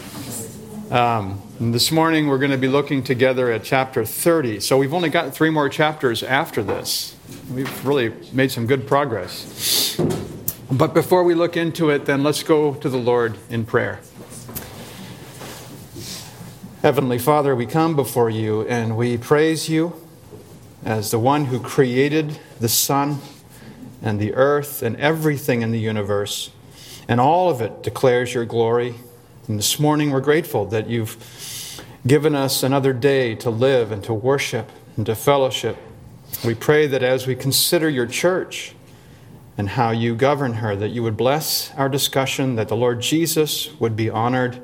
Um, 0.90 1.42
this 1.58 1.90
morning 1.90 2.28
we're 2.28 2.38
going 2.38 2.52
to 2.52 2.56
be 2.56 2.68
looking 2.68 3.02
together 3.02 3.50
at 3.50 3.64
chapter 3.64 4.04
30. 4.04 4.60
So 4.60 4.78
we've 4.78 4.94
only 4.94 5.08
got 5.08 5.34
three 5.34 5.50
more 5.50 5.68
chapters 5.68 6.22
after 6.22 6.62
this. 6.62 7.16
We've 7.52 7.84
really 7.84 8.12
made 8.32 8.52
some 8.52 8.68
good 8.68 8.86
progress. 8.86 9.96
But 10.70 10.94
before 10.94 11.24
we 11.24 11.34
look 11.34 11.56
into 11.56 11.90
it, 11.90 12.04
then 12.04 12.22
let's 12.22 12.44
go 12.44 12.74
to 12.74 12.88
the 12.88 12.98
Lord 12.98 13.36
in 13.50 13.64
prayer. 13.64 13.98
Heavenly 16.82 17.18
Father, 17.18 17.56
we 17.56 17.66
come 17.66 17.96
before 17.96 18.30
you 18.30 18.62
and 18.68 18.96
we 18.96 19.18
praise 19.18 19.68
you 19.68 20.00
as 20.84 21.10
the 21.10 21.18
one 21.18 21.46
who 21.46 21.58
created 21.58 22.38
the 22.60 22.68
sun 22.68 23.18
and 24.00 24.20
the 24.20 24.34
earth 24.34 24.84
and 24.84 24.94
everything 24.98 25.62
in 25.62 25.72
the 25.72 25.80
universe, 25.80 26.52
and 27.08 27.20
all 27.20 27.50
of 27.50 27.60
it 27.60 27.82
declares 27.82 28.34
your 28.34 28.44
glory 28.44 28.94
and 29.48 29.58
this 29.58 29.78
morning 29.78 30.10
we're 30.10 30.20
grateful 30.20 30.64
that 30.66 30.88
you've 30.88 31.82
given 32.04 32.34
us 32.34 32.64
another 32.64 32.92
day 32.92 33.36
to 33.36 33.48
live 33.48 33.92
and 33.92 34.02
to 34.02 34.12
worship 34.12 34.70
and 34.96 35.06
to 35.06 35.14
fellowship. 35.14 35.76
We 36.44 36.54
pray 36.56 36.88
that 36.88 37.04
as 37.04 37.28
we 37.28 37.36
consider 37.36 37.88
your 37.88 38.06
church 38.06 38.74
and 39.56 39.68
how 39.70 39.90
you 39.90 40.16
govern 40.16 40.54
her, 40.54 40.74
that 40.74 40.88
you 40.88 41.02
would 41.04 41.16
bless 41.16 41.72
our 41.74 41.88
discussion, 41.88 42.56
that 42.56 42.66
the 42.66 42.76
Lord 42.76 43.00
Jesus 43.00 43.72
would 43.78 43.94
be 43.94 44.10
honored, 44.10 44.60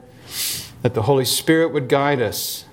that 0.83 0.95
the 0.95 1.03
Holy 1.03 1.25
Spirit 1.25 1.73
would 1.73 1.89
guide 1.89 2.21
us 2.21 2.65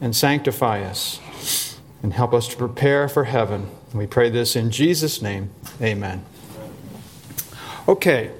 and 0.00 0.14
sanctify 0.14 0.82
us 0.82 1.78
and 2.02 2.12
help 2.12 2.34
us 2.34 2.48
to 2.48 2.56
prepare 2.56 3.08
for 3.08 3.24
heaven. 3.24 3.70
We 3.94 4.06
pray 4.06 4.28
this 4.28 4.56
in 4.56 4.70
Jesus' 4.70 5.22
name. 5.22 5.50
Amen. 5.80 6.22
Okay, 7.88 8.30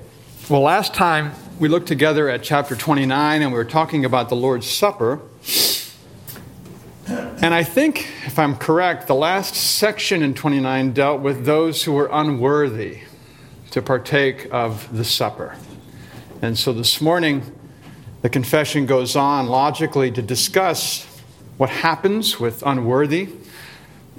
well, 0.51 0.61
last 0.61 0.93
time 0.93 1.33
we 1.59 1.69
looked 1.69 1.89
together 1.89 2.29
at 2.29 2.43
chapter 2.43 2.77
29 2.77 3.41
and 3.41 3.51
we 3.51 3.57
were 3.57 3.65
talking 3.65 4.05
about 4.05 4.29
the 4.29 4.37
Lord's 4.37 4.69
Supper. 4.69 5.21
And 7.09 7.55
I 7.55 7.63
think, 7.63 8.11
if 8.27 8.39
I'm 8.39 8.57
correct, 8.57 9.07
the 9.07 9.15
last 9.15 9.55
section 9.55 10.23
in 10.23 10.35
29 10.35 10.93
dealt 10.93 11.23
with 11.23 11.47
those 11.47 11.85
who 11.85 11.93
were 11.93 12.11
unworthy 12.13 13.01
to 13.71 13.81
partake 13.81 14.49
of 14.51 14.95
the 14.95 15.05
supper. 15.05 15.57
And 16.43 16.59
so 16.59 16.73
this 16.73 17.01
morning, 17.01 17.43
the 18.21 18.29
confession 18.29 18.85
goes 18.85 19.17
on 19.17 19.47
logically 19.47 20.11
to 20.11 20.21
discuss 20.21 21.05
what 21.57 21.71
happens 21.71 22.39
with 22.39 22.63
unworthy, 22.67 23.31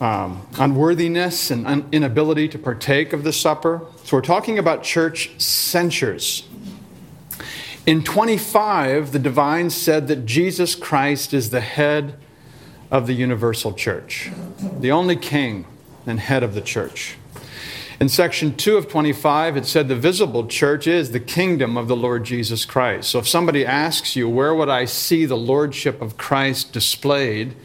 um, 0.02 0.48
unworthiness, 0.58 1.52
and 1.52 1.68
un- 1.68 1.88
inability 1.92 2.48
to 2.50 2.58
partake 2.58 3.14
of 3.14 3.24
the 3.24 3.34
supper. 3.34 3.86
So 4.06 4.18
we're 4.18 4.22
talking 4.22 4.58
about 4.58 4.82
church 4.82 5.40
censures. 5.40 6.48
In 7.88 8.04
25, 8.04 9.14
the 9.14 9.20
divine 9.20 9.70
said 9.70 10.10
that 10.10 10.26
Jesus 10.26 10.76
Christ 10.76 11.34
is 11.34 11.52
the 11.52 11.62
head 11.62 12.16
of 12.92 13.08
the 13.08 13.14
universal 13.14 13.72
church, 13.72 14.30
the 14.82 14.92
only 14.92 15.16
king 15.16 15.66
and 16.06 16.20
head 16.20 16.44
of 16.44 16.54
the 16.54 16.60
church. 16.60 17.16
In 18.02 18.10
section 18.10 18.58
2 18.58 18.76
of 18.76 18.90
25, 18.90 19.56
it 19.56 19.66
said 19.66 19.88
the 19.88 19.96
visible 19.96 20.48
church 20.48 20.86
is 20.86 21.11
the 21.11 21.22
kingdom 21.22 21.78
of 21.78 21.88
the 21.88 21.95
Lord 21.95 22.26
Jesus 22.26 22.66
Christ. 22.66 23.10
So 23.10 23.20
if 23.20 23.28
somebody 23.28 23.66
asks 23.66 24.17
you, 24.17 24.28
where 24.28 24.54
would 24.54 24.67
I 24.67 24.84
see 24.84 25.26
the 25.26 25.38
lordship 25.38 26.02
of 26.02 26.17
Christ 26.17 26.73
displayed? 26.73 27.56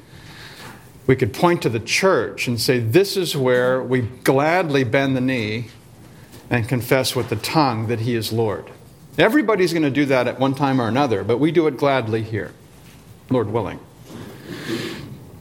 We 1.09 1.17
could 1.17 1.35
point 1.35 1.63
to 1.63 1.69
the 1.69 1.81
church 1.81 2.47
and 2.47 2.61
say, 2.61 2.79
this 2.79 3.17
is 3.17 3.37
where 3.37 3.83
we 3.83 4.03
gladly 4.03 4.85
bend 4.85 5.17
the 5.17 5.21
knee 5.21 5.71
and 6.49 6.69
confess 6.69 7.17
with 7.17 7.29
the 7.29 7.35
tongue 7.35 7.89
that 7.89 8.03
he 8.03 8.15
is 8.15 8.33
Lord. 8.33 8.71
Everybody's 9.19 9.73
going 9.73 9.83
to 9.83 9.91
do 9.91 10.07
that 10.07 10.27
at 10.27 10.41
one 10.41 10.55
time 10.55 10.81
or 10.81 10.89
another, 10.89 11.23
but 11.23 11.39
we 11.39 11.53
do 11.53 11.67
it 11.67 11.77
gladly 11.77 12.23
here, 12.23 12.53
Lord 13.29 13.49
willing. 13.51 13.79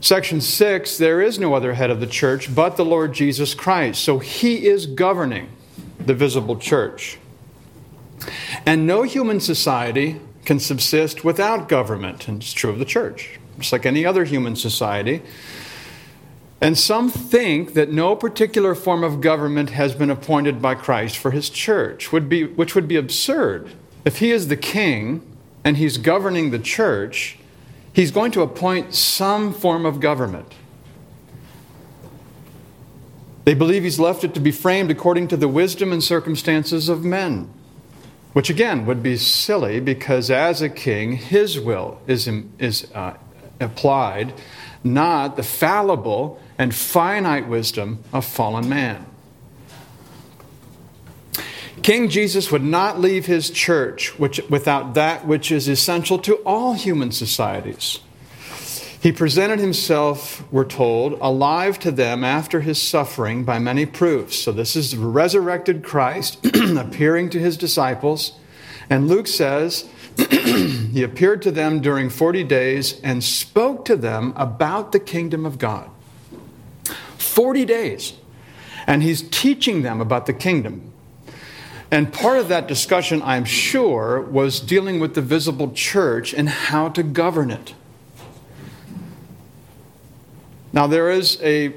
Section 0.00 0.40
6 0.40 0.98
there 0.98 1.22
is 1.22 1.38
no 1.38 1.54
other 1.54 1.74
head 1.74 1.90
of 1.90 2.00
the 2.00 2.06
church 2.06 2.52
but 2.54 2.76
the 2.76 2.84
Lord 2.84 3.12
Jesus 3.12 3.54
Christ. 3.54 4.02
So 4.02 4.18
he 4.18 4.66
is 4.66 4.86
governing 4.86 5.48
the 5.98 6.14
visible 6.14 6.56
church. 6.56 7.18
And 8.66 8.86
no 8.86 9.02
human 9.02 9.40
society 9.40 10.20
can 10.44 10.58
subsist 10.58 11.24
without 11.24 11.68
government, 11.68 12.28
and 12.28 12.42
it's 12.42 12.52
true 12.52 12.70
of 12.70 12.78
the 12.78 12.84
church. 12.84 13.38
Just 13.58 13.72
like 13.72 13.86
any 13.86 14.04
other 14.04 14.24
human 14.24 14.56
society, 14.56 15.22
and 16.62 16.78
some 16.78 17.10
think 17.10 17.74
that 17.74 17.90
no 17.90 18.14
particular 18.14 18.76
form 18.76 19.02
of 19.02 19.20
government 19.20 19.70
has 19.70 19.96
been 19.96 20.10
appointed 20.10 20.62
by 20.62 20.76
Christ 20.76 21.18
for 21.18 21.32
his 21.32 21.50
church, 21.50 22.12
would 22.12 22.28
be, 22.28 22.44
which 22.44 22.76
would 22.76 22.86
be 22.86 22.94
absurd. 22.94 23.72
If 24.04 24.20
he 24.20 24.30
is 24.30 24.46
the 24.46 24.56
king 24.56 25.26
and 25.64 25.76
he's 25.76 25.98
governing 25.98 26.52
the 26.52 26.60
church, 26.60 27.36
he's 27.92 28.12
going 28.12 28.30
to 28.32 28.42
appoint 28.42 28.94
some 28.94 29.52
form 29.52 29.84
of 29.84 29.98
government. 29.98 30.54
They 33.44 33.54
believe 33.54 33.82
he's 33.82 33.98
left 33.98 34.22
it 34.22 34.32
to 34.34 34.40
be 34.40 34.52
framed 34.52 34.92
according 34.92 35.26
to 35.28 35.36
the 35.36 35.48
wisdom 35.48 35.92
and 35.92 36.02
circumstances 36.02 36.88
of 36.88 37.04
men, 37.04 37.52
which 38.34 38.48
again 38.48 38.86
would 38.86 39.02
be 39.02 39.16
silly 39.16 39.80
because 39.80 40.30
as 40.30 40.62
a 40.62 40.68
king, 40.68 41.16
his 41.16 41.58
will 41.58 42.00
is, 42.06 42.28
is 42.60 42.86
uh, 42.94 43.16
applied, 43.58 44.32
not 44.84 45.34
the 45.34 45.42
fallible 45.42 46.40
and 46.58 46.74
finite 46.74 47.48
wisdom 47.48 48.02
of 48.12 48.24
fallen 48.24 48.68
man. 48.68 49.06
King 51.82 52.08
Jesus 52.08 52.52
would 52.52 52.62
not 52.62 53.00
leave 53.00 53.26
his 53.26 53.50
church 53.50 54.16
which, 54.18 54.40
without 54.48 54.94
that 54.94 55.26
which 55.26 55.50
is 55.50 55.68
essential 55.68 56.18
to 56.20 56.36
all 56.46 56.74
human 56.74 57.10
societies. 57.10 57.98
He 59.02 59.10
presented 59.10 59.58
himself, 59.58 60.44
we're 60.52 60.64
told, 60.64 61.14
alive 61.20 61.80
to 61.80 61.90
them 61.90 62.22
after 62.22 62.60
his 62.60 62.80
suffering 62.80 63.42
by 63.42 63.58
many 63.58 63.84
proofs. 63.84 64.36
So, 64.36 64.52
this 64.52 64.76
is 64.76 64.96
resurrected 64.96 65.82
Christ 65.82 66.38
appearing 66.54 67.30
to 67.30 67.40
his 67.40 67.56
disciples. 67.56 68.38
And 68.88 69.08
Luke 69.08 69.26
says, 69.26 69.88
he 70.30 71.02
appeared 71.02 71.42
to 71.42 71.50
them 71.50 71.80
during 71.80 72.10
40 72.10 72.44
days 72.44 73.00
and 73.00 73.24
spoke 73.24 73.84
to 73.86 73.96
them 73.96 74.32
about 74.36 74.92
the 74.92 75.00
kingdom 75.00 75.44
of 75.44 75.58
God. 75.58 75.90
40 77.22 77.64
days. 77.64 78.14
And 78.86 79.02
he's 79.02 79.22
teaching 79.22 79.82
them 79.82 80.00
about 80.00 80.26
the 80.26 80.32
kingdom. 80.32 80.92
And 81.90 82.12
part 82.12 82.38
of 82.38 82.48
that 82.48 82.66
discussion, 82.68 83.20
I'm 83.22 83.44
sure, 83.44 84.20
was 84.20 84.60
dealing 84.60 84.98
with 84.98 85.14
the 85.14 85.20
visible 85.20 85.72
church 85.72 86.32
and 86.32 86.48
how 86.48 86.88
to 86.88 87.02
govern 87.02 87.50
it. 87.50 87.74
Now, 90.72 90.86
there 90.86 91.10
is 91.10 91.38
a, 91.42 91.74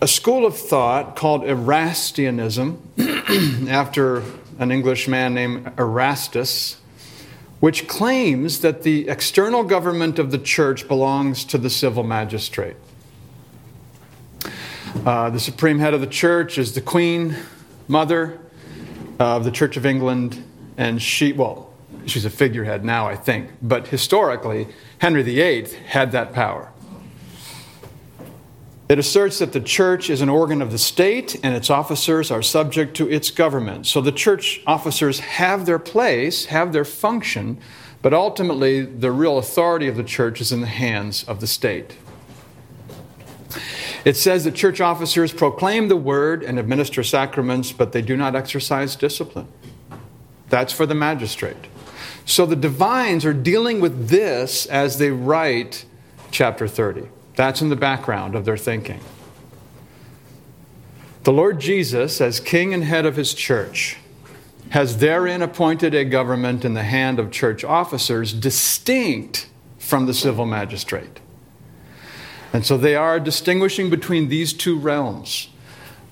a 0.00 0.06
school 0.06 0.46
of 0.46 0.56
thought 0.56 1.16
called 1.16 1.42
Erastianism, 1.42 2.78
after 3.68 4.22
an 4.60 4.70
English 4.70 5.08
man 5.08 5.34
named 5.34 5.72
Erastus, 5.76 6.76
which 7.58 7.88
claims 7.88 8.60
that 8.60 8.84
the 8.84 9.08
external 9.08 9.64
government 9.64 10.20
of 10.20 10.30
the 10.30 10.38
church 10.38 10.86
belongs 10.86 11.44
to 11.46 11.58
the 11.58 11.70
civil 11.70 12.04
magistrate. 12.04 12.76
Uh, 15.04 15.30
the 15.30 15.40
supreme 15.40 15.78
head 15.78 15.94
of 15.94 16.00
the 16.00 16.06
church 16.06 16.58
is 16.58 16.74
the 16.74 16.80
Queen 16.80 17.36
Mother 17.88 18.40
of 19.18 19.44
the 19.44 19.50
Church 19.50 19.76
of 19.76 19.86
England, 19.86 20.42
and 20.76 21.00
she, 21.00 21.32
well, 21.32 21.72
she's 22.06 22.24
a 22.24 22.30
figurehead 22.30 22.84
now, 22.84 23.06
I 23.06 23.16
think, 23.16 23.50
but 23.62 23.88
historically, 23.88 24.68
Henry 24.98 25.22
VIII 25.22 25.66
had 25.86 26.12
that 26.12 26.32
power. 26.32 26.72
It 28.88 28.98
asserts 28.98 29.40
that 29.40 29.52
the 29.52 29.60
church 29.60 30.10
is 30.10 30.22
an 30.22 30.28
organ 30.28 30.62
of 30.62 30.70
the 30.70 30.78
state 30.78 31.34
and 31.42 31.56
its 31.56 31.70
officers 31.70 32.30
are 32.30 32.42
subject 32.42 32.96
to 32.98 33.10
its 33.10 33.30
government. 33.30 33.86
So 33.86 34.00
the 34.00 34.12
church 34.12 34.60
officers 34.66 35.18
have 35.18 35.66
their 35.66 35.80
place, 35.80 36.46
have 36.46 36.72
their 36.72 36.84
function, 36.84 37.58
but 38.00 38.14
ultimately 38.14 38.82
the 38.82 39.10
real 39.10 39.38
authority 39.38 39.88
of 39.88 39.96
the 39.96 40.04
church 40.04 40.40
is 40.40 40.52
in 40.52 40.60
the 40.60 40.68
hands 40.68 41.24
of 41.24 41.40
the 41.40 41.48
state. 41.48 41.96
It 44.06 44.16
says 44.16 44.44
that 44.44 44.54
church 44.54 44.80
officers 44.80 45.32
proclaim 45.32 45.88
the 45.88 45.96
word 45.96 46.44
and 46.44 46.60
administer 46.60 47.02
sacraments, 47.02 47.72
but 47.72 47.90
they 47.90 48.02
do 48.02 48.16
not 48.16 48.36
exercise 48.36 48.94
discipline. 48.94 49.48
That's 50.48 50.72
for 50.72 50.86
the 50.86 50.94
magistrate. 50.94 51.66
So 52.24 52.46
the 52.46 52.54
divines 52.54 53.24
are 53.24 53.34
dealing 53.34 53.80
with 53.80 54.08
this 54.08 54.64
as 54.66 54.98
they 54.98 55.10
write 55.10 55.86
chapter 56.30 56.68
30. 56.68 57.08
That's 57.34 57.60
in 57.60 57.68
the 57.68 57.74
background 57.74 58.36
of 58.36 58.44
their 58.44 58.56
thinking. 58.56 59.00
The 61.24 61.32
Lord 61.32 61.58
Jesus, 61.58 62.20
as 62.20 62.38
king 62.38 62.72
and 62.72 62.84
head 62.84 63.06
of 63.06 63.16
his 63.16 63.34
church, 63.34 63.96
has 64.70 64.98
therein 64.98 65.42
appointed 65.42 65.94
a 65.94 66.04
government 66.04 66.64
in 66.64 66.74
the 66.74 66.84
hand 66.84 67.18
of 67.18 67.32
church 67.32 67.64
officers 67.64 68.32
distinct 68.32 69.48
from 69.80 70.06
the 70.06 70.14
civil 70.14 70.46
magistrate. 70.46 71.18
And 72.52 72.64
so 72.64 72.76
they 72.76 72.94
are 72.94 73.20
distinguishing 73.20 73.90
between 73.90 74.28
these 74.28 74.52
two 74.52 74.78
realms. 74.78 75.48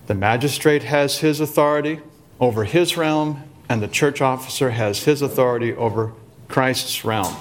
The 0.06 0.14
magistrate 0.14 0.82
has 0.84 1.18
his 1.18 1.40
authority 1.40 2.00
over 2.38 2.64
his 2.64 2.96
realm, 2.96 3.42
and 3.68 3.82
the 3.82 3.88
church 3.88 4.20
officer 4.20 4.70
has 4.70 5.04
his 5.04 5.22
authority 5.22 5.72
over 5.72 6.12
Christ's 6.48 7.04
realm. 7.04 7.34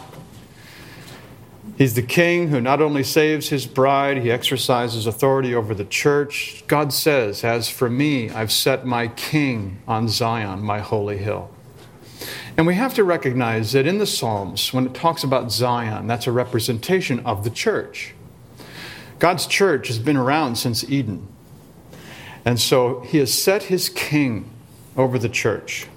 He's 1.78 1.96
the 1.96 2.04
king 2.04 2.50
who 2.50 2.62
not 2.62 2.82
only 2.82 3.04
saves 3.04 3.50
his 3.50 3.66
bride, 3.66 4.18
he 4.18 4.32
exercises 4.32 5.08
authority 5.08 5.56
over 5.56 5.74
the 5.74 5.86
church. 5.86 6.64
God 6.68 6.94
says, 6.94 7.44
As 7.44 7.68
for 7.70 7.90
me, 7.90 8.30
I've 8.30 8.52
set 8.52 8.86
my 8.86 9.08
king 9.08 9.80
on 9.88 10.08
Zion, 10.08 10.62
my 10.62 10.80
holy 10.80 11.18
hill. 11.18 11.50
And 12.56 12.68
we 12.68 12.76
have 12.76 12.94
to 12.94 13.04
recognize 13.04 13.72
that 13.72 13.88
in 13.88 13.98
the 13.98 14.06
Psalms, 14.06 14.72
when 14.72 14.86
it 14.86 14.94
talks 14.94 15.24
about 15.24 15.52
Zion, 15.52 16.06
that's 16.06 16.28
a 16.28 16.32
representation 16.32 17.20
of 17.22 17.44
the 17.44 17.50
church. 17.50 18.14
God's 19.24 19.48
church 19.48 19.88
has 19.88 20.00
been 20.00 20.18
around 20.18 20.58
since 20.58 20.84
Eden. 20.84 21.26
And 22.44 22.60
so 22.60 23.00
he 23.00 23.20
has 23.20 23.34
set 23.34 23.64
his 23.64 23.88
king 23.88 24.52
over 24.98 25.18
the 25.18 25.30
church. 25.30 25.88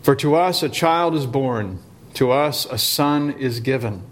For 0.00 0.14
to 0.14 0.36
us 0.36 0.62
a 0.62 0.68
child 0.68 1.16
is 1.16 1.26
born, 1.26 1.80
to 2.12 2.30
us 2.30 2.66
a 2.66 2.78
son 2.78 3.32
is 3.32 3.58
given 3.58 4.04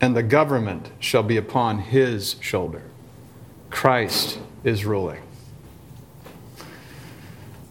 and 0.00 0.16
the 0.16 0.24
government 0.24 0.90
shall 0.98 1.22
be 1.22 1.36
upon 1.36 1.78
his 1.78 2.34
shoulder. 2.40 2.82
Christ 3.70 4.40
is 4.64 4.84
ruling. 4.84 5.22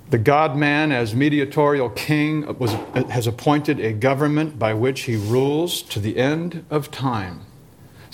The 0.09 0.19
God 0.19 0.55
man, 0.55 0.93
as 0.93 1.13
mediatorial 1.13 1.89
king, 1.89 2.57
was, 2.59 2.71
has 3.09 3.27
appointed 3.27 3.81
a 3.81 3.91
government 3.91 4.57
by 4.57 4.73
which 4.73 5.01
he 5.01 5.17
rules 5.17 5.81
to 5.81 5.99
the 5.99 6.15
end 6.15 6.63
of 6.69 6.91
time. 6.91 7.41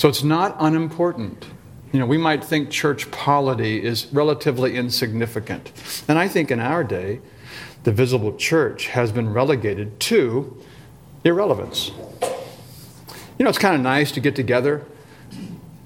So 0.02 0.10
it's 0.10 0.24
not 0.24 0.56
unimportant. 0.58 1.46
You 1.94 2.00
know, 2.00 2.08
we 2.08 2.18
might 2.18 2.44
think 2.44 2.72
church 2.72 3.12
polity 3.12 3.86
is 3.86 4.08
relatively 4.12 4.76
insignificant. 4.76 5.72
And 6.08 6.18
I 6.18 6.28
think 6.28 6.50
in 6.50 6.60
our 6.60 6.84
day, 6.84 7.20
the 7.84 7.92
visible 7.92 8.36
church 8.36 8.88
has 8.88 9.12
been 9.12 9.32
relegated 9.32 10.00
to 10.00 10.60
irrelevance. 11.24 11.92
You 13.38 13.44
know, 13.44 13.50
it's 13.50 13.60
kind 13.60 13.76
of 13.76 13.82
nice 13.82 14.12
to 14.14 14.20
get 14.20 14.36
together, 14.36 14.84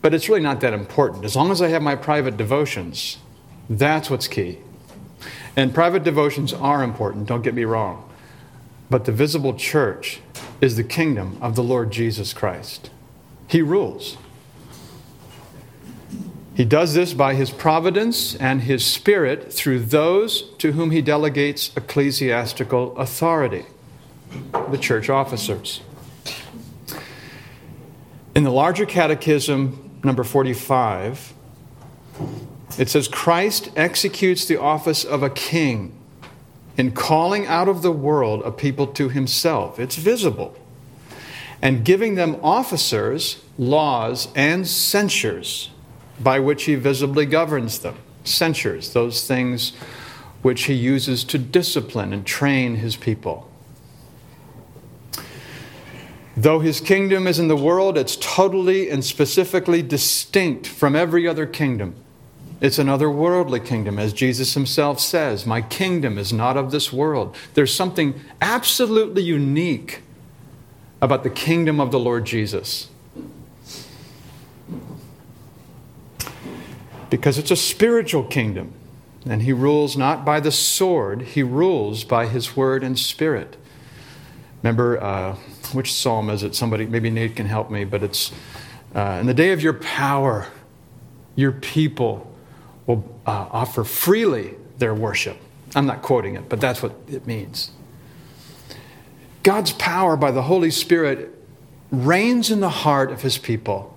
but 0.02 0.14
it's 0.14 0.30
really 0.30 0.40
not 0.40 0.62
that 0.62 0.72
important. 0.72 1.26
As 1.26 1.36
long 1.36 1.52
as 1.52 1.62
I 1.62 1.68
have 1.68 1.82
my 1.82 1.98
private 1.98 2.38
devotions, 2.38 3.18
that's 3.70 4.10
what's 4.10 4.30
key. 4.30 4.60
And 5.58 5.74
private 5.74 6.06
devotions 6.06 6.54
are 6.54 6.86
important, 6.86 7.28
don't 7.28 7.42
get 7.42 7.54
me 7.54 7.66
wrong. 7.66 8.10
But 8.90 9.04
the 9.04 9.12
visible 9.12 9.56
church 9.56 10.22
is 10.62 10.78
the 10.78 10.86
kingdom 10.86 11.38
of 11.42 11.56
the 11.56 11.64
Lord 11.64 11.92
Jesus 11.92 12.32
Christ. 12.32 12.92
He 13.48 13.62
rules. 13.62 14.18
He 16.56 16.64
does 16.64 16.94
this 16.94 17.14
by 17.14 17.34
his 17.36 17.52
providence 17.52 18.34
and 18.36 18.62
his 18.62 18.86
spirit 18.86 19.52
through 19.52 19.82
those 19.82 20.54
to 20.60 20.72
whom 20.72 20.92
he 20.92 21.02
delegates 21.02 21.76
ecclesiastical 21.76 22.98
authority, 22.98 23.66
the 24.72 24.78
church 24.78 25.10
officers. 25.10 25.82
In 28.34 28.44
the 28.44 28.52
larger 28.52 28.86
catechism, 28.86 30.00
number 30.04 30.24
45, 30.24 31.34
it 32.78 32.90
says 32.90 33.10
Christ 33.10 33.70
executes 33.76 34.46
the 34.46 34.60
office 34.60 35.04
of 35.04 35.24
a 35.24 35.30
king 35.30 35.94
in 36.78 36.92
calling 36.92 37.46
out 37.48 37.68
of 37.68 37.82
the 37.82 37.92
world 37.92 38.42
a 38.44 38.52
people 38.52 38.88
to 38.88 39.10
himself. 39.10 39.78
It's 39.80 39.96
visible. 39.96 40.58
And 41.62 41.86
giving 41.86 42.16
them 42.16 42.38
officers, 42.44 43.44
laws, 43.58 44.28
and 44.36 44.68
censures 44.68 45.70
by 46.20 46.40
which 46.40 46.66
he 46.66 46.76
visibly 46.76 47.26
governs 47.26 47.80
them. 47.80 47.96
Censures, 48.24 48.94
those 48.94 49.28
things 49.28 49.72
which 50.42 50.64
he 50.64 50.74
uses 50.74 51.24
to 51.24 51.38
discipline 51.38 52.14
and 52.14 52.26
train 52.26 52.76
his 52.76 52.96
people. 52.96 53.50
Though 56.38 56.60
his 56.60 56.82
kingdom 56.82 57.28
is 57.28 57.40
in 57.40 57.48
the 57.48 57.56
world, 57.56 57.98
it's 57.98 58.18
totally 58.18 58.90
and 58.90 59.04
specifically 59.04 59.82
distinct 59.82 60.68
from 60.68 60.96
every 60.96 61.28
other 61.28 61.46
kingdom. 61.46 61.96
It's 62.62 62.80
an 62.80 62.88
otherworldly 62.88 63.66
kingdom, 63.66 64.00
as 64.00 64.14
Jesus 64.14 64.54
himself 64.54 65.00
says 65.00 65.46
My 65.46 65.62
kingdom 65.62 66.18
is 66.18 66.34
not 66.34 66.58
of 66.58 66.72
this 66.72 66.92
world. 66.92 67.36
There's 67.54 67.74
something 67.74 68.20
absolutely 68.42 69.24
unique 69.24 70.02
about 71.06 71.24
the 71.24 71.30
kingdom 71.30 71.80
of 71.80 71.92
the 71.92 72.00
Lord 72.00 72.26
Jesus. 72.26 72.90
Because 77.12 77.38
it's 77.38 77.52
a 77.52 77.56
spiritual 77.56 78.24
kingdom, 78.24 78.74
and 79.24 79.44
he 79.44 79.54
rules 79.54 79.96
not 79.96 80.26
by 80.26 80.40
the 80.40 80.52
sword, 80.52 81.22
he 81.22 81.44
rules 81.44 82.04
by 82.04 82.26
his 82.26 82.58
word 82.58 82.84
and 82.84 82.98
spirit. 82.98 83.56
Remember, 84.64 85.02
uh, 85.02 85.36
which 85.74 85.94
psalm 85.94 86.32
is 86.32 86.42
it? 86.42 86.56
Somebody, 86.56 86.88
maybe 86.88 87.12
Nate 87.12 87.36
can 87.36 87.46
help 87.46 87.70
me, 87.70 87.86
but 87.86 88.02
it's 88.02 88.32
uh, 88.96 89.20
in 89.22 89.28
the 89.28 89.34
day 89.34 89.52
of 89.52 89.62
your 89.62 89.74
power, 89.74 90.48
your 91.36 91.52
people 91.52 92.34
will 92.88 93.04
uh, 93.28 93.46
offer 93.52 93.84
freely 93.84 94.56
their 94.80 94.96
worship. 94.96 95.38
I'm 95.76 95.86
not 95.86 96.02
quoting 96.02 96.36
it, 96.36 96.50
but 96.50 96.60
that's 96.60 96.82
what 96.82 96.96
it 97.08 97.28
means. 97.28 97.70
God's 99.46 99.74
power 99.74 100.18
by 100.18 100.32
the 100.32 100.42
Holy 100.42 100.72
Spirit 100.72 101.32
reigns 101.92 102.50
in 102.50 102.62
the 102.62 102.70
heart 102.70 103.12
of 103.12 103.22
his 103.22 103.38
people, 103.38 103.96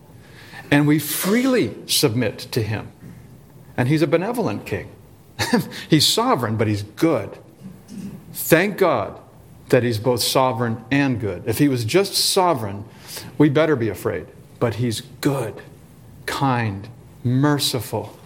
and 0.71 0.87
we 0.87 0.99
freely 0.99 1.75
submit 1.87 2.39
to 2.53 2.63
him. 2.63 2.93
And 3.75 3.89
he's 3.89 4.03
a 4.03 4.07
benevolent 4.07 4.67
king. 4.67 4.91
he's 5.89 6.07
sovereign, 6.07 6.59
but 6.59 6.69
he's 6.69 6.83
good. 6.83 7.39
Thank 8.31 8.77
God 8.77 9.19
that 9.71 9.83
he's 9.83 9.99
both 9.99 10.21
sovereign 10.21 10.85
and 10.91 11.19
good. 11.19 11.45
If 11.47 11.57
he 11.57 11.69
was 11.69 11.87
just 11.87 12.13
sovereign, 12.13 12.85
we 13.39 13.49
better 13.49 13.75
be 13.75 13.89
afraid. 13.89 14.27
But 14.61 14.75
he's 14.75 15.01
good, 15.23 15.63
kind, 16.27 16.91
merciful. 17.25 18.18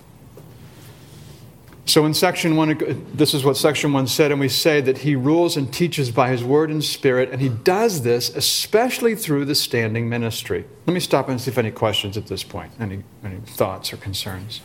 So 1.85 2.07
in 2.07 2.15
section 2.15 2.55
one, 2.57 2.79
this 3.13 3.35
is 3.35 3.45
what 3.45 3.57
section 3.57 3.93
one 3.93 4.07
said, 4.07 4.31
and 4.31 4.41
we 4.41 4.49
say 4.49 4.81
that 4.81 4.99
he 4.99 5.17
rules 5.17 5.57
and 5.57 5.73
teaches 5.73 6.13
by 6.13 6.31
his 6.31 6.45
word 6.45 6.71
and 6.71 6.83
spirit, 6.83 7.31
and 7.31 7.41
he 7.41 7.49
does 7.49 8.03
this 8.03 8.31
especially 8.37 9.17
through 9.17 9.47
the 9.47 9.55
standing 9.55 10.09
ministry. 10.09 10.65
Let 10.87 10.95
me 10.95 11.01
stop 11.01 11.29
and 11.29 11.41
see 11.41 11.51
if 11.51 11.59
any 11.59 11.73
questions 11.73 12.17
at 12.17 12.29
this 12.29 12.45
point, 12.45 12.71
any, 12.79 13.03
any 13.25 13.39
thoughts 13.41 13.93
or 13.93 13.97
concerns. 13.97 14.61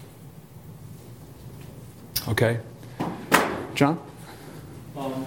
Okay. 2.28 2.60
John? 3.74 4.00
Um, 4.96 5.26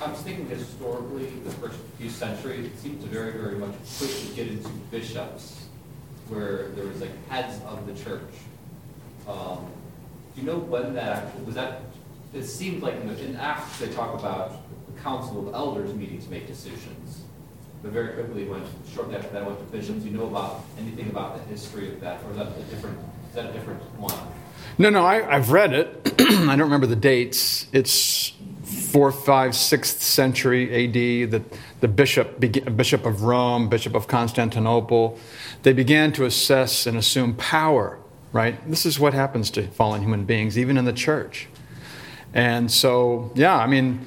I 0.00 0.10
was 0.10 0.20
thinking 0.20 0.48
historically, 0.48 1.26
the 1.44 1.50
first 1.50 1.78
few 1.98 2.08
centuries, 2.08 2.66
it 2.66 2.78
seemed 2.78 3.00
to 3.00 3.08
very, 3.08 3.32
very 3.32 3.56
much 3.56 3.74
push 3.98 4.28
to 4.28 4.34
get 4.34 4.46
into 4.46 4.68
bishops, 4.90 5.66
where 6.28 6.68
there 6.70 6.86
was 6.86 7.00
like 7.00 7.28
heads 7.28 7.60
of 7.64 7.86
the 7.86 7.94
church. 8.04 8.32
Um, 9.26 9.66
do 10.36 10.42
you 10.42 10.46
know 10.46 10.58
when 10.58 10.94
that 10.94 11.44
was 11.46 11.54
that, 11.54 11.80
it 12.34 12.44
seemed 12.44 12.82
like 12.82 12.94
in, 12.96 13.08
the, 13.08 13.24
in 13.24 13.36
Acts 13.36 13.78
they 13.78 13.88
talk 13.88 14.18
about 14.18 14.52
the 14.86 15.00
council 15.00 15.48
of 15.48 15.54
elders 15.54 15.94
meeting 15.94 16.20
to 16.20 16.30
make 16.30 16.46
decisions. 16.46 17.22
But 17.82 17.92
very 17.92 18.12
quickly 18.12 18.44
went, 18.44 18.66
shortly 18.94 19.16
after 19.16 19.30
that 19.30 19.46
went 19.46 19.58
to 19.58 19.64
bishops. 19.64 20.02
Do 20.02 20.10
you 20.10 20.16
know 20.16 20.26
about 20.26 20.64
anything 20.78 21.08
about 21.08 21.38
the 21.38 21.44
history 21.44 21.88
of 21.88 22.00
that, 22.00 22.22
or 22.24 22.32
is 22.32 22.36
that 22.36 22.48
a 22.48 22.62
different, 22.64 22.98
is 23.30 23.34
that 23.34 23.50
a 23.50 23.52
different 23.52 23.82
one? 23.98 24.14
No, 24.76 24.90
no, 24.90 25.06
I, 25.06 25.22
have 25.22 25.52
read 25.52 25.72
it. 25.72 26.14
I 26.20 26.54
don't 26.54 26.60
remember 26.60 26.86
the 26.86 26.96
dates. 26.96 27.66
It's 27.72 28.32
fourth, 28.62 29.24
five, 29.24 29.54
sixth 29.54 30.02
century 30.02 30.86
AD, 30.86 31.30
the, 31.30 31.42
the 31.80 31.88
bishop, 31.88 32.38
bishop 32.40 33.06
of 33.06 33.22
Rome, 33.22 33.70
bishop 33.70 33.94
of 33.94 34.06
Constantinople, 34.06 35.18
they 35.62 35.72
began 35.72 36.12
to 36.12 36.24
assess 36.24 36.86
and 36.86 36.98
assume 36.98 37.34
power, 37.36 37.98
right? 38.36 38.68
This 38.68 38.84
is 38.84 39.00
what 39.00 39.14
happens 39.14 39.50
to 39.52 39.66
fallen 39.68 40.02
human 40.02 40.24
beings, 40.24 40.58
even 40.58 40.76
in 40.76 40.84
the 40.84 40.92
church. 40.92 41.48
And 42.34 42.70
so, 42.70 43.32
yeah, 43.34 43.56
I 43.56 43.66
mean, 43.66 44.06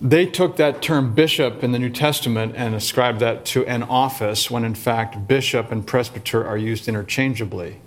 they 0.00 0.26
took 0.26 0.56
that 0.56 0.82
term 0.82 1.14
bishop 1.14 1.64
in 1.64 1.72
the 1.72 1.78
New 1.78 1.90
Testament 1.90 2.54
and 2.56 2.74
ascribed 2.74 3.18
that 3.20 3.44
to 3.46 3.66
an 3.66 3.82
office 3.82 4.50
when 4.50 4.64
in 4.64 4.74
fact 4.74 5.26
bishop 5.26 5.72
and 5.72 5.86
presbyter 5.86 6.46
are 6.46 6.56
used 6.56 6.86
interchangeably. 6.86 7.80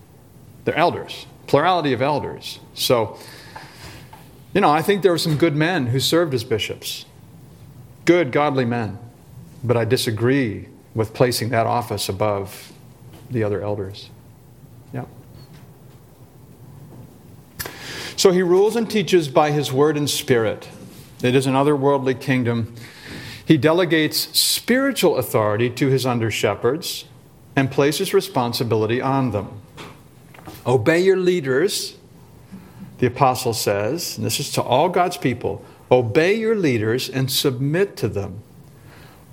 They're 0.66 0.76
elders, 0.76 1.28
plurality 1.46 1.94
of 1.94 2.02
elders. 2.02 2.60
So, 2.74 3.18
you 4.54 4.62
know, 4.62 4.72
I 4.72 4.82
think 4.82 5.04
there 5.04 5.12
were 5.12 5.18
some 5.18 5.38
good 5.38 5.56
men 5.56 5.88
who 5.88 6.00
served 6.00 6.34
as 6.34 6.44
bishops, 6.44 7.06
good, 8.06 8.32
godly 8.32 8.66
men, 8.66 8.98
but 9.64 9.78
I 9.78 9.86
disagree 9.86 10.68
with 10.96 11.14
placing 11.14 11.50
that 11.50 11.66
office 11.66 12.10
above 12.10 12.72
the 13.30 13.44
other 13.44 13.62
elders. 13.62 14.10
So 18.16 18.32
he 18.32 18.42
rules 18.42 18.76
and 18.76 18.90
teaches 18.90 19.28
by 19.28 19.52
his 19.52 19.72
word 19.72 19.98
and 19.98 20.10
spirit. 20.10 20.70
It 21.22 21.36
is 21.36 21.46
an 21.46 21.54
otherworldly 21.54 22.20
kingdom. 22.20 22.76
He 23.46 23.58
delegates 23.58 24.38
spiritual 24.38 25.18
authority 25.18 25.70
to 25.72 25.88
his 25.88 26.06
under 26.06 26.32
shepherds 26.32 27.06
and 27.56 27.72
places 27.72 28.14
responsibility 28.14 29.02
on 29.02 29.32
them. 29.32 29.62
Obey 30.66 31.00
your 31.00 31.18
leaders, 31.18 31.98
the 33.00 33.08
apostle 33.08 33.54
says, 33.54 34.18
and 34.18 34.26
this 34.26 34.40
is 34.40 34.52
to 34.54 34.62
all 34.62 34.90
God's 34.90 35.18
people 35.18 35.66
obey 35.94 36.34
your 36.34 36.56
leaders 36.56 37.08
and 37.08 37.32
submit 37.32 37.96
to 37.98 38.08
them. 38.08 38.42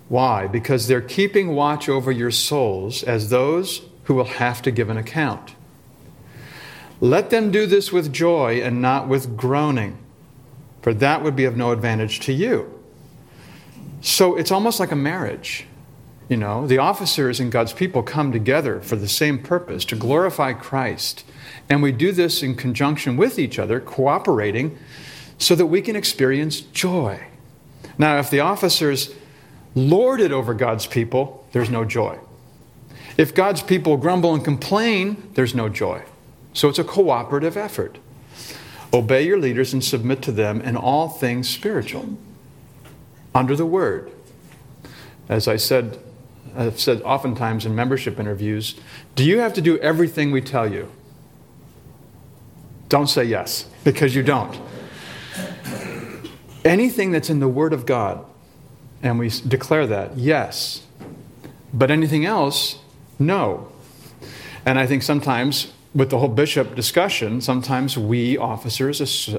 Why? 0.09 0.47
Because 0.47 0.89
they're 0.89 1.01
keeping 1.01 1.55
watch 1.55 1.89
over 1.89 2.13
your 2.13 2.31
souls 2.31 3.03
as 3.03 3.31
those 3.31 3.83
who 4.05 4.15
will 4.15 4.25
have 4.25 4.61
to 4.63 4.71
give 4.71 4.91
an 4.91 4.97
account. 4.97 5.55
Let 7.01 7.31
them 7.31 7.51
do 7.51 7.67
this 7.67 7.93
with 7.93 8.13
joy 8.13 8.61
and 8.63 8.83
not 8.83 9.09
with 9.09 9.37
groaning, 9.37 9.99
for 10.83 10.93
that 10.95 11.23
would 11.23 11.35
be 11.35 11.45
of 11.47 11.57
no 11.57 11.73
advantage 11.73 12.21
to 12.21 12.33
you. 12.33 12.79
So 14.03 14.37
it's 14.37 14.51
almost 14.51 14.81
like 14.81 14.93
a 14.93 14.97
marriage. 14.97 15.67
You 16.29 16.37
know, 16.37 16.67
the 16.67 16.79
officers 16.79 17.41
and 17.41 17.51
God's 17.51 17.73
people 17.73 18.03
come 18.03 18.31
together 18.33 18.81
for 18.81 18.97
the 18.97 19.09
same 19.09 19.43
purpose 19.43 19.85
to 19.87 19.97
glorify 19.97 20.53
Christ. 20.53 21.25
And 21.69 21.83
we 21.83 21.91
do 21.91 22.13
this 22.13 22.43
in 22.43 22.55
conjunction 22.55 23.17
with 23.17 23.39
each 23.39 23.59
other, 23.59 23.81
cooperating, 23.81 24.79
so 25.39 25.55
that 25.55 25.67
we 25.67 25.83
can 25.83 25.97
experience 25.97 26.61
joy. 26.61 27.27
Now, 27.99 28.19
if 28.19 28.31
the 28.31 28.41
officers 28.41 29.13
lord 29.75 30.21
it 30.21 30.33
over 30.33 30.55
God's 30.55 30.87
people, 30.87 31.47
there's 31.53 31.71
no 31.71 31.85
joy. 31.85 32.19
If 33.17 33.35
God's 33.35 33.63
people 33.63 33.97
grumble 33.97 34.35
and 34.35 34.45
complain, 34.45 35.31
there's 35.35 35.55
no 35.55 35.69
joy. 35.69 36.03
So 36.53 36.69
it's 36.69 36.79
a 36.79 36.85
cooperative 36.85 37.57
effort. 37.57 37.99
Obey 38.93 39.25
your 39.25 39.39
leaders 39.39 39.73
and 39.73 39.85
submit 39.85 40.21
to 40.23 40.33
them 40.33 40.61
in 40.61 40.77
all 40.77 41.09
things 41.09 41.49
spiritual, 41.49 42.19
under 43.35 43.55
the 43.55 43.67
word. 43.67 44.11
As 45.29 45.47
I 45.47 45.57
said, 45.57 45.99
I've 46.57 46.81
said 46.81 47.01
oftentimes 47.03 47.65
in 47.65 47.75
membership 47.77 48.19
interviews, 48.19 48.75
do 49.15 49.25
you 49.25 49.39
have 49.39 49.53
to 49.55 49.61
do 49.61 49.79
everything 49.79 50.33
we 50.33 50.41
tell 50.41 50.71
you? 50.71 50.91
Don't 52.89 53.07
say 53.07 53.23
yes, 53.23 53.67
because 53.85 54.17
you 54.17 54.25
don't. 54.25 54.59
Anything 56.65 57.13
that's 57.13 57.31
in 57.31 57.39
the 57.39 57.49
Word 57.49 57.73
of 57.73 57.87
God, 57.87 58.25
and 59.03 59.19
we 59.19 59.31
declare 59.47 59.87
that, 59.87 60.19
yes. 60.19 60.83
But 61.73 61.93
anything 61.93 62.27
else, 62.27 62.81
no. 63.19 63.71
And 64.67 64.79
I 64.79 64.87
think 64.87 65.05
sometimes 65.05 65.73
with 65.95 66.11
the 66.11 66.19
whole 66.19 66.29
bishop 66.29 66.75
discussion, 66.75 67.41
sometimes 67.41 67.99
we 67.99 68.37
officers 68.37 69.35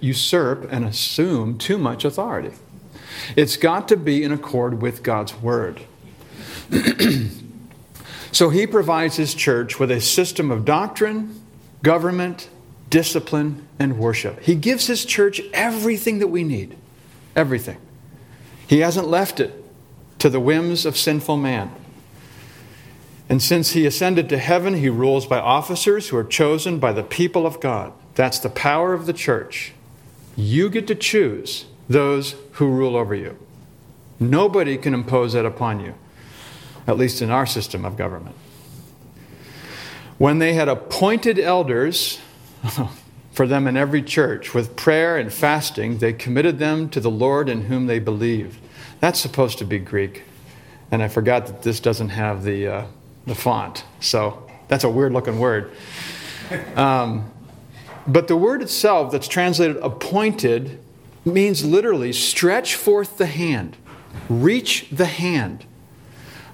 usurp 0.00 0.70
and 0.72 0.84
assume 0.84 1.58
too 1.58 1.78
much 1.78 2.04
authority. 2.04 2.52
It's 3.36 3.56
got 3.56 3.88
to 3.88 3.96
be 3.96 4.24
in 4.24 4.32
accord 4.32 4.82
with 4.82 5.02
God's 5.02 5.34
word. 5.36 5.80
so 8.32 8.48
he 8.50 8.66
provides 8.66 9.16
his 9.16 9.34
church 9.34 9.78
with 9.78 9.90
a 9.90 10.00
system 10.00 10.50
of 10.50 10.64
doctrine, 10.64 11.40
government, 11.82 12.48
discipline, 12.90 13.66
and 13.78 13.98
worship. 13.98 14.40
He 14.40 14.54
gives 14.54 14.86
his 14.86 15.04
church 15.04 15.40
everything 15.52 16.18
that 16.18 16.28
we 16.28 16.42
need. 16.42 16.76
Everything. 17.36 17.78
He 18.66 18.80
hasn't 18.80 19.08
left 19.08 19.38
it 19.38 19.64
to 20.18 20.28
the 20.28 20.40
whims 20.40 20.84
of 20.84 20.96
sinful 20.96 21.36
man. 21.36 21.70
And 23.32 23.42
since 23.42 23.70
he 23.70 23.86
ascended 23.86 24.28
to 24.28 24.36
heaven, 24.36 24.74
he 24.74 24.90
rules 24.90 25.24
by 25.24 25.38
officers 25.38 26.10
who 26.10 26.18
are 26.18 26.22
chosen 26.22 26.78
by 26.78 26.92
the 26.92 27.02
people 27.02 27.46
of 27.46 27.60
God. 27.60 27.94
That's 28.14 28.38
the 28.38 28.50
power 28.50 28.92
of 28.92 29.06
the 29.06 29.14
church. 29.14 29.72
You 30.36 30.68
get 30.68 30.86
to 30.88 30.94
choose 30.94 31.64
those 31.88 32.34
who 32.52 32.68
rule 32.68 32.94
over 32.94 33.14
you. 33.14 33.38
Nobody 34.20 34.76
can 34.76 34.92
impose 34.92 35.32
that 35.32 35.46
upon 35.46 35.80
you, 35.80 35.94
at 36.86 36.98
least 36.98 37.22
in 37.22 37.30
our 37.30 37.46
system 37.46 37.86
of 37.86 37.96
government. 37.96 38.36
When 40.18 40.38
they 40.38 40.52
had 40.52 40.68
appointed 40.68 41.38
elders 41.38 42.20
for 43.32 43.46
them 43.46 43.66
in 43.66 43.78
every 43.78 44.02
church, 44.02 44.52
with 44.52 44.76
prayer 44.76 45.16
and 45.16 45.32
fasting, 45.32 46.00
they 46.00 46.12
committed 46.12 46.58
them 46.58 46.90
to 46.90 47.00
the 47.00 47.10
Lord 47.10 47.48
in 47.48 47.62
whom 47.62 47.86
they 47.86 47.98
believed. 47.98 48.60
That's 49.00 49.18
supposed 49.18 49.56
to 49.56 49.64
be 49.64 49.78
Greek. 49.78 50.24
And 50.90 51.02
I 51.02 51.08
forgot 51.08 51.46
that 51.46 51.62
this 51.62 51.80
doesn't 51.80 52.10
have 52.10 52.44
the. 52.44 52.66
Uh, 52.66 52.84
the 53.26 53.34
font. 53.34 53.84
So 54.00 54.48
that's 54.68 54.84
a 54.84 54.90
weird 54.90 55.12
looking 55.12 55.38
word. 55.38 55.70
Um, 56.76 57.30
but 58.06 58.28
the 58.28 58.36
word 58.36 58.62
itself, 58.62 59.12
that's 59.12 59.28
translated 59.28 59.76
appointed, 59.76 60.80
means 61.24 61.64
literally 61.64 62.12
stretch 62.12 62.74
forth 62.74 63.18
the 63.18 63.26
hand, 63.26 63.76
reach 64.28 64.88
the 64.90 65.06
hand, 65.06 65.64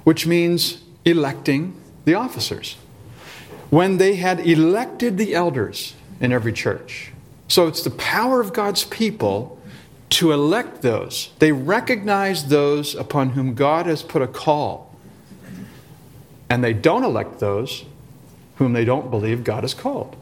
which 0.04 0.26
means 0.26 0.82
electing 1.04 1.80
the 2.04 2.14
officers. 2.14 2.76
When 3.70 3.98
they 3.98 4.16
had 4.16 4.40
elected 4.40 5.18
the 5.18 5.34
elders 5.34 5.94
in 6.20 6.32
every 6.32 6.52
church. 6.52 7.12
So 7.48 7.66
it's 7.66 7.82
the 7.82 7.90
power 7.90 8.40
of 8.40 8.52
God's 8.52 8.84
people 8.84 9.58
to 10.10 10.32
elect 10.32 10.82
those. 10.82 11.30
They 11.38 11.52
recognize 11.52 12.48
those 12.48 12.94
upon 12.94 13.30
whom 13.30 13.54
God 13.54 13.86
has 13.86 14.02
put 14.02 14.22
a 14.22 14.26
call 14.26 14.87
and 16.50 16.64
they 16.64 16.72
don't 16.72 17.04
elect 17.04 17.40
those 17.40 17.84
whom 18.56 18.72
they 18.72 18.84
don't 18.84 19.10
believe 19.10 19.44
God 19.44 19.62
has 19.62 19.74
called. 19.74 20.16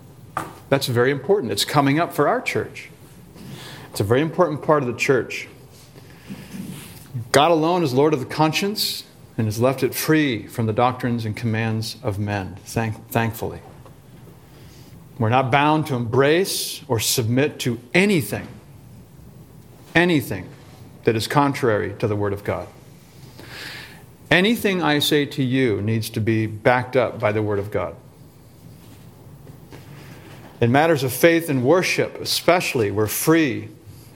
That's 0.69 0.87
very 0.87 1.11
important. 1.11 1.53
It's 1.53 1.65
coming 1.65 1.99
up 1.99 2.13
for 2.13 2.29
our 2.29 2.41
church. 2.41 2.91
It's 3.91 4.01
a 4.01 4.05
very 4.05 4.21
important 4.21 4.63
part 4.63 4.83
of 4.83 4.89
the 4.89 4.99
church. 4.99 5.49
God 7.33 7.51
alone 7.51 7.83
is 7.83 7.95
Lord 7.95 8.13
of 8.13 8.21
the 8.21 8.27
conscience 8.27 9.05
and 9.39 9.47
has 9.47 9.61
left 9.61 9.83
it 9.83 9.95
free 9.95 10.47
from 10.47 10.67
the 10.67 10.73
doctrines 10.73 11.25
and 11.25 11.37
commands 11.37 11.97
of 12.03 12.19
men, 12.19 12.57
thank, 12.65 13.09
thankfully. 13.09 13.61
We're 15.19 15.31
not 15.31 15.51
bound 15.51 15.87
to 15.87 15.95
embrace 15.95 16.83
or 16.89 17.01
submit 17.01 17.59
to 17.61 17.81
anything, 17.95 18.47
anything 19.95 20.49
that 21.05 21.17
is 21.17 21.27
contrary 21.27 21.95
to 21.99 22.07
the 22.07 22.17
Word 22.17 22.33
of 22.35 22.45
God. 22.45 22.69
Anything 24.31 24.83
I 24.83 24.99
say 24.99 25.25
to 25.27 25.43
you 25.43 25.81
needs 25.81 26.11
to 26.11 26.21
be 26.21 26.47
backed 26.47 26.97
up 26.97 27.21
by 27.21 27.33
the 27.33 27.43
Word 27.43 27.59
of 27.59 27.71
God. 27.71 27.95
In 30.61 30.73
matters 30.73 31.03
of 31.03 31.13
faith 31.13 31.49
and 31.49 31.63
worship, 31.63 32.21
especially, 32.21 32.91
we're 32.91 33.07
free 33.07 33.69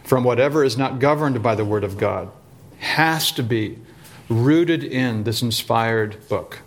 from 0.05 0.25
whatever 0.25 0.65
is 0.65 0.77
not 0.77 0.99
governed 0.99 1.43
by 1.43 1.55
the 1.55 1.65
Word 1.65 1.85
of 1.85 1.97
God. 1.97 2.31
Has 2.79 3.31
to 3.33 3.43
be 3.43 3.79
rooted 4.29 4.83
in 4.83 5.25
this 5.25 5.43
inspired 5.43 6.29
book. 6.29 6.61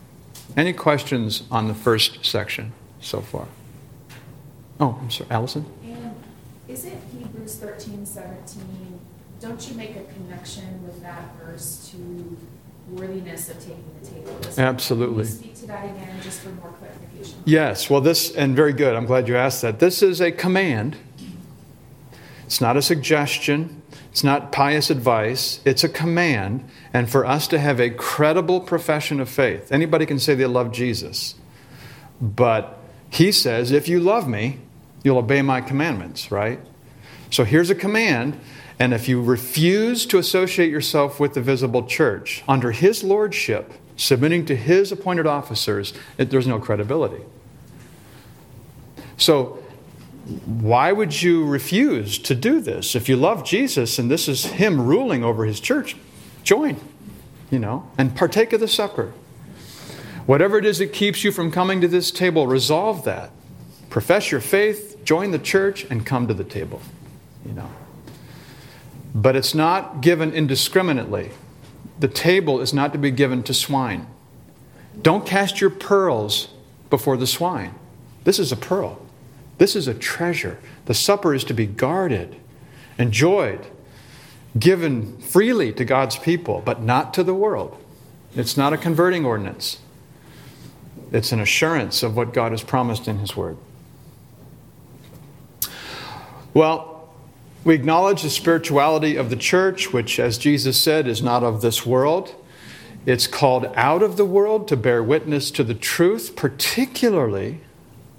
Any 0.56 0.72
questions 0.74 1.44
on 1.50 1.68
the 1.68 1.74
first 1.74 2.26
section 2.26 2.72
so 3.02 3.20
far? 3.22 3.48
Oh, 4.80 5.00
I'm 5.02 5.10
sorry, 5.10 5.32
Allison? 5.32 5.66
And 5.84 6.16
is 6.68 6.86
it 6.86 6.98
Hebrews 7.12 7.56
13, 7.56 8.06
17? 8.06 9.00
Don't 9.40 9.68
you 9.68 9.76
make 9.76 9.96
a 9.96 10.04
connection 10.04 10.86
with 10.86 11.02
that 11.02 11.36
verse 11.36 11.90
to 11.92 12.38
worthiness 12.90 13.50
of 13.50 13.60
taking 13.60 13.84
the 14.02 14.08
table. 14.08 14.40
Absolutely. 14.58 15.24
Can 15.24 15.34
you 15.34 15.38
speak 15.38 15.56
to 15.56 15.68
that 15.68 15.86
again, 15.86 16.20
just 16.22 16.42
for 16.42 16.50
more 16.50 16.74
clarification? 16.80 17.42
Yes. 17.46 17.90
Well, 17.90 18.02
this 18.02 18.36
and 18.36 18.56
very 18.56 18.74
good. 18.74 18.96
I'm 18.96 19.06
glad 19.06 19.28
you 19.28 19.36
asked 19.38 19.62
that. 19.62 19.80
This 19.80 20.04
is 20.04 20.22
a 20.22 20.32
command. 20.32 20.98
It's 22.46 22.62
not 22.62 22.78
a 22.78 22.82
suggestion. 22.82 23.82
It's 24.12 24.24
not 24.24 24.52
pious 24.52 24.92
advice. 24.92 25.60
It's 25.66 25.84
a 25.84 25.90
command, 25.90 26.64
and 26.94 27.10
for 27.10 27.26
us 27.26 27.48
to 27.48 27.58
have 27.58 27.80
a 27.80 27.90
credible 27.90 28.62
profession 28.62 29.20
of 29.20 29.28
faith. 29.28 29.72
Anybody 29.72 30.06
can 30.06 30.20
say 30.20 30.36
they 30.36 30.46
love 30.46 30.72
Jesus, 30.72 31.34
but 32.22 32.78
he 33.10 33.32
says, 33.32 33.72
"If 33.72 33.88
you 33.88 34.00
love 34.00 34.28
me, 34.28 34.60
you'll 35.04 35.18
obey 35.18 35.42
my 35.42 35.62
commandments." 35.62 36.32
Right. 36.32 36.60
So 37.32 37.44
here's 37.44 37.72
a 37.72 37.76
command 37.76 38.40
and 38.80 38.94
if 38.94 39.08
you 39.08 39.22
refuse 39.22 40.06
to 40.08 40.18
associate 40.18 40.72
yourself 40.72 41.20
with 41.20 41.34
the 41.34 41.42
visible 41.42 41.86
church 41.86 42.44
under 42.48 42.72
his 42.72 43.04
lordship, 43.04 43.72
submitting 43.96 44.46
to 44.48 44.56
his 44.56 44.92
appointed 44.92 45.28
officers, 45.28 45.94
it, 46.18 46.30
there's 46.30 46.48
no 46.48 46.60
credibility. 46.60 47.24
So, 49.18 49.60
why 50.46 50.92
would 50.94 51.22
you 51.22 51.46
refuse 51.46 52.18
to 52.20 52.34
do 52.34 52.62
this? 52.62 52.96
If 52.96 53.10
you 53.10 53.18
love 53.18 53.44
Jesus 53.44 54.00
and 54.00 54.10
this 54.10 54.30
is 54.30 54.46
him 54.46 54.82
ruling 54.82 55.24
over 55.24 55.46
his 55.46 55.60
church, 55.60 55.98
join, 56.44 56.78
you 57.52 57.60
know, 57.60 57.90
and 57.98 58.16
partake 58.16 58.54
of 58.54 58.62
the 58.62 58.68
supper. 58.68 59.12
Whatever 60.26 60.58
it 60.58 60.66
is 60.66 60.78
that 60.78 60.94
keeps 60.94 61.26
you 61.26 61.32
from 61.34 61.52
coming 61.52 61.82
to 61.82 61.90
this 61.90 62.10
table, 62.10 62.48
resolve 62.48 63.04
that. 63.04 63.32
Profess 63.90 64.32
your 64.32 64.40
faith, 64.40 65.04
join 65.04 65.32
the 65.32 65.40
church, 65.40 65.86
and 65.90 66.06
come 66.06 66.28
to 66.28 66.34
the 66.34 66.46
table, 66.46 66.82
you 67.46 67.52
know. 67.52 67.70
But 69.14 69.36
it's 69.36 69.54
not 69.54 70.02
given 70.02 70.34
indiscriminately. 70.34 71.32
The 72.00 72.08
table 72.08 72.60
is 72.62 72.74
not 72.74 72.92
to 72.94 73.00
be 73.00 73.12
given 73.12 73.44
to 73.44 73.54
swine. 73.54 74.08
Don't 75.02 75.26
cast 75.26 75.62
your 75.62 75.70
pearls 75.70 76.50
before 76.90 77.18
the 77.18 77.28
swine. 77.28 77.76
This 78.24 78.40
is 78.40 78.52
a 78.52 78.56
pearl. 78.56 79.00
This 79.58 79.76
is 79.76 79.88
a 79.88 79.94
treasure. 79.94 80.60
The 80.86 80.94
supper 80.94 81.34
is 81.34 81.44
to 81.46 81.54
be 81.54 81.66
guarded, 81.66 82.36
enjoyed, 82.98 83.68
given 84.58 85.18
freely 85.20 85.72
to 85.74 85.86
God's 85.86 86.18
people, 86.18 86.62
but 86.66 86.82
not 86.82 87.14
to 87.16 87.24
the 87.24 87.34
world. 87.34 87.78
It's 88.36 88.58
not 88.58 88.74
a 88.74 88.78
converting 88.78 89.26
ordinance, 89.26 89.80
it's 91.12 91.32
an 91.32 91.40
assurance 91.40 92.02
of 92.02 92.16
what 92.16 92.34
God 92.34 92.52
has 92.52 92.64
promised 92.64 93.08
in 93.08 93.20
His 93.20 93.36
Word. 93.36 93.58
Well, 96.54 96.93
we 97.64 97.76
acknowledge 97.76 98.22
the 98.22 98.30
spirituality 98.30 99.16
of 99.16 99.30
the 99.30 99.36
church, 99.36 99.94
which, 99.94 100.20
as 100.20 100.38
Jesus 100.38 100.80
said, 100.80 101.08
is 101.08 101.22
not 101.22 101.44
of 101.44 101.62
this 101.62 101.86
world. 101.86 102.36
It's 103.06 103.28
called 103.28 103.66
out 103.76 104.02
of 104.04 104.18
the 104.18 104.26
world 104.26 104.68
to 104.70 104.78
bear 104.78 105.04
witness 105.04 105.52
to 105.52 105.64
the 105.64 105.74
truth, 105.74 106.36
particularly 106.36 107.60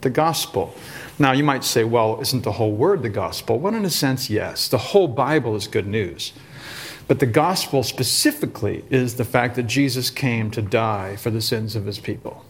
the 0.00 0.10
gospel. 0.10 0.74
Now, 1.18 1.32
you 1.32 1.44
might 1.44 1.64
say, 1.64 1.84
well, 1.84 2.20
isn't 2.20 2.42
the 2.42 2.52
whole 2.52 2.72
word 2.72 3.02
the 3.02 3.08
gospel? 3.08 3.58
Well, 3.58 3.74
in 3.74 3.84
a 3.84 3.90
sense, 3.90 4.28
yes. 4.28 4.68
The 4.68 4.78
whole 4.78 5.08
Bible 5.08 5.56
is 5.56 5.66
good 5.66 5.86
news. 5.86 6.32
But 7.06 7.18
the 7.18 7.26
gospel 7.26 7.82
specifically 7.82 8.84
is 8.90 9.14
the 9.14 9.24
fact 9.24 9.56
that 9.56 9.64
Jesus 9.64 10.10
came 10.10 10.50
to 10.52 10.62
die 10.62 11.16
for 11.16 11.30
the 11.30 11.42
sins 11.42 11.76
of 11.76 11.84
his 11.84 11.98
people. 11.98 12.44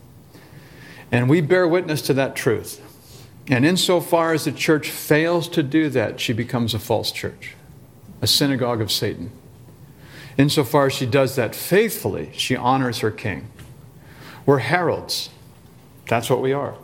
And 1.10 1.28
we 1.28 1.40
bear 1.40 1.66
witness 1.66 2.02
to 2.02 2.14
that 2.14 2.36
truth. 2.36 2.80
And 3.48 3.66
insofar 3.66 4.32
as 4.32 4.44
the 4.44 4.52
church 4.52 4.90
fails 4.90 5.48
to 5.50 5.62
do 5.62 5.90
that, 5.90 6.18
she 6.20 6.32
becomes 6.32 6.72
a 6.72 6.78
false 6.78 7.12
church, 7.12 7.54
a 8.22 8.26
synagogue 8.26 8.80
of 8.80 8.90
Satan. 8.90 9.30
Insofar 10.38 10.86
as 10.86 10.94
she 10.94 11.06
does 11.06 11.36
that 11.36 11.54
faithfully, 11.54 12.30
she 12.32 12.56
honors 12.56 13.00
her 13.00 13.10
king. 13.10 13.48
We're 14.46 14.58
heralds. 14.58 15.30
That's 16.08 16.28
what 16.28 16.40
we 16.40 16.52
are. 16.52 16.74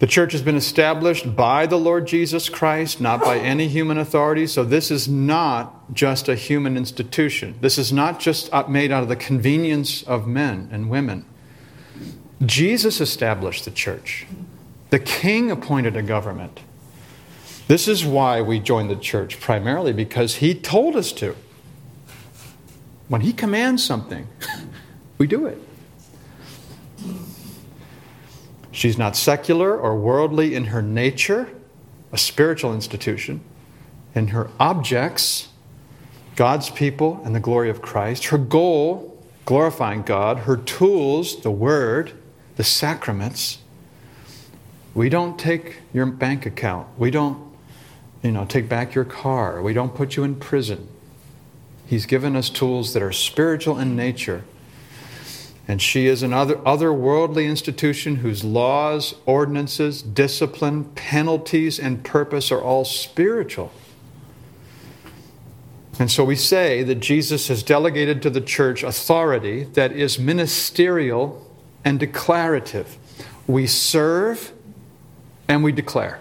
The 0.00 0.08
church 0.08 0.32
has 0.32 0.42
been 0.42 0.56
established 0.56 1.36
by 1.36 1.66
the 1.66 1.78
Lord 1.78 2.08
Jesus 2.08 2.48
Christ, 2.48 3.00
not 3.00 3.20
by 3.20 3.38
any 3.38 3.68
human 3.68 3.98
authority. 3.98 4.48
So 4.48 4.64
this 4.64 4.90
is 4.90 5.06
not 5.06 5.94
just 5.94 6.28
a 6.28 6.34
human 6.34 6.76
institution. 6.76 7.54
This 7.60 7.78
is 7.78 7.92
not 7.92 8.18
just 8.18 8.50
made 8.68 8.90
out 8.90 9.04
of 9.04 9.08
the 9.08 9.14
convenience 9.14 10.02
of 10.02 10.26
men 10.26 10.68
and 10.72 10.90
women. 10.90 11.24
Jesus 12.44 13.00
established 13.00 13.64
the 13.64 13.70
church. 13.70 14.26
The 14.92 14.98
king 14.98 15.50
appointed 15.50 15.96
a 15.96 16.02
government. 16.02 16.60
This 17.66 17.88
is 17.88 18.04
why 18.04 18.42
we 18.42 18.60
joined 18.60 18.90
the 18.90 18.96
church, 18.96 19.40
primarily 19.40 19.94
because 19.94 20.34
he 20.34 20.54
told 20.54 20.96
us 20.96 21.12
to. 21.12 21.34
When 23.08 23.22
he 23.22 23.32
commands 23.32 23.82
something, 23.82 24.28
we 25.16 25.26
do 25.26 25.46
it. 25.46 25.58
She's 28.70 28.98
not 28.98 29.16
secular 29.16 29.74
or 29.74 29.96
worldly 29.96 30.54
in 30.54 30.66
her 30.66 30.82
nature, 30.82 31.48
a 32.12 32.18
spiritual 32.18 32.74
institution. 32.74 33.40
In 34.14 34.28
her 34.28 34.50
objects, 34.60 35.48
God's 36.36 36.68
people 36.68 37.18
and 37.24 37.34
the 37.34 37.40
glory 37.40 37.70
of 37.70 37.80
Christ. 37.80 38.26
Her 38.26 38.36
goal, 38.36 39.24
glorifying 39.46 40.02
God. 40.02 40.40
Her 40.40 40.58
tools, 40.58 41.40
the 41.40 41.50
Word, 41.50 42.12
the 42.56 42.64
sacraments. 42.64 43.61
We 44.94 45.08
don't 45.08 45.38
take 45.38 45.78
your 45.92 46.06
bank 46.06 46.44
account. 46.44 46.86
We 46.98 47.10
don't, 47.10 47.38
you 48.22 48.32
know, 48.32 48.44
take 48.44 48.68
back 48.68 48.94
your 48.94 49.04
car. 49.04 49.62
We 49.62 49.72
don't 49.72 49.94
put 49.94 50.16
you 50.16 50.24
in 50.24 50.36
prison. 50.36 50.88
He's 51.86 52.06
given 52.06 52.36
us 52.36 52.50
tools 52.50 52.92
that 52.92 53.02
are 53.02 53.12
spiritual 53.12 53.78
in 53.78 53.96
nature. 53.96 54.44
And 55.68 55.80
she 55.80 56.06
is 56.06 56.22
an 56.22 56.32
other, 56.32 56.56
otherworldly 56.56 57.48
institution 57.48 58.16
whose 58.16 58.42
laws, 58.42 59.14
ordinances, 59.26 60.02
discipline, 60.02 60.84
penalties, 60.94 61.78
and 61.78 62.04
purpose 62.04 62.50
are 62.50 62.60
all 62.60 62.84
spiritual. 62.84 63.72
And 65.98 66.10
so 66.10 66.24
we 66.24 66.36
say 66.36 66.82
that 66.82 66.96
Jesus 66.96 67.48
has 67.48 67.62
delegated 67.62 68.22
to 68.22 68.30
the 68.30 68.40
church 68.40 68.82
authority 68.82 69.64
that 69.74 69.92
is 69.92 70.18
ministerial 70.18 71.46
and 71.84 72.00
declarative. 72.00 72.96
We 73.46 73.66
serve 73.66 74.52
and 75.52 75.62
we 75.62 75.70
declare. 75.70 76.18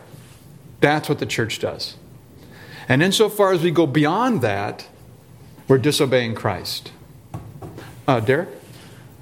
That's 0.81 1.07
what 1.07 1.19
the 1.19 1.25
church 1.25 1.59
does. 1.59 1.95
And 2.89 3.01
insofar 3.01 3.53
as 3.53 3.63
we 3.63 3.71
go 3.71 3.87
beyond 3.87 4.41
that, 4.41 4.89
we're 5.69 5.77
disobeying 5.77 6.35
Christ. 6.35 6.91
Uh, 8.05 8.19
Derek? 8.19 8.49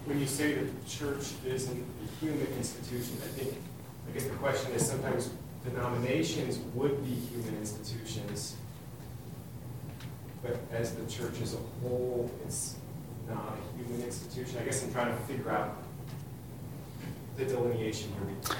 When 0.05 0.19
you 0.19 0.25
say 0.25 0.55
the 0.55 0.89
church 0.89 1.27
isn't 1.45 1.85
a 2.03 2.25
human 2.25 2.47
institution, 2.57 3.17
I 3.23 3.27
think, 3.37 3.53
I 4.09 4.13
guess 4.13 4.23
the 4.23 4.35
question 4.37 4.71
is 4.71 4.87
sometimes 4.87 5.29
denominations 5.63 6.57
would 6.73 7.03
be 7.05 7.11
human 7.11 7.55
institutions, 7.59 8.55
but 10.41 10.57
as 10.71 10.95
the 10.95 11.05
church 11.05 11.39
as 11.43 11.53
a 11.53 11.59
whole, 11.81 12.31
it's 12.47 12.77
not 13.29 13.53
a 13.59 13.77
human 13.77 14.03
institution. 14.03 14.57
I 14.59 14.63
guess 14.63 14.83
I'm 14.83 14.91
trying 14.91 15.15
to 15.15 15.23
figure 15.25 15.51
out 15.51 15.75
the 17.39 17.45
delineation 17.45 18.11
here. 18.11 18.55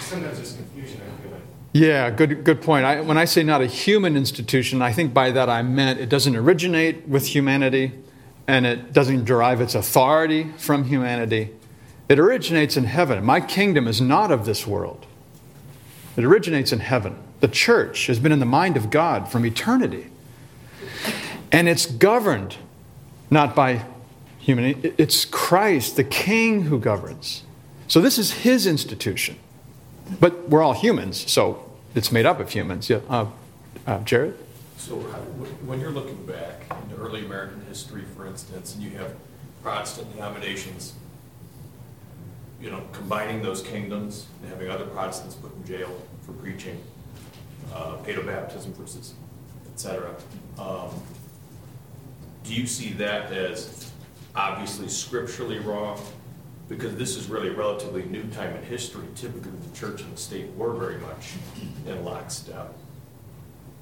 Sometimes 0.00 0.36
there's 0.38 0.54
confusion, 0.54 1.00
I 1.00 1.22
feel 1.22 1.32
like. 1.32 1.42
Yeah, 1.72 2.10
good, 2.10 2.44
good 2.44 2.60
point. 2.60 2.84
I, 2.84 3.00
when 3.00 3.18
I 3.18 3.24
say 3.24 3.42
not 3.42 3.60
a 3.60 3.66
human 3.66 4.16
institution, 4.16 4.82
I 4.82 4.92
think 4.92 5.14
by 5.14 5.30
that 5.30 5.48
I 5.48 5.62
meant 5.62 6.00
it 6.00 6.08
doesn't 6.08 6.34
originate 6.34 7.06
with 7.06 7.28
humanity 7.28 7.92
and 8.46 8.66
it 8.66 8.92
doesn't 8.92 9.24
derive 9.24 9.60
its 9.60 9.74
authority 9.74 10.50
from 10.58 10.84
humanity. 10.84 11.50
It 12.08 12.18
originates 12.18 12.76
in 12.76 12.84
heaven. 12.84 13.24
My 13.24 13.40
kingdom 13.40 13.86
is 13.86 14.00
not 14.00 14.30
of 14.30 14.44
this 14.44 14.66
world, 14.66 15.06
it 16.16 16.24
originates 16.24 16.72
in 16.72 16.80
heaven. 16.80 17.16
The 17.40 17.48
church 17.48 18.06
has 18.06 18.20
been 18.20 18.30
in 18.30 18.38
the 18.38 18.46
mind 18.46 18.76
of 18.76 18.88
God 18.90 19.28
from 19.28 19.44
eternity. 19.44 20.06
And 21.50 21.68
it's 21.68 21.86
governed 21.86 22.56
not 23.30 23.56
by 23.56 23.84
humanity, 24.38 24.94
it's 24.96 25.24
Christ, 25.24 25.96
the 25.96 26.04
King, 26.04 26.62
who 26.62 26.78
governs. 26.78 27.42
So 27.92 28.00
this 28.00 28.16
is 28.16 28.32
his 28.32 28.66
institution. 28.66 29.36
But 30.18 30.48
we're 30.48 30.62
all 30.62 30.72
humans, 30.72 31.30
so 31.30 31.70
it's 31.94 32.10
made 32.10 32.24
up 32.24 32.40
of 32.40 32.48
humans. 32.48 32.88
Yeah, 32.88 33.00
uh, 33.06 33.26
uh, 33.86 33.98
Jared? 33.98 34.34
So 34.78 34.94
when 35.66 35.78
you're 35.78 35.90
looking 35.90 36.24
back 36.24 36.62
into 36.70 36.96
early 36.96 37.22
American 37.22 37.62
history, 37.66 38.04
for 38.16 38.26
instance, 38.26 38.74
and 38.74 38.82
you 38.82 38.96
have 38.96 39.14
Protestant 39.62 40.10
denominations, 40.14 40.94
you 42.62 42.70
know, 42.70 42.82
combining 42.92 43.42
those 43.42 43.60
kingdoms 43.60 44.26
and 44.40 44.50
having 44.50 44.70
other 44.70 44.86
Protestants 44.86 45.34
put 45.34 45.54
in 45.54 45.66
jail 45.66 45.94
for 46.22 46.32
preaching, 46.32 46.82
uh, 47.74 47.98
paedobaptism 48.06 48.74
versus, 48.74 49.12
et 49.70 49.78
cetera, 49.78 50.14
um, 50.58 50.88
do 52.42 52.54
you 52.54 52.66
see 52.66 52.94
that 52.94 53.30
as 53.34 53.92
obviously 54.34 54.88
scripturally 54.88 55.58
wrong? 55.58 56.00
Because 56.72 56.96
this 56.96 57.16
is 57.18 57.28
really 57.28 57.48
a 57.48 57.52
relatively 57.52 58.02
new 58.04 58.24
time 58.28 58.56
in 58.56 58.62
history. 58.62 59.04
Typically, 59.14 59.50
the 59.50 59.76
church 59.78 60.00
and 60.00 60.10
the 60.14 60.16
state 60.16 60.46
were 60.56 60.72
very 60.72 60.96
much 60.98 61.34
in 61.86 62.02
lockstep. 62.02 62.72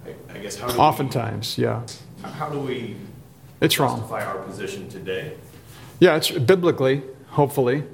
I, 0.05 0.15
I 0.35 0.39
guess 0.39 0.57
how 0.57 0.67
do 0.67 0.73
we, 0.75 0.79
Oftentimes, 0.81 1.57
yeah. 1.57 1.87
how 2.23 2.49
do 2.49 2.59
we 2.59 2.97
It's 3.61 3.79
wrong. 3.79 3.99
justify 4.01 4.25
our 4.25 4.39
position 4.39 4.89
today? 4.89 5.35
Yeah, 6.01 6.17
it's 6.17 6.33
biblically, 6.33 7.03
hopefully. 7.29 7.85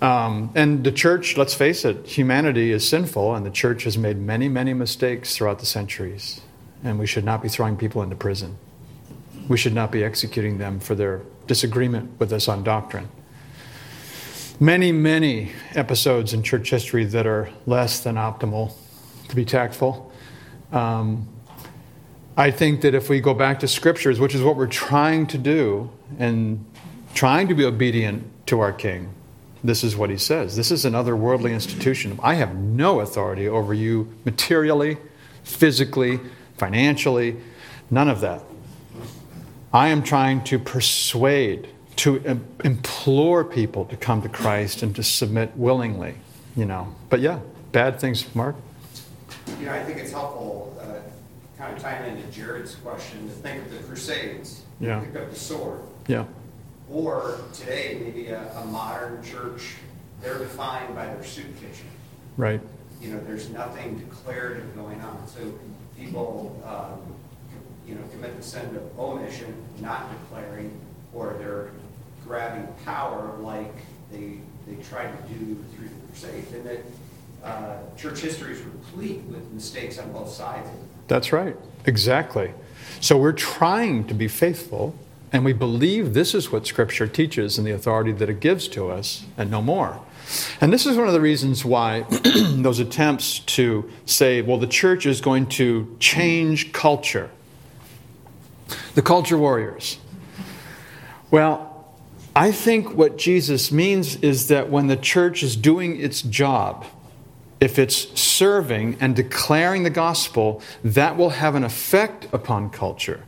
Um, 0.00 0.50
and 0.54 0.82
the 0.82 0.92
church, 0.92 1.36
let's 1.36 1.52
face 1.52 1.84
it, 1.84 2.06
humanity 2.06 2.72
is 2.72 2.88
sinful, 2.88 3.34
and 3.34 3.44
the 3.44 3.50
church 3.50 3.84
has 3.84 3.98
made 3.98 4.16
many, 4.16 4.48
many 4.48 4.72
mistakes 4.72 5.36
throughout 5.36 5.58
the 5.58 5.66
centuries. 5.66 6.40
And 6.82 6.98
we 6.98 7.06
should 7.06 7.24
not 7.24 7.42
be 7.42 7.50
throwing 7.50 7.76
people 7.76 8.02
into 8.02 8.16
prison. 8.16 8.56
We 9.46 9.58
should 9.58 9.74
not 9.74 9.92
be 9.92 10.02
executing 10.02 10.56
them 10.56 10.80
for 10.80 10.94
their 10.94 11.20
disagreement 11.46 12.18
with 12.18 12.32
us 12.32 12.48
on 12.48 12.62
doctrine. 12.64 13.10
Many, 14.62 14.92
many 14.92 15.52
episodes 15.74 16.34
in 16.34 16.42
church 16.42 16.68
history 16.68 17.06
that 17.06 17.26
are 17.26 17.48
less 17.64 18.00
than 18.00 18.16
optimal, 18.16 18.74
to 19.28 19.34
be 19.34 19.46
tactful. 19.46 20.12
Um, 20.70 21.26
I 22.36 22.50
think 22.50 22.82
that 22.82 22.94
if 22.94 23.08
we 23.08 23.20
go 23.20 23.32
back 23.32 23.60
to 23.60 23.68
scriptures, 23.68 24.20
which 24.20 24.34
is 24.34 24.42
what 24.42 24.56
we're 24.56 24.66
trying 24.66 25.26
to 25.28 25.38
do, 25.38 25.88
and 26.18 26.62
trying 27.14 27.48
to 27.48 27.54
be 27.54 27.64
obedient 27.64 28.22
to 28.48 28.60
our 28.60 28.70
King, 28.70 29.08
this 29.64 29.82
is 29.82 29.96
what 29.96 30.10
he 30.10 30.18
says. 30.18 30.56
This 30.56 30.70
is 30.70 30.84
another 30.84 31.16
worldly 31.16 31.54
institution. 31.54 32.20
I 32.22 32.34
have 32.34 32.54
no 32.54 33.00
authority 33.00 33.48
over 33.48 33.72
you 33.72 34.12
materially, 34.26 34.98
physically, 35.42 36.20
financially, 36.58 37.38
none 37.90 38.10
of 38.10 38.20
that. 38.20 38.42
I 39.72 39.88
am 39.88 40.02
trying 40.02 40.44
to 40.44 40.58
persuade, 40.58 41.66
to 41.96 42.22
im- 42.24 42.46
implore 42.64 43.44
people 43.44 43.84
to 43.86 43.96
come 43.96 44.22
to 44.22 44.28
Christ 44.28 44.82
and 44.82 44.94
to 44.96 45.02
submit 45.02 45.56
willingly, 45.56 46.14
you 46.56 46.64
know. 46.64 46.94
But 47.08 47.20
yeah, 47.20 47.40
bad 47.72 48.00
things, 48.00 48.34
Mark. 48.34 48.56
You 49.58 49.66
know, 49.66 49.72
I 49.72 49.82
think 49.84 49.98
it's 49.98 50.12
helpful, 50.12 50.76
uh, 50.80 51.00
kind 51.58 51.76
of 51.76 51.82
tying 51.82 52.16
into 52.16 52.30
Jared's 52.30 52.74
question, 52.76 53.28
to 53.28 53.34
think 53.34 53.66
of 53.66 53.72
the 53.72 53.78
Crusades. 53.78 54.62
Yeah. 54.80 55.00
Pick 55.00 55.16
up 55.16 55.30
the 55.30 55.36
sword. 55.36 55.80
Yeah. 56.06 56.24
Or 56.90 57.38
today, 57.52 58.00
maybe 58.02 58.28
a, 58.28 58.50
a 58.52 58.64
modern 58.64 59.22
church, 59.22 59.74
they're 60.22 60.38
defined 60.38 60.94
by 60.94 61.06
their 61.06 61.24
soup 61.24 61.54
kitchen. 61.60 61.86
Right. 62.36 62.60
You 63.00 63.12
know, 63.12 63.20
there's 63.20 63.50
nothing 63.50 63.98
declarative 63.98 64.74
going 64.74 65.00
on. 65.00 65.26
So 65.28 65.52
people, 65.98 66.60
um, 66.64 67.14
you 67.86 67.94
know, 67.94 68.02
commit 68.10 68.36
the 68.36 68.42
sin 68.42 68.74
of 68.76 68.98
omission, 68.98 69.54
not 69.80 70.10
declaring, 70.12 70.78
or 71.12 71.34
they're 71.38 71.70
grabbing 72.30 72.72
power 72.84 73.36
like 73.40 73.74
they, 74.12 74.38
they 74.64 74.80
tried 74.84 75.10
to 75.10 75.34
do 75.34 75.56
through 75.74 75.88
the 75.88 76.06
Crusades. 76.06 76.52
And 76.52 76.64
that 76.64 76.84
uh, 77.42 77.78
church 77.96 78.20
history 78.20 78.52
is 78.52 78.62
replete 78.62 79.22
with 79.22 79.50
mistakes 79.50 79.98
on 79.98 80.12
both 80.12 80.30
sides. 80.30 80.68
That's 81.08 81.32
right. 81.32 81.56
Exactly. 81.86 82.52
So 83.00 83.18
we're 83.18 83.32
trying 83.32 84.06
to 84.06 84.14
be 84.14 84.28
faithful, 84.28 84.94
and 85.32 85.44
we 85.44 85.52
believe 85.52 86.14
this 86.14 86.32
is 86.32 86.52
what 86.52 86.68
Scripture 86.68 87.08
teaches 87.08 87.58
and 87.58 87.66
the 87.66 87.72
authority 87.72 88.12
that 88.12 88.28
it 88.28 88.38
gives 88.38 88.68
to 88.68 88.92
us, 88.92 89.24
and 89.36 89.50
no 89.50 89.60
more. 89.60 90.00
And 90.60 90.72
this 90.72 90.86
is 90.86 90.96
one 90.96 91.08
of 91.08 91.14
the 91.14 91.20
reasons 91.20 91.64
why 91.64 92.02
those 92.52 92.78
attempts 92.78 93.40
to 93.40 93.90
say, 94.06 94.40
well, 94.40 94.58
the 94.58 94.68
church 94.68 95.04
is 95.04 95.20
going 95.20 95.46
to 95.46 95.96
change 95.98 96.72
culture, 96.72 97.28
the 98.94 99.02
culture 99.02 99.36
warriors. 99.36 99.98
Well, 101.32 101.69
I 102.40 102.52
think 102.52 102.94
what 102.94 103.18
Jesus 103.18 103.70
means 103.70 104.16
is 104.22 104.46
that 104.46 104.70
when 104.70 104.86
the 104.86 104.96
church 104.96 105.42
is 105.42 105.56
doing 105.56 106.00
its 106.00 106.22
job, 106.22 106.86
if 107.60 107.78
it's 107.78 108.18
serving 108.18 108.96
and 108.98 109.14
declaring 109.14 109.82
the 109.82 109.90
gospel, 109.90 110.62
that 110.82 111.18
will 111.18 111.28
have 111.28 111.54
an 111.54 111.64
effect 111.64 112.28
upon 112.32 112.70
culture. 112.70 113.24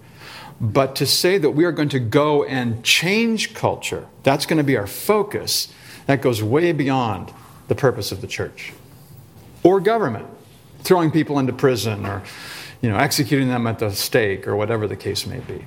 But 0.62 0.96
to 0.96 1.05
say 1.05 1.37
that 1.37 1.51
we 1.51 1.66
are 1.66 1.72
going 1.72 1.90
to 1.90 2.01
go 2.01 2.44
and 2.44 2.83
change 2.83 3.53
culture, 3.53 4.07
that's 4.22 4.46
going 4.46 4.57
to 4.57 4.64
be 4.64 4.79
our 4.79 4.87
focus, 4.87 5.68
that 6.07 6.22
goes 6.22 6.42
way 6.42 6.72
beyond 6.72 7.35
the 7.68 7.75
purpose 7.75 8.12
of 8.12 8.22
the 8.22 8.27
church. 8.27 8.72
Or 9.62 9.79
government, 9.79 10.27
throwing 10.79 11.11
people 11.11 11.38
into 11.38 11.53
prison 11.53 12.07
or 12.07 12.22
you 12.81 12.88
know, 12.88 12.96
executing 12.96 13.48
them 13.48 13.66
at 13.66 13.79
the 13.79 13.90
stake 13.90 14.48
or 14.48 14.57
whatever 14.57 14.88
the 14.88 14.96
case 14.96 15.27
may 15.27 15.40
be. 15.40 15.66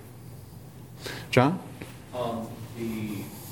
John? 1.30 1.60
Um, 2.12 2.48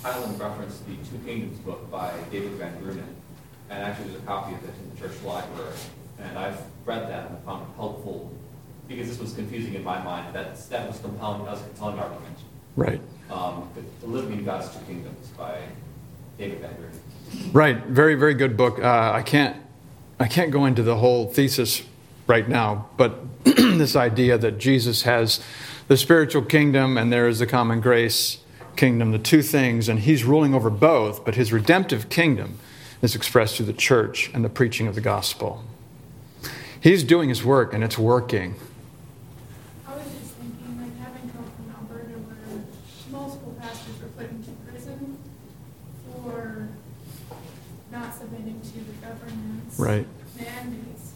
Highland 0.04 0.38
referenced 0.38 0.86
the 0.86 0.96
Two 0.98 1.24
Kingdoms 1.26 1.58
book 1.60 1.90
by 1.90 2.12
David 2.30 2.60
VanDrunen, 2.60 3.06
and 3.70 3.84
actually 3.84 4.10
there's 4.10 4.22
a 4.22 4.26
copy 4.26 4.54
of 4.54 4.64
it 4.66 4.74
in 4.84 4.94
the 4.94 5.00
church 5.00 5.24
library. 5.24 5.72
And 6.20 6.38
I've 6.38 6.62
read 6.86 7.10
that 7.10 7.30
and 7.30 7.40
found 7.46 7.64
it 7.64 7.76
helpful 7.78 8.30
because 8.90 9.08
this 9.08 9.18
was 9.18 9.34
confusing 9.34 9.76
in 9.76 9.84
my 9.84 10.04
mind. 10.04 10.36
That 10.36 10.58
that 10.70 10.88
was 10.88 11.00
compelling. 11.00 11.46
That 11.46 11.52
was 11.52 11.62
a 11.62 11.66
compelling 11.68 12.00
argument. 12.00 12.38
Right. 12.76 13.02
Um, 13.32 13.70
the 14.02 14.08
Living 14.08 14.40
in 14.40 14.44
God's 14.44 14.70
Two 14.76 14.84
Kingdoms 14.86 15.28
by 15.38 15.62
David 16.38 16.62
VanDrunen. 16.62 17.54
Right. 17.54 17.78
Very, 17.86 18.16
very 18.16 18.34
good 18.34 18.58
book. 18.58 18.80
Uh, 18.80 19.12
I 19.14 19.22
can't, 19.22 19.56
I 20.20 20.28
can't 20.28 20.52
go 20.52 20.66
into 20.66 20.84
the 20.84 20.98
whole 20.98 21.28
thesis 21.28 21.82
right 22.28 22.48
now, 22.48 22.90
but 22.98 23.20
this 23.44 23.96
idea 23.96 24.38
that 24.38 24.58
Jesus 24.58 25.04
has 25.04 25.40
the 25.88 25.96
spiritual 25.96 26.42
kingdom 26.42 26.98
and 26.98 27.12
there 27.12 27.28
is 27.28 27.40
the 27.40 27.48
common 27.48 27.80
grace 27.80 28.43
kingdom, 28.76 29.12
the 29.12 29.20
two 29.20 29.42
things, 29.42 29.90
and 29.90 30.00
he's 30.00 30.24
ruling 30.24 30.54
over 30.54 30.70
both, 30.70 31.24
but 31.26 31.36
his 31.36 31.52
redemptive 31.54 32.10
kingdom 32.10 32.60
is 33.02 33.16
expressed 33.16 33.58
through 33.58 33.66
the 33.66 33.74
church 33.74 34.32
and 34.34 34.44
the 34.44 34.50
preaching 34.50 34.88
of 34.88 34.96
the 34.96 35.02
gospel. 35.02 35.64
He's 36.80 37.04
doing 37.04 37.30
his 37.30 37.44
work 37.44 37.74
and 37.74 37.84
it's 37.84 37.98
working. 37.98 38.56
I 39.88 39.96
was 39.96 40.04
just 40.04 40.34
thinking, 40.36 40.80
like, 40.82 40.98
having 41.00 41.30
come 41.32 41.46
from 41.56 41.76
Alberta 41.76 42.18
where 42.20 42.62
multiple 43.12 43.56
pastors 43.60 44.02
were 44.02 44.10
put 44.10 44.30
into 44.30 44.52
prison 44.68 45.18
for 46.06 46.68
not 47.92 48.14
submitting 48.14 48.60
to 48.62 48.74
the 48.80 49.06
government's 49.06 49.80
Right. 49.80 50.08
mandates. 50.38 51.14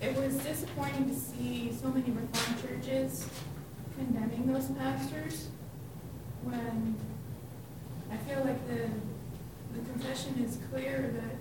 It 0.00 0.16
was 0.16 0.34
disappointing 0.36 1.08
to 1.08 1.14
see 1.14 1.72
so 1.80 1.88
many 1.88 2.10
reformed 2.10 2.62
churches 2.62 3.26
condemning 3.96 4.52
those 4.52 4.66
pastors 4.70 5.48
when 6.42 6.96
I 8.10 8.16
feel 8.32 8.44
like 8.44 8.66
the, 8.68 8.88
the 9.78 9.90
confession 9.92 10.42
is 10.44 10.58
clear 10.70 11.12
that 11.14 11.36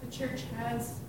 the 0.00 0.16
church 0.16 0.42
has 0.56 1.00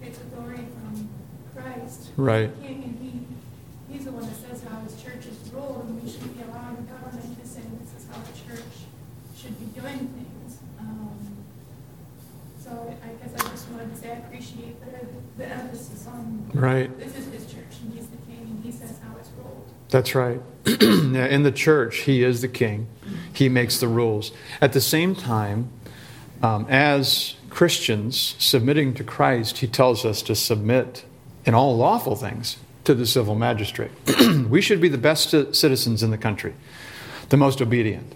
its 0.00 0.18
authority 0.18 0.64
from 0.74 1.08
Christ. 1.54 2.10
Right. 2.16 2.50
King, 2.62 2.82
and 2.84 2.98
he, 3.00 3.92
he's 3.92 4.04
the 4.04 4.12
one 4.12 4.24
that 4.26 4.36
says 4.36 4.62
how 4.68 4.78
his 4.80 5.00
church 5.02 5.26
is 5.26 5.52
ruled, 5.52 5.84
and 5.88 6.02
we 6.02 6.08
shouldn't 6.08 6.36
be 6.36 6.44
allowing 6.44 6.76
the 6.76 6.92
government 6.92 7.40
to 7.42 7.46
say 7.46 7.62
this 7.82 8.02
is 8.02 8.08
how 8.08 8.22
the 8.22 8.34
church 8.38 8.86
should 9.36 9.58
be 9.58 9.80
doing 9.80 9.98
things. 10.14 10.58
Um, 10.78 11.18
So 12.62 12.94
I 13.02 13.08
guess 13.18 13.34
I 13.34 13.48
just 13.50 13.68
wanted 13.70 13.90
to 13.90 13.96
say 14.00 14.12
I 14.12 14.16
appreciate 14.18 14.78
the, 14.80 15.06
the 15.38 15.46
emphasis 15.50 16.06
on. 16.06 16.50
Right. 16.54 16.86
This 16.98 17.16
is 17.16 17.32
his 17.32 17.52
church, 17.52 17.82
and 17.82 17.94
he's 17.94 18.06
the 18.06 18.20
king, 18.28 18.46
and 18.46 18.64
he 18.64 18.70
says 18.70 19.00
how 19.02 19.16
it's 19.18 19.30
ruled. 19.36 19.69
That's 19.90 20.14
right. 20.14 20.40
In 20.66 21.42
the 21.42 21.52
church, 21.52 21.98
he 21.98 22.22
is 22.22 22.40
the 22.40 22.48
king. 22.48 22.86
He 23.32 23.48
makes 23.48 23.80
the 23.80 23.88
rules. 23.88 24.32
At 24.60 24.72
the 24.72 24.80
same 24.80 25.14
time, 25.14 25.70
um, 26.42 26.66
as 26.68 27.34
Christians 27.50 28.36
submitting 28.38 28.94
to 28.94 29.04
Christ, 29.04 29.58
he 29.58 29.66
tells 29.66 30.04
us 30.04 30.22
to 30.22 30.34
submit 30.34 31.04
in 31.44 31.54
all 31.54 31.76
lawful 31.76 32.16
things 32.16 32.56
to 32.84 32.94
the 32.94 33.06
civil 33.06 33.34
magistrate. 33.34 33.90
we 34.48 34.60
should 34.60 34.80
be 34.80 34.88
the 34.88 34.98
best 34.98 35.30
citizens 35.30 36.02
in 36.02 36.10
the 36.10 36.18
country, 36.18 36.54
the 37.28 37.36
most 37.36 37.60
obedient. 37.60 38.14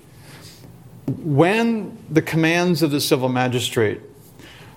When 1.06 1.98
the 2.08 2.22
commands 2.22 2.82
of 2.82 2.90
the 2.90 3.00
civil 3.00 3.28
magistrate 3.28 4.00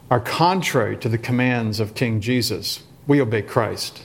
are 0.10 0.19
contrary 0.19 0.97
to 0.97 1.10
the 1.10 1.17
commands 1.17 1.79
of 1.79 1.93
King 1.93 2.19
Jesus, 2.19 2.83
we 3.05 3.21
obey 3.21 3.41
Christ. 3.41 4.03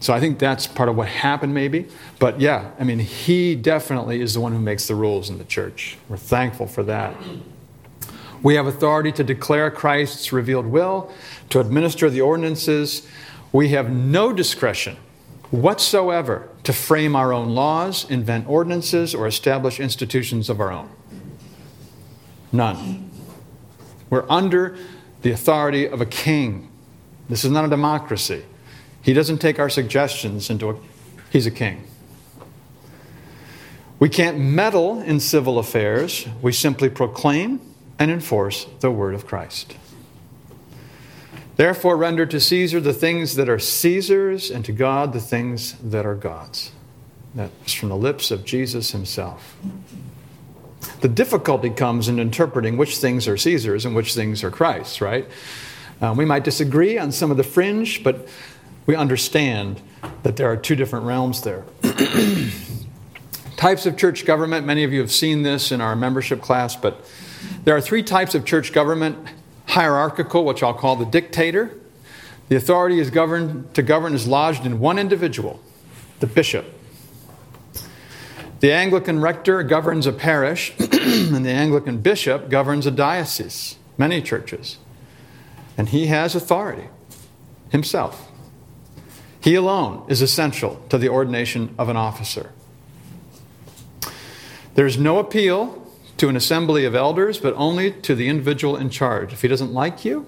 So 0.00 0.14
I 0.14 0.20
think 0.20 0.38
that's 0.38 0.66
part 0.66 0.88
of 0.88 0.96
what 0.96 1.08
happened, 1.08 1.54
maybe. 1.54 1.88
But 2.18 2.40
yeah, 2.40 2.70
I 2.78 2.84
mean, 2.84 3.00
he 3.00 3.54
definitely 3.54 4.20
is 4.20 4.34
the 4.34 4.40
one 4.40 4.52
who 4.52 4.60
makes 4.60 4.86
the 4.86 4.94
rules 4.94 5.28
in 5.28 5.38
the 5.38 5.44
church. 5.44 5.96
We're 6.08 6.16
thankful 6.16 6.66
for 6.66 6.82
that. 6.84 7.16
We 8.42 8.54
have 8.54 8.66
authority 8.66 9.10
to 9.12 9.24
declare 9.24 9.70
Christ's 9.70 10.32
revealed 10.32 10.66
will, 10.66 11.12
to 11.50 11.58
administer 11.58 12.08
the 12.08 12.20
ordinances. 12.20 13.06
We 13.52 13.70
have 13.70 13.90
no 13.90 14.32
discretion 14.32 14.96
whatsoever 15.50 16.48
to 16.62 16.72
frame 16.72 17.16
our 17.16 17.32
own 17.32 17.54
laws, 17.54 18.08
invent 18.10 18.48
ordinances, 18.48 19.14
or 19.14 19.26
establish 19.26 19.80
institutions 19.80 20.48
of 20.48 20.60
our 20.60 20.70
own. 20.70 20.90
None. 22.52 23.10
We're 24.10 24.26
under 24.28 24.76
the 25.22 25.32
authority 25.32 25.86
of 25.88 26.00
a 26.00 26.06
king. 26.06 26.70
This 27.28 27.44
is 27.44 27.50
not 27.50 27.64
a 27.64 27.68
democracy. 27.68 28.44
He 29.08 29.14
doesn't 29.14 29.38
take 29.38 29.58
our 29.58 29.70
suggestions 29.70 30.50
into 30.50 30.68
a, 30.68 30.76
he's 31.30 31.46
a 31.46 31.50
king. 31.50 31.84
We 33.98 34.10
can't 34.10 34.38
meddle 34.38 35.00
in 35.00 35.18
civil 35.18 35.58
affairs. 35.58 36.28
We 36.42 36.52
simply 36.52 36.90
proclaim 36.90 37.58
and 37.98 38.10
enforce 38.10 38.66
the 38.80 38.90
word 38.90 39.14
of 39.14 39.26
Christ. 39.26 39.78
Therefore, 41.56 41.96
render 41.96 42.26
to 42.26 42.38
Caesar 42.38 42.80
the 42.80 42.92
things 42.92 43.36
that 43.36 43.48
are 43.48 43.58
Caesar's, 43.58 44.50
and 44.50 44.62
to 44.66 44.72
God 44.72 45.14
the 45.14 45.20
things 45.20 45.72
that 45.82 46.04
are 46.04 46.14
God's. 46.14 46.70
That's 47.34 47.72
from 47.72 47.88
the 47.88 47.96
lips 47.96 48.30
of 48.30 48.44
Jesus 48.44 48.90
himself. 48.90 49.56
The 51.00 51.08
difficulty 51.08 51.70
comes 51.70 52.08
in 52.08 52.18
interpreting 52.18 52.76
which 52.76 52.98
things 52.98 53.26
are 53.26 53.38
Caesar's 53.38 53.86
and 53.86 53.96
which 53.96 54.14
things 54.14 54.44
are 54.44 54.50
Christ's, 54.50 55.00
right? 55.00 55.26
Uh, 55.98 56.14
we 56.14 56.26
might 56.26 56.44
disagree 56.44 56.98
on 56.98 57.10
some 57.10 57.30
of 57.30 57.38
the 57.38 57.42
fringe, 57.42 58.04
but 58.04 58.28
we 58.88 58.96
understand 58.96 59.80
that 60.22 60.36
there 60.36 60.50
are 60.50 60.56
two 60.56 60.74
different 60.74 61.04
realms 61.04 61.42
there. 61.42 61.62
types 63.56 63.84
of 63.84 63.98
church 63.98 64.24
government, 64.24 64.64
many 64.64 64.82
of 64.82 64.94
you 64.94 65.00
have 65.00 65.12
seen 65.12 65.42
this 65.42 65.70
in 65.70 65.82
our 65.82 65.94
membership 65.94 66.40
class, 66.40 66.74
but 66.74 67.04
there 67.64 67.76
are 67.76 67.82
three 67.82 68.02
types 68.02 68.34
of 68.34 68.46
church 68.46 68.72
government 68.72 69.28
hierarchical, 69.66 70.42
which 70.42 70.62
I'll 70.62 70.72
call 70.72 70.96
the 70.96 71.04
dictator. 71.04 71.78
The 72.48 72.56
authority 72.56 72.98
is 72.98 73.10
governed, 73.10 73.74
to 73.74 73.82
govern 73.82 74.14
is 74.14 74.26
lodged 74.26 74.64
in 74.64 74.80
one 74.80 74.98
individual, 74.98 75.60
the 76.20 76.26
bishop. 76.26 76.64
The 78.60 78.72
Anglican 78.72 79.20
rector 79.20 79.62
governs 79.64 80.06
a 80.06 80.12
parish, 80.12 80.72
and 80.80 81.44
the 81.44 81.50
Anglican 81.50 81.98
bishop 82.00 82.48
governs 82.48 82.86
a 82.86 82.90
diocese, 82.90 83.76
many 83.98 84.22
churches. 84.22 84.78
And 85.76 85.90
he 85.90 86.06
has 86.06 86.34
authority 86.34 86.88
himself. 87.68 88.28
He 89.40 89.54
alone 89.54 90.04
is 90.08 90.20
essential 90.20 90.84
to 90.88 90.98
the 90.98 91.08
ordination 91.08 91.74
of 91.78 91.88
an 91.88 91.96
officer. 91.96 92.52
There's 94.74 94.98
no 94.98 95.18
appeal 95.18 95.86
to 96.18 96.28
an 96.28 96.36
assembly 96.36 96.84
of 96.84 96.94
elders, 96.94 97.38
but 97.38 97.54
only 97.54 97.92
to 97.92 98.14
the 98.14 98.28
individual 98.28 98.76
in 98.76 98.90
charge. 98.90 99.32
If 99.32 99.42
he 99.42 99.48
doesn't 99.48 99.72
like 99.72 100.04
you, 100.04 100.26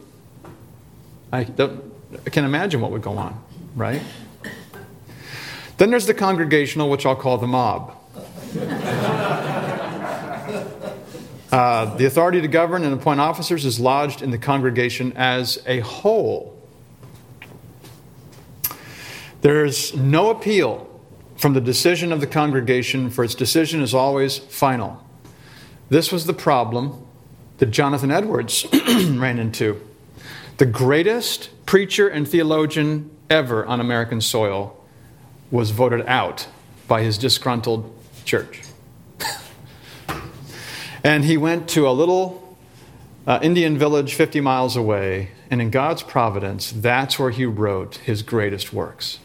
I, 1.33 1.41
I 1.41 2.31
can 2.31 2.45
imagine 2.45 2.81
what 2.81 2.91
would 2.93 3.03
go 3.03 3.13
on, 3.19 3.43
right? 3.75 4.03
Then 5.77 5.91
there's 5.91 6.07
the 6.07 6.15
congregational, 6.15 6.91
which 6.91 7.07
I'll 7.07 7.17
call 7.17 7.39
the 7.39 7.47
mob. 7.47 7.97
Uh, 11.53 11.97
the 11.97 12.05
authority 12.05 12.41
to 12.41 12.49
govern 12.49 12.85
and 12.85 12.95
appoint 12.95 13.19
officers 13.19 13.65
is 13.65 13.81
lodged 13.81 14.23
in 14.23 14.31
the 14.31 14.39
congregation 14.39 15.13
as 15.17 15.61
a 15.67 15.81
whole. 15.81 16.50
There's 19.41 19.95
no 19.97 20.31
appeal 20.31 20.87
from 21.37 21.55
the 21.55 21.61
decision 21.61 22.13
of 22.13 22.21
the 22.21 22.27
congregation, 22.27 23.09
for 23.09 23.25
its 23.25 23.35
decision 23.35 23.81
is 23.81 23.95
always 23.95 24.37
final. 24.39 25.03
This 25.89 26.13
was 26.13 26.27
the 26.27 26.35
problem 26.35 27.07
that 27.59 27.67
Jonathan 27.67 28.11
Edwards 28.11 28.67
ran 28.73 29.39
into. 29.39 29.81
The 30.59 30.67
greatest 30.67 31.49
preacher 31.65 32.09
and 32.09 32.29
theologian 32.29 33.11
ever 33.31 33.65
on 33.65 33.81
American 33.81 34.21
soil 34.21 34.77
was 35.51 35.71
voted 35.71 36.05
out 36.07 36.47
by 36.87 37.03
his 37.03 37.17
disgruntled 37.17 37.91
church. 38.25 38.63
and 41.05 41.25
he 41.25 41.37
went 41.39 41.69
to 41.71 41.89
a 41.89 41.93
little 41.93 42.59
uh, 43.27 43.39
Indian 43.43 43.79
village 43.79 44.15
50 44.15 44.41
miles 44.41 44.77
away, 44.77 45.31
and 45.51 45.61
in 45.61 45.71
God's 45.71 46.03
providence, 46.03 46.71
that's 46.71 47.19
where 47.19 47.31
he 47.31 47.45
wrote 47.45 47.97
his 47.97 48.23
greatest 48.23 48.73
works. 48.73 49.19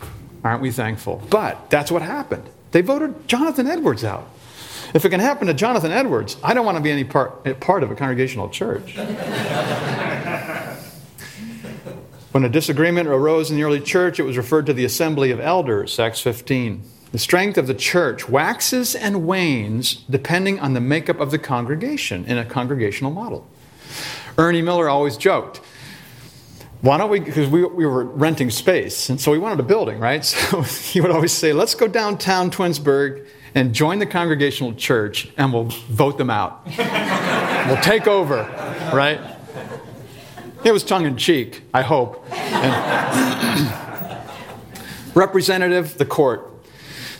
Aren't 0.43 0.61
we 0.61 0.71
thankful? 0.71 1.23
But 1.29 1.69
that's 1.69 1.91
what 1.91 2.01
happened. 2.01 2.49
They 2.71 2.81
voted 2.81 3.27
Jonathan 3.27 3.67
Edwards 3.67 4.03
out. 4.03 4.27
If 4.93 5.05
it 5.05 5.09
can 5.09 5.19
happen 5.19 5.47
to 5.47 5.53
Jonathan 5.53 5.91
Edwards, 5.91 6.37
I 6.43 6.53
don't 6.53 6.65
want 6.65 6.77
to 6.77 6.83
be 6.83 6.91
any 6.91 7.03
part, 7.03 7.59
part 7.59 7.83
of 7.83 7.91
a 7.91 7.95
congregational 7.95 8.49
church. 8.49 8.95
when 12.31 12.43
a 12.43 12.49
disagreement 12.49 13.07
arose 13.07 13.49
in 13.49 13.57
the 13.57 13.63
early 13.63 13.79
church, 13.81 14.19
it 14.19 14.23
was 14.23 14.37
referred 14.37 14.65
to 14.65 14.73
the 14.73 14.85
assembly 14.85 15.31
of 15.31 15.39
elders, 15.39 15.99
Acts 15.99 16.21
15. 16.21 16.81
The 17.11 17.19
strength 17.19 17.57
of 17.57 17.67
the 17.67 17.73
church 17.73 18.27
waxes 18.27 18.93
and 18.95 19.25
wanes 19.25 20.03
depending 20.09 20.59
on 20.59 20.73
the 20.73 20.81
makeup 20.81 21.19
of 21.19 21.31
the 21.31 21.39
congregation 21.39 22.25
in 22.25 22.37
a 22.37 22.45
congregational 22.45 23.11
model. 23.11 23.47
Ernie 24.37 24.61
Miller 24.61 24.89
always 24.89 25.15
joked, 25.15 25.61
why 26.85 26.97
don't 26.97 27.09
we, 27.09 27.19
because 27.19 27.49
we, 27.49 27.65
we 27.65 27.85
were 27.85 28.03
renting 28.03 28.51
space, 28.51 29.09
and 29.09 29.19
so 29.19 29.31
we 29.31 29.39
wanted 29.39 29.59
a 29.59 29.63
building, 29.63 29.99
right? 29.99 30.23
So 30.35 30.61
he 30.61 31.01
would 31.01 31.09
always 31.09 31.31
say, 31.31 31.51
let's 31.51 31.73
go 31.73 31.87
downtown 31.87 32.51
Twinsburg 32.51 33.25
and 33.55 33.73
join 33.73 33.97
the 33.97 34.05
congregational 34.05 34.73
church, 34.75 35.29
and 35.37 35.51
we'll 35.51 35.63
vote 35.63 36.19
them 36.19 36.29
out. 36.29 36.63
we'll 37.67 37.81
take 37.81 38.07
over, 38.07 38.43
right? 38.93 39.19
It 40.63 40.71
was 40.71 40.83
tongue 40.83 41.05
in 41.05 41.17
cheek, 41.17 41.63
I 41.73 41.81
hope. 41.81 42.23
Representative, 45.15 45.97
the 45.97 46.05
court. 46.05 46.51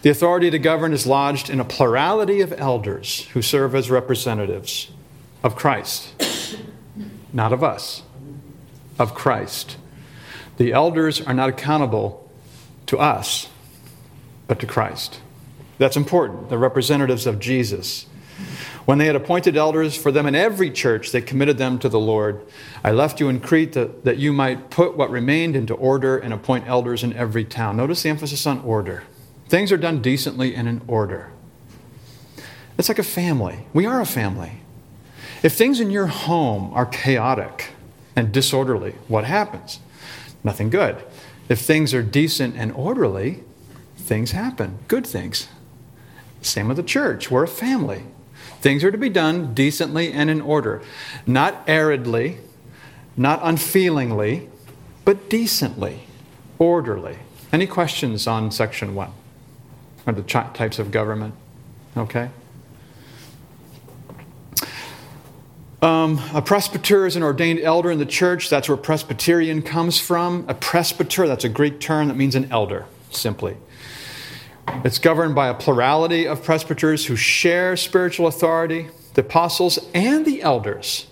The 0.04 0.12
authority 0.12 0.51
to 0.51 0.60
govern 0.60 0.93
is 0.93 1.08
lodged 1.08 1.49
in 1.49 1.60
a 1.60 1.65
plurality 1.65 2.41
of 2.41 2.54
elders 2.54 3.21
who 3.34 3.41
serve 3.41 3.73
as 3.73 3.89
representatives 3.89 4.91
of 5.43 5.56
Christ, 5.56 6.13
not 7.34 7.51
of 7.51 7.63
us, 7.63 8.04
of 8.97 9.13
Christ. 9.13 9.77
The 10.58 10.71
elders 10.71 11.21
are 11.21 11.34
not 11.34 11.49
accountable 11.49 12.29
to 12.88 12.97
us, 12.97 13.49
but 14.47 14.60
to 14.60 14.65
Christ. 14.65 15.19
That's 15.77 15.97
important. 15.97 16.49
The 16.49 16.58
representatives 16.58 17.25
of 17.25 17.39
Jesus. 17.39 18.05
When 18.86 18.99
they 18.99 19.08
had 19.08 19.15
appointed 19.15 19.58
elders 19.58 19.97
for 19.97 20.12
them 20.12 20.25
in 20.27 20.36
every 20.36 20.69
church, 20.69 21.12
they 21.12 21.21
committed 21.21 21.58
them 21.58 21.79
to 21.79 21.89
the 21.89 21.99
Lord. 21.99 22.41
I 22.84 22.91
left 22.91 23.19
you 23.19 23.29
in 23.29 23.39
Crete 23.39 23.73
that, 23.73 24.05
that 24.05 24.17
you 24.17 24.31
might 24.31 24.69
put 24.69 24.95
what 24.95 25.10
remained 25.10 25.55
into 25.55 25.73
order 25.73 26.17
and 26.17 26.34
appoint 26.34 26.67
elders 26.67 27.03
in 27.03 27.12
every 27.13 27.43
town. 27.43 27.77
Notice 27.77 28.03
the 28.03 28.10
emphasis 28.10 28.45
on 28.45 28.62
order. 28.62 29.03
Things 29.47 29.71
are 29.71 29.77
done 29.77 30.01
decently 30.01 30.55
and 30.55 30.67
in 30.67 30.81
order. 30.88 31.31
It's 32.77 32.89
like 32.89 32.99
a 32.99 33.03
family. 33.03 33.67
We 33.73 33.86
are 33.86 34.01
a 34.01 34.05
family. 34.05 34.62
If 35.41 35.53
things 35.53 35.79
in 35.79 35.89
your 35.89 36.08
home 36.08 36.71
are 36.73 36.86
chaotic 36.86 37.71
and 38.15 38.32
disorderly, 38.32 38.95
what 39.08 39.25
happens? 39.25 39.80
Nothing 40.43 40.69
good. 40.69 41.04
If 41.49 41.60
things 41.60 41.93
are 41.93 42.04
decent 42.04 42.56
and 42.56 42.71
orderly, 42.71 43.43
things 43.97 44.32
happen, 44.32 44.80
good 44.88 45.06
things. 45.06 45.47
Same 46.41 46.67
with 46.67 46.78
the 46.78 46.84
church. 46.84 47.30
We're 47.30 47.43
a 47.43 47.47
family. 47.47 48.04
Things 48.62 48.84
are 48.84 48.91
to 48.91 48.97
be 48.97 49.10
done 49.10 49.54
decently 49.54 50.12
and 50.12 50.30
in 50.30 50.41
order, 50.41 50.82
not 51.28 51.63
aridly, 51.67 52.38
not 53.17 53.39
unfeelingly, 53.43 54.49
but 55.04 55.30
decently, 55.30 56.08
orderly. 56.58 57.17
Any 57.51 57.67
questions 57.67 58.28
on 58.28 58.51
section 58.51 58.95
one? 58.95 59.12
Or 60.06 60.13
the 60.13 60.23
types 60.23 60.80
of 60.80 60.91
government? 60.91 61.36
Okay? 61.95 62.30
Um, 65.86 66.19
a 66.34 66.41
presbyter 66.41 67.06
is 67.06 67.15
an 67.15 67.21
ordained 67.21 67.60
elder 67.60 67.91
in 67.91 68.00
the 68.00 68.08
church. 68.08 68.50
That's 68.50 68.67
where 68.67 68.76
Presbyterian 68.76 69.62
comes 69.62 70.00
from. 70.00 70.43
A 70.48 70.56
presbyter, 70.56 71.28
that's 71.28 71.43
a 71.43 71.50
Greek 71.50 71.80
term 71.80 72.08
that 72.08 72.17
means 72.17 72.34
an 72.34 72.52
elder, 72.52 72.88
simply. 73.12 73.56
It's 74.84 74.98
governed 74.98 75.36
by 75.36 75.48
a 75.48 75.54
plurality 75.54 76.26
of 76.28 76.43
presbyters 76.43 77.06
who 77.06 77.15
share 77.15 77.78
spiritual 77.78 78.26
authority. 78.26 78.88
The 79.13 79.21
apostles 79.21 79.78
and 79.93 80.26
the 80.26 80.41
elders 80.41 81.06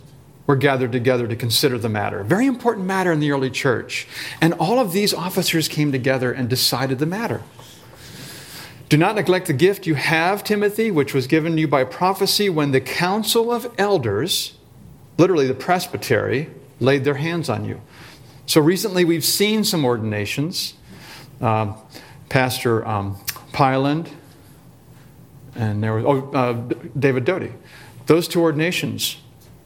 were 0.47 0.55
gathered 0.55 0.91
together 0.91 1.27
to 1.27 1.35
consider 1.35 1.77
the 1.77 1.87
matter. 1.87 2.21
A 2.21 2.25
very 2.25 2.47
important 2.47 2.87
matter 2.87 3.11
in 3.11 3.19
the 3.19 3.29
early 3.29 3.51
church. 3.51 4.07
And 4.41 4.55
all 4.55 4.79
of 4.79 4.91
these 4.91 5.13
officers 5.13 5.67
came 5.67 5.91
together 5.91 6.31
and 6.31 6.49
decided 6.49 6.97
the 6.97 7.05
matter. 7.05 7.43
Do 8.89 8.97
not 8.97 9.13
neglect 9.13 9.45
the 9.45 9.53
gift 9.53 9.85
you 9.85 9.93
have, 9.93 10.43
Timothy, 10.43 10.89
which 10.89 11.13
was 11.13 11.27
given 11.27 11.59
you 11.59 11.67
by 11.67 11.83
prophecy 11.83 12.49
when 12.49 12.71
the 12.71 12.81
council 12.81 13.51
of 13.51 13.71
elders, 13.77 14.52
literally 15.17 15.47
the 15.47 15.53
presbytery, 15.53 16.49
laid 16.79 17.03
their 17.03 17.15
hands 17.15 17.49
on 17.49 17.65
you. 17.65 17.81
So 18.45 18.61
recently 18.61 19.05
we've 19.05 19.25
seen 19.25 19.63
some 19.63 19.85
ordinations. 19.85 20.73
Um, 21.41 21.75
Pastor 22.29 22.85
um, 22.87 23.17
Pyland 23.51 24.09
and 25.55 25.83
there 25.83 25.93
was 25.93 26.05
oh, 26.05 26.31
uh, 26.31 26.53
David 26.97 27.25
Doty. 27.25 27.51
Those 28.05 28.27
two 28.27 28.41
ordinations, 28.41 29.17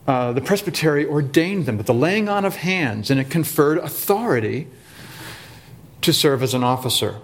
uh, 0.05 0.33
the 0.33 0.41
presbytery 0.41 1.05
ordained 1.05 1.65
them, 1.65 1.77
but 1.77 1.85
the 1.85 1.93
laying 1.93 2.29
on 2.29 2.45
of 2.45 2.57
hands, 2.57 3.09
and 3.09 3.19
it 3.19 3.29
conferred 3.29 3.77
authority 3.79 4.67
to 6.01 6.13
serve 6.13 6.43
as 6.43 6.53
an 6.53 6.63
officer. 6.63 7.19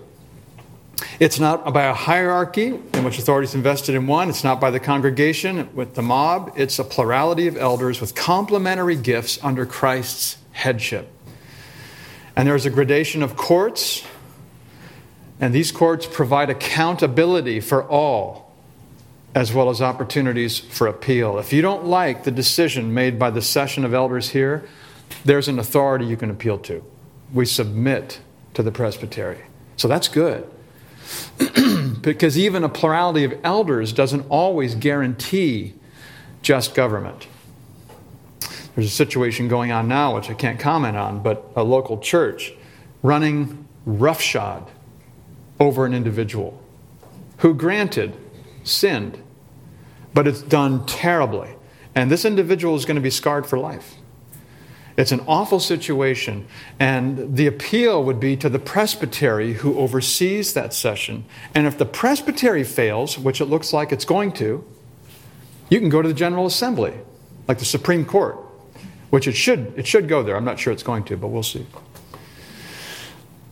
It's 1.19 1.39
not 1.39 1.73
by 1.73 1.85
a 1.85 1.93
hierarchy 1.93 2.67
in 2.67 3.03
which 3.03 3.17
authority 3.17 3.45
is 3.45 3.55
invested 3.55 3.95
in 3.95 4.07
one. 4.07 4.29
It's 4.29 4.43
not 4.43 4.61
by 4.61 4.71
the 4.71 4.79
congregation 4.79 5.73
with 5.75 5.95
the 5.95 6.01
mob. 6.01 6.53
It's 6.55 6.79
a 6.79 6.83
plurality 6.83 7.47
of 7.47 7.57
elders 7.57 7.99
with 7.99 8.15
complementary 8.15 8.95
gifts 8.95 9.39
under 9.43 9.65
Christ's 9.65 10.37
headship. 10.51 11.09
And 12.35 12.47
there's 12.47 12.65
a 12.65 12.69
gradation 12.69 13.21
of 13.21 13.35
courts, 13.35 14.03
and 15.39 15.53
these 15.53 15.71
courts 15.71 16.05
provide 16.05 16.49
accountability 16.49 17.59
for 17.59 17.83
all, 17.87 18.51
as 19.35 19.53
well 19.53 19.69
as 19.69 19.81
opportunities 19.81 20.59
for 20.59 20.87
appeal. 20.87 21.37
If 21.37 21.53
you 21.53 21.61
don't 21.61 21.85
like 21.85 22.23
the 22.23 22.31
decision 22.31 22.93
made 22.93 23.19
by 23.19 23.29
the 23.29 23.41
session 23.41 23.83
of 23.83 23.93
elders 23.93 24.29
here, 24.29 24.67
there's 25.25 25.47
an 25.47 25.59
authority 25.59 26.05
you 26.05 26.17
can 26.17 26.29
appeal 26.29 26.57
to. 26.59 26.83
We 27.33 27.45
submit 27.45 28.19
to 28.53 28.63
the 28.63 28.71
presbytery. 28.71 29.41
So 29.77 29.87
that's 29.87 30.07
good. 30.07 30.49
because 32.01 32.37
even 32.37 32.63
a 32.63 32.69
plurality 32.69 33.23
of 33.23 33.33
elders 33.43 33.93
doesn't 33.93 34.25
always 34.29 34.75
guarantee 34.75 35.73
just 36.41 36.75
government. 36.75 37.27
There's 38.75 38.87
a 38.87 38.95
situation 38.95 39.47
going 39.47 39.71
on 39.71 39.87
now, 39.87 40.15
which 40.15 40.29
I 40.29 40.33
can't 40.33 40.59
comment 40.59 40.97
on, 40.97 41.21
but 41.21 41.45
a 41.55 41.63
local 41.63 41.99
church 41.99 42.53
running 43.01 43.67
roughshod 43.85 44.69
over 45.59 45.85
an 45.85 45.93
individual 45.93 46.59
who, 47.37 47.53
granted, 47.53 48.15
sinned, 48.63 49.21
but 50.13 50.27
it's 50.27 50.41
done 50.41 50.85
terribly. 50.85 51.49
And 51.95 52.09
this 52.09 52.25
individual 52.25 52.75
is 52.75 52.85
going 52.85 52.95
to 52.95 53.01
be 53.01 53.09
scarred 53.09 53.45
for 53.45 53.59
life. 53.59 53.95
It's 54.95 55.11
an 55.11 55.21
awful 55.27 55.59
situation, 55.59 56.45
and 56.79 57.35
the 57.35 57.47
appeal 57.47 58.03
would 58.03 58.19
be 58.19 58.37
to 58.37 58.47
the 58.47 58.59
presbytery 58.59 59.53
who 59.53 59.79
oversees 59.79 60.53
that 60.53 60.73
session. 60.73 61.25
And 61.55 61.65
if 61.65 61.77
the 61.77 61.85
presbytery 61.85 62.63
fails, 62.63 63.17
which 63.17 63.41
it 63.41 63.45
looks 63.45 63.73
like 63.73 63.91
it's 63.91 64.05
going 64.05 64.33
to, 64.33 64.63
you 65.69 65.79
can 65.79 65.89
go 65.89 66.03
to 66.03 66.07
the 66.07 66.13
General 66.13 66.45
Assembly, 66.45 66.93
like 67.47 67.57
the 67.57 67.65
Supreme 67.65 68.05
Court, 68.05 68.37
which 69.09 69.27
it 69.27 69.33
should, 69.33 69.73
it 69.75 69.87
should 69.87 70.07
go 70.07 70.21
there. 70.21 70.35
I'm 70.35 70.45
not 70.45 70.59
sure 70.59 70.71
it's 70.71 70.83
going 70.83 71.03
to, 71.05 71.17
but 71.17 71.29
we'll 71.29 71.41
see. 71.41 71.65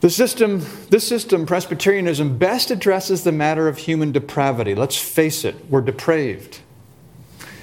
The 0.01 0.09
system, 0.09 0.65
this 0.89 1.07
system, 1.07 1.45
Presbyterianism, 1.45 2.37
best 2.37 2.69
addresses 2.71 3.23
the 3.23 3.31
matter 3.31 3.67
of 3.67 3.77
human 3.77 4.11
depravity. 4.11 4.75
Let's 4.75 4.97
face 4.97 5.43
it, 5.45 5.55
we're 5.69 5.81
depraved. 5.81 6.59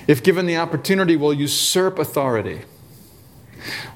If 0.09 0.23
given 0.23 0.47
the 0.47 0.57
opportunity, 0.57 1.17
we'll 1.17 1.35
usurp 1.35 1.99
authority. 1.99 2.63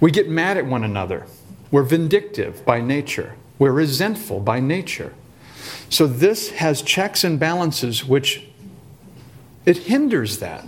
We 0.01 0.11
get 0.11 0.29
mad 0.29 0.57
at 0.57 0.67
one 0.67 0.85
another. 0.85 1.27
We're 1.71 1.83
vindictive 1.83 2.65
by 2.65 2.81
nature. 2.81 3.35
We're 3.59 3.73
resentful 3.73 4.41
by 4.41 4.61
nature. 4.61 5.15
So 5.89 6.07
this 6.07 6.51
has 6.51 6.83
checks 6.83 7.25
and 7.25 7.39
balances 7.39 8.05
which 8.05 8.47
it 9.65 9.79
hinders 9.79 10.39
that. 10.39 10.65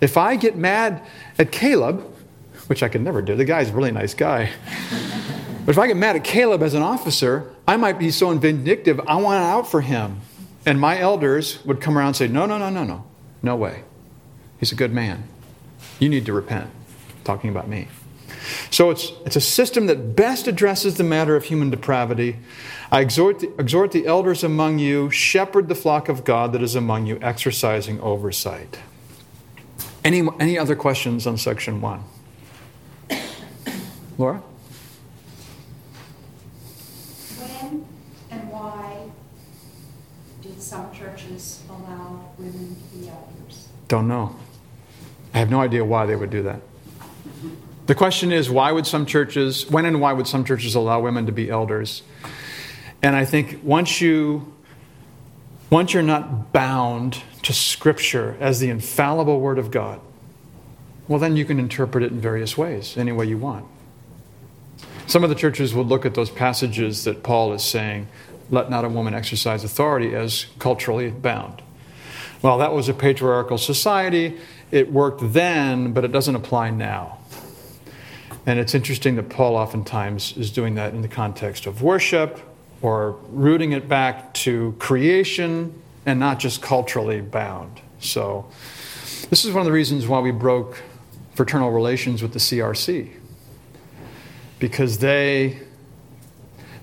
If 0.00 0.16
I 0.16 0.36
get 0.36 0.56
mad 0.56 1.02
at 1.38 1.52
Caleb, 1.52 2.02
which 2.66 2.82
I 2.82 2.88
could 2.88 3.02
never 3.02 3.20
do, 3.20 3.36
the 3.36 3.44
guy's 3.44 3.70
a 3.70 3.72
really 3.72 3.92
nice 3.92 4.14
guy. 4.14 4.50
But 5.66 5.72
if 5.72 5.78
I 5.78 5.86
get 5.86 5.98
mad 5.98 6.16
at 6.16 6.24
Caleb 6.24 6.62
as 6.62 6.74
an 6.74 6.82
officer, 6.82 7.54
I 7.68 7.76
might 7.76 7.98
be 7.98 8.10
so 8.10 8.36
vindictive, 8.36 8.98
I 9.06 9.16
want 9.16 9.44
out 9.44 9.70
for 9.70 9.82
him. 9.82 10.20
And 10.66 10.80
my 10.80 10.98
elders 10.98 11.64
would 11.64 11.80
come 11.80 11.96
around 11.96 12.08
and 12.08 12.16
say, 12.16 12.28
No, 12.28 12.46
no, 12.46 12.58
no, 12.58 12.70
no, 12.70 12.82
no. 12.82 13.04
No 13.42 13.56
way. 13.56 13.84
He's 14.58 14.72
a 14.72 14.74
good 14.74 14.92
man. 14.92 15.24
You 15.98 16.08
need 16.08 16.26
to 16.26 16.32
repent. 16.32 16.70
Talking 17.24 17.50
about 17.50 17.68
me. 17.68 17.88
So 18.70 18.90
it's, 18.90 19.12
it's 19.24 19.36
a 19.36 19.40
system 19.40 19.86
that 19.86 20.16
best 20.16 20.46
addresses 20.46 20.96
the 20.96 21.04
matter 21.04 21.36
of 21.36 21.44
human 21.44 21.70
depravity. 21.70 22.38
I 22.92 23.00
exhort 23.00 23.40
the, 23.40 23.52
exhort 23.58 23.92
the 23.92 24.06
elders 24.06 24.42
among 24.42 24.78
you, 24.78 25.10
shepherd 25.10 25.68
the 25.68 25.74
flock 25.74 26.08
of 26.08 26.24
God 26.24 26.52
that 26.52 26.62
is 26.62 26.74
among 26.74 27.06
you, 27.06 27.18
exercising 27.22 28.00
oversight. 28.00 28.78
Any, 30.04 30.26
any 30.38 30.58
other 30.58 30.74
questions 30.74 31.26
on 31.26 31.36
section 31.36 31.80
one? 31.80 32.04
Laura? 34.18 34.42
When 37.38 37.86
and 38.30 38.50
why 38.50 39.10
did 40.42 40.60
some 40.60 40.92
churches 40.92 41.62
allow 41.68 42.32
women 42.38 42.76
to 42.76 42.96
be 42.96 43.08
elders? 43.08 43.68
Don't 43.88 44.08
know. 44.08 44.36
I 45.32 45.38
have 45.38 45.50
no 45.50 45.60
idea 45.60 45.84
why 45.84 46.06
they 46.06 46.16
would 46.16 46.30
do 46.30 46.42
that. 46.42 46.60
The 47.90 47.96
question 47.96 48.30
is 48.30 48.48
why 48.48 48.70
would 48.70 48.86
some 48.86 49.04
churches, 49.04 49.68
when 49.68 49.84
and 49.84 50.00
why 50.00 50.12
would 50.12 50.28
some 50.28 50.44
churches 50.44 50.76
allow 50.76 51.00
women 51.00 51.26
to 51.26 51.32
be 51.32 51.50
elders? 51.50 52.04
And 53.02 53.16
I 53.16 53.24
think 53.24 53.64
once 53.64 54.00
you 54.00 54.54
once 55.70 55.92
you're 55.92 56.04
not 56.04 56.52
bound 56.52 57.20
to 57.42 57.52
scripture 57.52 58.36
as 58.38 58.60
the 58.60 58.70
infallible 58.70 59.40
word 59.40 59.58
of 59.58 59.72
God, 59.72 60.00
well 61.08 61.18
then 61.18 61.34
you 61.34 61.44
can 61.44 61.58
interpret 61.58 62.04
it 62.04 62.12
in 62.12 62.20
various 62.20 62.56
ways, 62.56 62.96
any 62.96 63.10
way 63.10 63.26
you 63.26 63.38
want. 63.38 63.66
Some 65.08 65.24
of 65.24 65.28
the 65.28 65.34
churches 65.34 65.74
would 65.74 65.88
look 65.88 66.06
at 66.06 66.14
those 66.14 66.30
passages 66.30 67.02
that 67.02 67.24
Paul 67.24 67.52
is 67.54 67.64
saying, 67.64 68.06
let 68.50 68.70
not 68.70 68.84
a 68.84 68.88
woman 68.88 69.14
exercise 69.14 69.64
authority 69.64 70.14
as 70.14 70.46
culturally 70.60 71.10
bound. 71.10 71.60
Well, 72.40 72.58
that 72.58 72.72
was 72.72 72.88
a 72.88 72.94
patriarchal 72.94 73.58
society. 73.58 74.38
It 74.70 74.92
worked 74.92 75.32
then, 75.32 75.92
but 75.92 76.04
it 76.04 76.12
doesn't 76.12 76.36
apply 76.36 76.70
now. 76.70 77.16
And 78.50 78.58
it's 78.58 78.74
interesting 78.74 79.14
that 79.14 79.28
Paul 79.28 79.54
oftentimes 79.54 80.36
is 80.36 80.50
doing 80.50 80.74
that 80.74 80.92
in 80.92 81.02
the 81.02 81.08
context 81.08 81.66
of 81.66 81.82
worship 81.82 82.40
or 82.82 83.12
rooting 83.28 83.70
it 83.70 83.88
back 83.88 84.34
to 84.34 84.74
creation 84.80 85.80
and 86.04 86.18
not 86.18 86.40
just 86.40 86.60
culturally 86.60 87.20
bound. 87.20 87.80
So, 88.00 88.50
this 89.30 89.44
is 89.44 89.52
one 89.52 89.60
of 89.60 89.66
the 89.66 89.72
reasons 89.72 90.08
why 90.08 90.18
we 90.18 90.32
broke 90.32 90.82
fraternal 91.36 91.70
relations 91.70 92.22
with 92.22 92.32
the 92.32 92.40
CRC. 92.40 93.12
Because 94.58 94.98
they, 94.98 95.60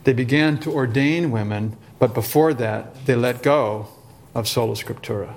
they 0.05 0.13
began 0.13 0.57
to 0.59 0.71
ordain 0.71 1.31
women, 1.31 1.75
but 1.99 2.13
before 2.13 2.53
that, 2.53 3.05
they 3.05 3.15
let 3.15 3.43
go 3.43 3.87
of 4.33 4.47
sola 4.47 4.75
scriptura. 4.75 5.35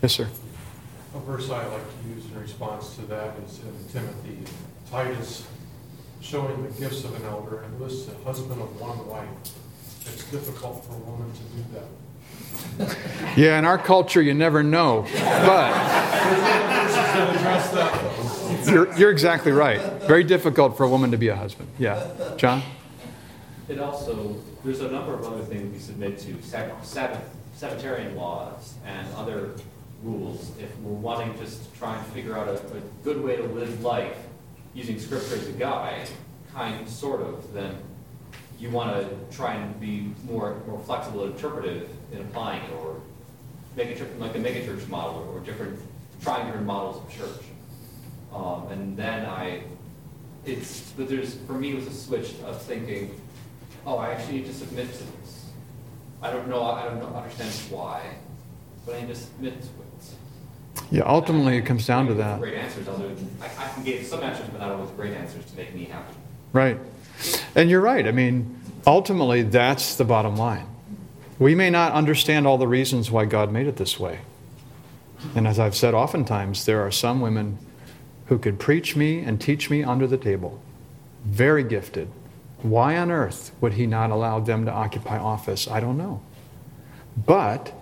Yes, 0.00 0.12
sir. 0.12 0.28
A 1.12 1.18
verse 1.18 1.50
I 1.50 1.66
like 1.66 1.82
to 1.82 2.08
use 2.08 2.24
in 2.26 2.40
response 2.40 2.94
to 2.94 3.02
that 3.06 3.34
is 3.44 3.58
in 3.58 3.74
Timothy, 3.92 4.37
Titus, 4.90 5.46
showing 6.20 6.62
the 6.62 6.80
gifts 6.80 7.04
of 7.04 7.14
an 7.14 7.24
elder 7.26 7.60
and 7.60 7.80
lists 7.80 8.08
a 8.08 8.24
husband 8.24 8.60
of 8.60 8.80
one 8.80 9.06
wife. 9.06 9.28
It's 10.06 10.24
difficult 10.30 10.84
for 10.86 10.94
a 10.94 10.98
woman 10.98 11.30
to 11.32 11.40
do 11.56 11.64
that. 11.74 11.88
Yeah, 13.36 13.58
in 13.58 13.64
our 13.66 13.76
culture, 13.78 14.22
you 14.22 14.32
never 14.32 14.62
know. 14.62 15.06
But 15.12 15.74
you're, 18.66 18.94
you're 18.96 19.10
exactly 19.10 19.52
right. 19.52 19.80
Very 20.04 20.24
difficult 20.24 20.76
for 20.76 20.84
a 20.84 20.88
woman 20.88 21.10
to 21.10 21.18
be 21.18 21.28
a 21.28 21.36
husband. 21.36 21.68
Yeah. 21.78 22.34
John? 22.36 22.62
It 23.68 23.78
also, 23.78 24.36
there's 24.64 24.80
a 24.80 24.90
number 24.90 25.12
of 25.12 25.26
other 25.26 25.44
things 25.44 25.70
we 25.72 25.78
submit 25.78 26.18
to, 26.20 26.42
Sab- 26.42 26.82
Sabbath, 26.82 27.22
Sabbatarian 27.54 28.16
laws 28.16 28.74
and 28.86 29.06
other 29.14 29.50
rules. 30.02 30.52
If 30.58 30.74
we're 30.78 30.92
wanting 30.94 31.38
just 31.38 31.70
to 31.70 31.78
try 31.78 31.96
and 31.98 32.06
figure 32.08 32.38
out 32.38 32.48
a, 32.48 32.54
a 32.54 32.80
good 33.04 33.22
way 33.22 33.36
to 33.36 33.42
live 33.42 33.82
life 33.82 34.16
using 34.74 34.98
scripture 34.98 35.36
as 35.36 35.48
a 35.48 35.52
guide, 35.52 36.08
kind, 36.52 36.88
sort 36.88 37.20
of, 37.20 37.52
then 37.52 37.76
you 38.58 38.70
want 38.70 38.96
to 38.96 39.36
try 39.36 39.54
and 39.54 39.78
be 39.80 40.12
more, 40.24 40.60
more 40.66 40.78
flexible 40.80 41.24
and 41.24 41.34
interpretive 41.34 41.88
in 42.12 42.20
applying 42.20 42.62
it, 42.62 42.72
or 42.72 43.00
make 43.76 43.98
a 43.98 44.04
like 44.18 44.34
a 44.34 44.38
megachurch 44.38 44.88
model, 44.88 45.30
or 45.32 45.40
different, 45.40 45.78
trying 46.22 46.46
different 46.46 46.66
models 46.66 46.96
of 46.96 47.16
church. 47.16 47.44
Um, 48.34 48.68
and 48.70 48.96
then 48.96 49.26
I, 49.26 49.62
it's, 50.44 50.92
but 50.92 51.08
there's, 51.08 51.34
for 51.34 51.52
me, 51.52 51.72
it 51.72 51.76
was 51.76 51.86
a 51.86 51.94
switch 51.94 52.34
of 52.44 52.60
thinking, 52.62 53.20
oh, 53.86 53.98
I 53.98 54.12
actually 54.12 54.38
need 54.38 54.46
to 54.46 54.54
submit 54.54 54.92
to 54.92 54.98
this. 54.98 55.46
I 56.20 56.32
don't 56.32 56.48
know, 56.48 56.62
I 56.64 56.84
don't 56.84 57.02
understand 57.02 57.52
why, 57.70 58.02
but 58.84 58.96
I 58.96 59.00
need 59.02 59.08
to 59.08 59.14
submit 59.14 59.60
to 59.60 59.66
it. 59.68 59.87
Yeah, 60.90 61.02
ultimately, 61.02 61.56
it 61.58 61.66
comes 61.66 61.86
down 61.86 62.06
to 62.06 62.14
that. 62.14 62.40
Great 62.40 62.54
answers, 62.54 62.88
I, 62.88 63.44
I 63.44 63.68
can 63.68 63.84
give 63.84 64.06
some 64.06 64.22
answers, 64.22 64.48
but 64.48 64.60
not 64.60 64.70
always 64.70 64.90
great 64.90 65.12
answers 65.12 65.44
to 65.44 65.56
make 65.56 65.74
me 65.74 65.84
happy. 65.84 66.14
Right. 66.52 66.78
And 67.54 67.68
you're 67.68 67.80
right. 67.80 68.06
I 68.06 68.12
mean, 68.12 68.58
ultimately, 68.86 69.42
that's 69.42 69.96
the 69.96 70.04
bottom 70.04 70.36
line. 70.36 70.66
We 71.38 71.54
may 71.54 71.70
not 71.70 71.92
understand 71.92 72.46
all 72.46 72.58
the 72.58 72.68
reasons 72.68 73.10
why 73.10 73.26
God 73.26 73.52
made 73.52 73.66
it 73.66 73.76
this 73.76 74.00
way. 74.00 74.20
And 75.34 75.46
as 75.46 75.58
I've 75.58 75.76
said 75.76 75.94
oftentimes, 75.94 76.64
there 76.64 76.80
are 76.80 76.90
some 76.90 77.20
women 77.20 77.58
who 78.26 78.38
could 78.38 78.58
preach 78.58 78.96
me 78.96 79.20
and 79.20 79.40
teach 79.40 79.68
me 79.68 79.82
under 79.82 80.06
the 80.06 80.16
table. 80.16 80.60
Very 81.24 81.64
gifted. 81.64 82.08
Why 82.62 82.96
on 82.96 83.10
earth 83.10 83.52
would 83.60 83.74
He 83.74 83.86
not 83.86 84.10
allow 84.10 84.40
them 84.40 84.64
to 84.64 84.72
occupy 84.72 85.18
office? 85.18 85.68
I 85.68 85.80
don't 85.80 85.98
know. 85.98 86.22
But 87.16 87.72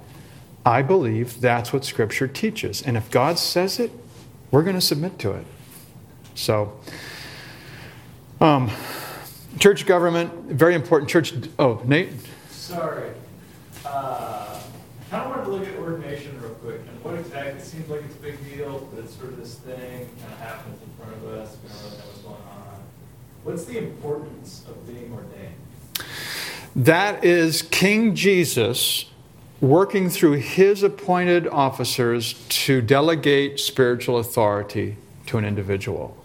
I 0.66 0.82
believe 0.82 1.40
that's 1.40 1.72
what 1.72 1.84
Scripture 1.84 2.26
teaches. 2.26 2.82
And 2.82 2.96
if 2.96 3.08
God 3.12 3.38
says 3.38 3.78
it, 3.78 3.92
we're 4.50 4.64
going 4.64 4.74
to 4.74 4.80
submit 4.80 5.16
to 5.20 5.30
it. 5.30 5.46
So, 6.34 6.78
um, 8.40 8.72
church 9.60 9.86
government, 9.86 10.32
very 10.50 10.74
important. 10.74 11.08
Church, 11.08 11.34
oh, 11.60 11.80
Nate? 11.84 12.08
Sorry. 12.50 13.12
Uh, 13.84 14.60
kind 15.08 15.22
of 15.22 15.30
wanted 15.30 15.44
to 15.44 15.50
look 15.50 15.68
at 15.68 15.78
ordination 15.78 16.36
real 16.42 16.50
quick. 16.54 16.80
And 16.80 17.04
what 17.04 17.14
exactly, 17.14 17.52
it 17.52 17.64
seems 17.64 17.88
like 17.88 18.02
it's 18.02 18.16
a 18.16 18.18
big 18.18 18.44
deal, 18.52 18.88
but 18.92 19.04
it's 19.04 19.14
sort 19.14 19.28
of 19.28 19.36
this 19.36 19.54
thing 19.54 20.08
kind 20.20 20.32
of 20.32 20.38
happens 20.40 20.80
in 20.82 20.88
front 20.98 21.16
of 21.16 21.28
us. 21.28 21.56
We 21.62 21.68
don't 21.68 21.78
really 21.84 21.96
know 21.96 22.04
what's 22.06 22.22
going 22.22 22.34
on. 22.34 22.82
What's 23.44 23.64
the 23.66 23.78
importance 23.78 24.64
of 24.68 24.84
being 24.84 25.12
ordained? 25.12 25.54
That 26.74 27.24
is 27.24 27.62
King 27.62 28.16
Jesus 28.16 29.06
working 29.60 30.10
through 30.10 30.32
his 30.32 30.82
appointed 30.82 31.46
officers 31.48 32.34
to 32.48 32.82
delegate 32.82 33.58
spiritual 33.58 34.18
authority 34.18 34.96
to 35.26 35.38
an 35.38 35.44
individual. 35.44 36.16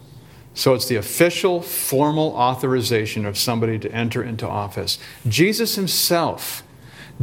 So 0.54 0.74
it's 0.74 0.88
the 0.88 0.98
official, 0.98 1.62
formal 1.62 2.34
authorization 2.34 3.26
of 3.26 3.38
somebody 3.38 3.80
to 3.80 3.92
enter 3.92 4.22
into 4.22 4.48
office. 4.48 5.00
Jesus 5.28 5.76
himself 5.76 6.64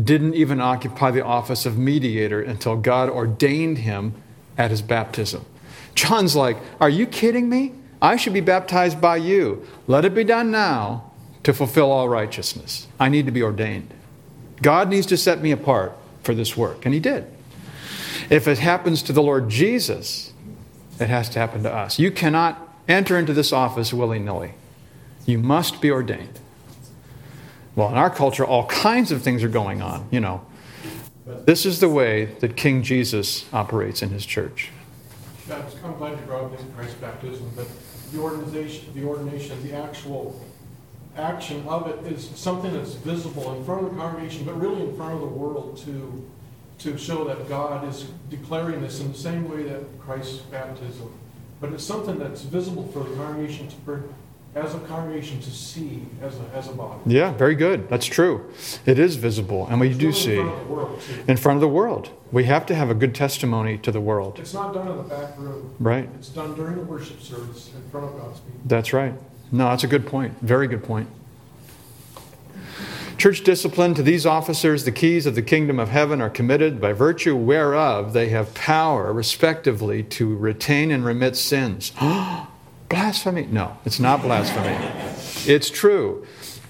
didn't 0.03 0.35
even 0.35 0.61
occupy 0.61 1.11
the 1.11 1.25
office 1.25 1.67
of 1.67 1.77
mediator 1.77 2.41
until 2.41 2.77
God 2.77 3.11
ordained 3.11 3.79
him 3.79 4.15
at 4.57 4.71
his 4.71 4.81
baptism. 4.81 5.45
John's 5.95 6.35
like, 6.35 6.57
Are 6.81 6.89
you 6.89 7.07
kidding 7.07 7.49
me? 7.49 7.75
I 8.01 8.17
should 8.17 8.33
be 8.33 8.41
baptized 8.41 9.01
by 9.01 9.17
you. 9.17 9.67
Let 9.87 10.05
it 10.05 10.15
be 10.15 10.25
done 10.25 10.51
now 10.51 11.11
to 11.43 11.53
fulfill 11.53 11.91
all 11.91 12.09
righteousness. 12.09 12.87
I 12.99 13.09
need 13.09 13.27
to 13.27 13.33
be 13.33 13.43
ordained. 13.43 13.93
God 14.63 14.89
needs 14.89 15.07
to 15.07 15.17
set 15.17 15.41
me 15.41 15.51
apart 15.51 15.98
for 16.29 16.35
this 16.35 16.59
work. 16.59 16.85
And 16.85 16.93
he 16.93 17.01
did. 17.01 17.25
If 18.29 18.47
it 18.47 18.59
happens 18.59 19.03
to 19.05 19.15
the 19.15 19.23
Lord 19.23 19.49
Jesus, 19.49 20.35
it 21.01 21.09
has 21.09 21.31
to 21.31 21.39
happen 21.39 21.63
to 21.63 21.73
us. 21.73 21.99
You 21.99 22.11
cannot 22.11 22.69
enter 22.87 23.19
into 23.19 23.33
this 23.33 23.51
office 23.51 23.95
willy 23.95 24.19
nilly. 24.19 24.53
You 25.25 25.39
must 25.39 25.81
be 25.81 25.91
ordained. 25.91 26.39
Well, 27.75 27.89
in 27.89 27.95
our 27.95 28.11
culture, 28.11 28.45
all 28.45 28.67
kinds 28.67 29.11
of 29.11 29.23
things 29.23 29.43
are 29.43 29.49
going 29.49 29.81
on, 29.81 30.07
you 30.11 30.21
know. 30.21 30.45
This 31.47 31.65
is 31.65 31.81
the 31.81 31.89
way 31.89 32.27
that 32.41 32.59
King 32.59 32.83
Jesus 32.83 33.47
operates 33.51 34.03
in 34.03 34.11
his 34.11 34.27
church. 34.27 34.69
Yeah, 35.49 35.55
I'm 35.55 35.63
kind 35.63 35.95
of 35.95 35.97
glad 35.97 36.11
you 36.11 36.27
brought 36.27 36.45
up 36.45 36.59
this 36.59 36.67
Christ's 36.77 36.97
baptism, 36.97 37.51
but 37.57 37.69
the 38.13 38.19
organization, 38.19 38.93
the 38.95 39.05
ordination, 39.05 39.67
the 39.67 39.75
actual 39.75 40.39
action 41.19 41.67
of 41.67 41.89
it 41.89 42.13
is 42.13 42.31
something 42.35 42.73
that's 42.73 42.95
visible 42.95 43.55
in 43.55 43.65
front 43.65 43.85
of 43.85 43.91
the 43.95 44.01
congregation, 44.01 44.45
but 44.45 44.59
really 44.61 44.83
in 44.83 44.97
front 44.97 45.15
of 45.15 45.21
the 45.21 45.27
world 45.27 45.77
to, 45.85 46.25
to 46.79 46.97
show 46.97 47.25
that 47.25 47.49
God 47.49 47.87
is 47.89 48.07
declaring 48.31 48.81
this 48.81 49.01
in 49.01 49.13
the 49.13 49.19
same 49.19 49.51
way 49.51 49.65
that 49.65 49.83
Christ's 50.01 50.39
baptism. 50.43 51.13
But 51.61 51.73
it's 51.73 51.85
something 51.85 52.19
that's 52.19 52.43
visible 52.43 52.87
for 52.89 53.01
the 53.01 53.15
congregation 53.17 53.67
to, 53.69 53.77
per, 53.79 54.05
as 54.55 54.75
a 54.75 54.79
congregation 54.81 55.41
to 55.41 55.51
see 55.51 56.03
as 56.23 56.37
a, 56.39 56.57
as 56.57 56.69
a 56.69 56.73
body. 56.73 57.01
Yeah, 57.07 57.33
very 57.33 57.55
good. 57.55 57.89
That's 57.89 58.07
true. 58.07 58.51
It 58.87 58.99
is 58.99 59.17
visible, 59.17 59.67
and 59.69 59.81
we 59.81 59.93
do 59.93 60.11
It's 60.11 60.19
see 60.19 60.39
in 60.39 60.47
front 60.47 60.61
of 60.61 60.69
the 60.69 60.75
world, 60.75 61.01
too. 61.01 61.25
in 61.27 61.37
front 61.37 61.57
of 61.57 61.61
the 61.61 61.69
world. 61.69 62.11
We 62.31 62.45
have 62.45 62.65
to 62.67 62.75
have 62.75 62.91
a 62.91 62.95
good 62.95 63.15
testimony 63.15 63.77
to 63.79 63.91
the 63.91 64.01
world. 64.01 64.39
It's 64.39 64.55
not 64.55 64.73
done 64.73 64.89
in 64.89 64.97
the 64.99 65.03
back 65.03 65.37
room. 65.39 65.75
Right. 65.81 66.09
It's 66.17 66.29
done 66.29 66.55
during 66.55 66.77
the 66.77 66.83
worship 66.83 67.21
service 67.21 67.71
in 67.75 67.91
front 67.91 68.07
of 68.07 68.21
God's 68.21 68.41
people. 68.41 68.61
That's 68.67 68.93
right. 68.93 69.15
No, 69.51 69.69
that's 69.71 69.85
a 69.85 69.89
good 69.89 70.07
point. 70.07 70.39
Very 70.41 70.69
good 70.69 70.85
point. 70.85 71.09
Church 73.19 73.43
discipline 73.43 73.95
to 73.95 74.03
these 74.03 74.25
officers, 74.25 74.85
the 74.85 74.93
keys 74.93 75.27
of 75.27 75.35
the 75.35 75.43
kingdom 75.43 75.81
of 75.81 75.89
heaven 75.89 76.21
are 76.21 76.31
committed 76.31 76.81
by 76.81 76.93
virtue 76.93 77.35
whereof 77.35 78.13
they 78.13 78.29
have 78.29 78.55
power, 78.55 79.13
respectively, 79.13 80.05
to 80.05 80.37
retain 80.37 80.93
and 80.93 81.05
remit 81.05 81.37
sins. 81.37 81.93
blasphemy? 82.89 83.47
No, 83.51 83.77
it's 83.85 83.99
not 83.99 84.23
blasphemy. 84.23 84.77
It's 85.53 85.69
true. 85.69 86.25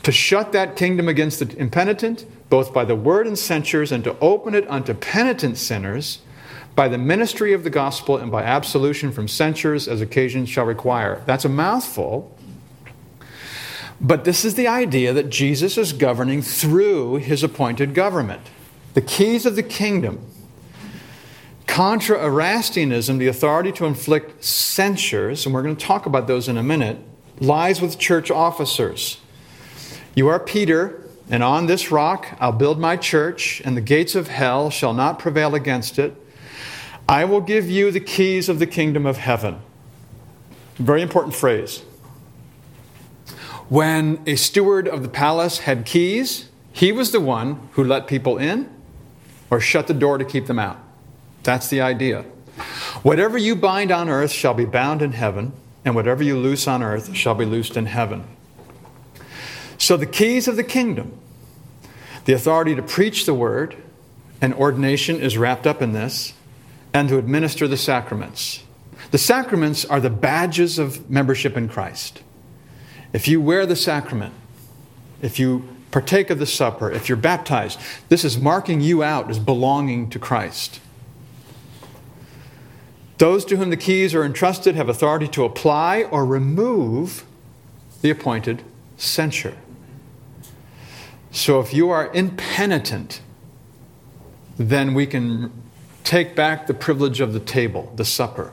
To 0.05 0.13
shut 0.13 0.53
that 0.53 0.75
kingdom 0.75 1.07
against 1.07 1.39
the 1.39 1.55
impenitent, 1.59 2.25
both 2.49 2.73
by 2.73 2.87
the 2.87 2.97
word 2.97 3.27
and 3.27 3.39
censures, 3.39 3.93
and 3.93 4.03
to 4.05 4.19
open 4.21 4.55
it 4.55 4.67
unto 4.71 4.95
penitent 4.95 5.59
sinners 5.59 6.21
by 6.75 6.89
the 6.89 6.97
ministry 6.97 7.53
of 7.53 7.63
the 7.63 7.71
gospel 7.71 8.17
and 8.17 8.31
by 8.31 8.43
absolution 8.43 9.13
from 9.13 9.29
censures 9.29 9.87
as 9.87 10.01
occasion 10.01 10.47
shall 10.47 10.65
require. 10.65 11.23
That's 11.27 11.45
a 11.45 11.51
mouthful. 11.51 12.38
But 14.01 14.25
this 14.25 14.45
is 14.45 14.55
the 14.55 14.69
idea 14.69 15.13
that 15.13 15.29
Jesus 15.29 15.77
is 15.77 15.93
governing 15.93 16.43
through 16.43 17.17
his 17.17 17.43
appointed 17.43 17.95
government. 17.95 18.43
The 18.95 19.01
keys 19.01 19.45
of 19.45 19.57
the 19.57 19.63
kingdom. 19.63 20.25
Contra 21.67 22.19
Erastianism, 22.19 23.19
the 23.19 23.27
authority 23.27 23.73
to 23.73 23.85
inflict 23.85 24.43
censures, 24.43 25.45
and 25.45 25.55
we're 25.55 25.63
going 25.63 25.77
to 25.77 25.85
talk 25.85 26.07
about 26.07 26.27
those 26.27 26.49
in 26.49 26.57
a 26.57 26.63
minute, 26.63 26.99
lies 27.41 27.81
with 27.81 27.99
church 27.99 28.31
officers. 28.31 29.19
You 30.15 30.29
are 30.29 30.41
Peter, 30.41 31.03
and 31.31 31.43
on 31.43 31.67
this 31.67 31.91
rock 31.91 32.37
I'll 32.41 32.53
build 32.53 32.79
my 32.81 32.97
church, 32.97 33.61
and 33.65 33.77
the 33.77 33.81
gates 33.81 34.15
of 34.15 34.29
hell 34.29 34.71
shall 34.71 34.95
not 34.95 35.19
prevail 35.19 35.55
against 35.55 35.99
it. 35.99 36.15
I 37.09 37.25
will 37.25 37.41
give 37.41 37.71
you 37.71 37.91
the 37.91 38.01
keys 38.01 38.49
of 38.49 38.59
the 38.59 38.67
kingdom 38.67 39.07
of 39.07 39.19
heaven. 39.19 39.61
Very 40.77 41.03
important 41.03 41.35
phrase. 41.35 41.83
When 43.69 44.23
a 44.27 44.37
steward 44.37 44.89
of 44.89 45.03
the 45.03 45.09
palace 45.09 45.59
had 45.61 45.85
keys, 45.85 46.49
he 46.73 46.91
was 46.91 47.13
the 47.13 47.21
one 47.21 47.69
who 47.73 47.85
let 47.85 48.07
people 48.07 48.39
in 48.39 48.71
or 49.51 49.61
shut 49.61 49.87
the 49.87 49.95
door 49.95 50.17
to 50.17 50.25
keep 50.25 50.47
them 50.47 50.59
out. 50.59 50.79
That's 51.43 51.69
the 51.69 51.81
idea. 51.81 52.23
Whatever 53.03 53.37
you 53.37 53.55
bind 53.55 53.91
on 53.91 54.09
earth 54.09 54.33
shall 54.33 54.55
be 54.55 54.65
bound 54.65 55.03
in 55.03 55.13
heaven, 55.13 55.53
and 55.85 55.95
whatever 55.95 56.23
you 56.23 56.37
loose 56.37 56.67
on 56.67 56.83
earth 56.83 57.15
shall 57.15 57.35
be 57.35 57.45
loosed 57.45 57.77
in 57.77 57.87
heaven. 57.87 58.25
So, 59.77 59.97
the 59.97 60.07
keys 60.07 60.49
of 60.49 60.57
the 60.57 60.65
kingdom, 60.65 61.17
the 62.25 62.33
authority 62.33 62.75
to 62.75 62.83
preach 62.83 63.27
the 63.27 63.35
word, 63.35 63.77
and 64.41 64.53
ordination 64.55 65.21
is 65.21 65.39
wrapped 65.39 65.67
up 65.67 65.81
in 65.81 65.93
this, 65.93 66.33
and 66.93 67.09
to 67.09 67.19
administer 67.19 67.69
the 67.69 67.77
sacraments. 67.77 68.63
The 69.11 69.19
sacraments 69.19 69.85
are 69.85 70.01
the 70.01 70.11
badges 70.11 70.79
of 70.79 71.09
membership 71.09 71.57
in 71.57 71.69
Christ. 71.69 72.23
If 73.13 73.27
you 73.27 73.41
wear 73.41 73.67
the 73.67 73.77
sacrament, 73.77 74.35
if 75.23 75.39
you 75.39 75.69
partake 75.91 76.31
of 76.31 76.39
the 76.39 76.47
supper, 76.47 76.91
if 76.91 77.09
you're 77.09 77.17
baptized, 77.17 77.81
this 78.09 78.25
is 78.25 78.39
marking 78.39 78.81
you 78.81 79.03
out 79.03 79.31
as 79.31 79.39
belonging 79.39 80.11
to 80.11 80.19
Christ. 80.19 80.81
Those 83.17 83.45
to 83.47 83.57
whom 83.57 83.71
the 83.71 83.77
keys 83.77 84.15
are 84.15 84.25
entrusted 84.25 84.77
have 84.77 84.89
authority 84.89 85.27
to 85.29 85.45
apply 85.45 86.05
or 86.05 86.25
remove 86.25 87.25
the 88.01 88.11
appointed 88.11 88.63
censure. 88.97 89.57
So 91.31 91.61
if 91.61 91.75
you 91.75 91.91
are 91.91 92.13
impenitent, 92.15 93.21
then 94.57 94.95
we 94.95 95.07
can 95.07 95.53
take 96.05 96.37
back 96.37 96.67
the 96.67 96.75
privilege 96.75 97.21
of 97.21 97.33
the 97.33 97.41
table, 97.41 97.93
the 97.97 98.05
supper, 98.05 98.53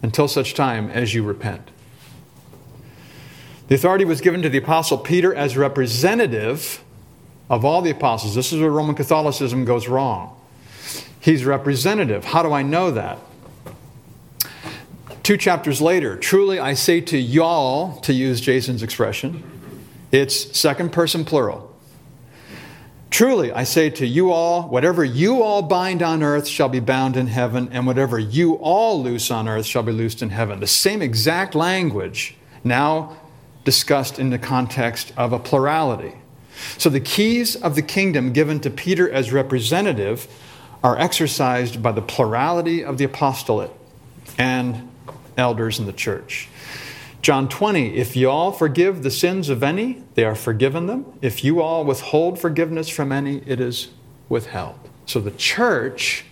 until 0.00 0.28
such 0.28 0.54
time 0.54 0.90
as 0.90 1.14
you 1.14 1.22
repent. 1.22 1.70
The 3.68 3.74
authority 3.74 4.04
was 4.04 4.20
given 4.20 4.42
to 4.42 4.48
the 4.48 4.58
Apostle 4.58 4.98
Peter 4.98 5.34
as 5.34 5.56
representative 5.56 6.82
of 7.48 7.64
all 7.64 7.82
the 7.82 7.90
apostles. 7.90 8.34
This 8.34 8.52
is 8.52 8.60
where 8.60 8.70
Roman 8.70 8.94
Catholicism 8.94 9.64
goes 9.64 9.88
wrong. 9.88 10.36
He's 11.20 11.44
representative. 11.44 12.24
How 12.24 12.42
do 12.42 12.52
I 12.52 12.62
know 12.62 12.90
that? 12.90 13.18
Two 15.22 15.36
chapters 15.36 15.80
later, 15.80 16.16
truly 16.16 16.58
I 16.58 16.74
say 16.74 17.00
to 17.02 17.16
y'all, 17.18 18.00
to 18.00 18.12
use 18.12 18.40
Jason's 18.40 18.82
expression, 18.82 19.44
it's 20.10 20.58
second 20.58 20.92
person 20.92 21.24
plural. 21.24 21.72
Truly, 23.08 23.52
I 23.52 23.64
say 23.64 23.90
to 23.90 24.06
you 24.06 24.32
all, 24.32 24.62
whatever 24.68 25.04
you 25.04 25.42
all 25.42 25.62
bind 25.62 26.02
on 26.02 26.22
earth 26.22 26.48
shall 26.48 26.70
be 26.70 26.80
bound 26.80 27.16
in 27.16 27.26
heaven, 27.26 27.68
and 27.70 27.86
whatever 27.86 28.18
you 28.18 28.54
all 28.54 29.02
loose 29.02 29.30
on 29.30 29.46
earth 29.46 29.66
shall 29.66 29.82
be 29.82 29.92
loosed 29.92 30.22
in 30.22 30.30
heaven. 30.30 30.58
The 30.60 30.66
same 30.66 31.02
exact 31.02 31.54
language 31.54 32.34
now 32.64 33.18
discussed 33.64 34.18
in 34.18 34.30
the 34.30 34.38
context 34.38 35.12
of 35.16 35.32
a 35.32 35.38
plurality. 35.38 36.14
So 36.78 36.88
the 36.90 37.00
keys 37.00 37.56
of 37.56 37.74
the 37.74 37.82
kingdom 37.82 38.32
given 38.32 38.60
to 38.60 38.70
Peter 38.70 39.10
as 39.10 39.32
representative 39.32 40.28
are 40.82 40.98
exercised 40.98 41.82
by 41.82 41.92
the 41.92 42.02
plurality 42.02 42.84
of 42.84 42.98
the 42.98 43.04
apostolate 43.04 43.70
and 44.38 44.88
elders 45.36 45.78
in 45.78 45.86
the 45.86 45.92
church. 45.92 46.48
John 47.22 47.48
20, 47.48 47.96
if 47.96 48.16
you 48.16 48.28
all 48.28 48.50
forgive 48.50 49.04
the 49.04 49.10
sins 49.10 49.48
of 49.48 49.62
any, 49.62 50.02
they 50.14 50.24
are 50.24 50.34
forgiven 50.34 50.86
them. 50.86 51.06
If 51.22 51.44
you 51.44 51.62
all 51.62 51.84
withhold 51.84 52.40
forgiveness 52.40 52.88
from 52.88 53.12
any, 53.12 53.42
it 53.46 53.60
is 53.60 53.88
withheld. 54.28 54.76
So 55.06 55.20
the 55.20 55.30
church 55.30 56.24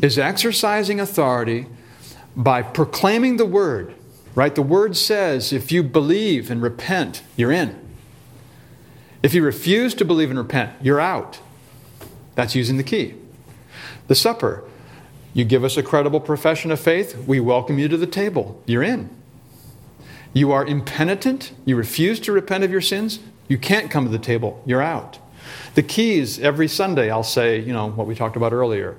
is 0.00 0.18
exercising 0.18 1.00
authority 1.00 1.66
by 2.36 2.62
proclaiming 2.62 3.38
the 3.38 3.44
word, 3.46 3.94
right? 4.34 4.54
The 4.54 4.62
word 4.62 4.96
says 4.96 5.52
if 5.52 5.70
you 5.70 5.82
believe 5.82 6.50
and 6.50 6.62
repent, 6.62 7.22
you're 7.36 7.52
in. 7.52 7.80
If 9.22 9.32
you 9.34 9.42
refuse 9.42 9.94
to 9.94 10.04
believe 10.04 10.30
and 10.30 10.38
repent, 10.38 10.72
you're 10.82 11.00
out. 11.00 11.40
That's 12.34 12.54
using 12.54 12.76
the 12.76 12.82
key. 12.82 13.14
The 14.08 14.14
supper, 14.14 14.64
you 15.32 15.44
give 15.44 15.64
us 15.64 15.76
a 15.76 15.82
credible 15.82 16.20
profession 16.20 16.70
of 16.70 16.80
faith, 16.80 17.16
we 17.26 17.40
welcome 17.40 17.78
you 17.78 17.88
to 17.88 17.96
the 17.96 18.06
table. 18.06 18.62
You're 18.66 18.82
in. 18.82 19.08
You 20.32 20.52
are 20.52 20.66
impenitent, 20.66 21.52
you 21.64 21.76
refuse 21.76 22.20
to 22.20 22.32
repent 22.32 22.64
of 22.64 22.70
your 22.70 22.80
sins, 22.80 23.20
you 23.48 23.56
can't 23.56 23.90
come 23.90 24.04
to 24.04 24.10
the 24.10 24.18
table, 24.18 24.62
you're 24.66 24.82
out. 24.82 25.18
The 25.74 25.82
keys, 25.82 26.38
every 26.40 26.68
Sunday, 26.68 27.10
I'll 27.10 27.22
say, 27.22 27.60
you 27.60 27.72
know, 27.72 27.90
what 27.90 28.06
we 28.06 28.14
talked 28.14 28.36
about 28.36 28.52
earlier. 28.52 28.96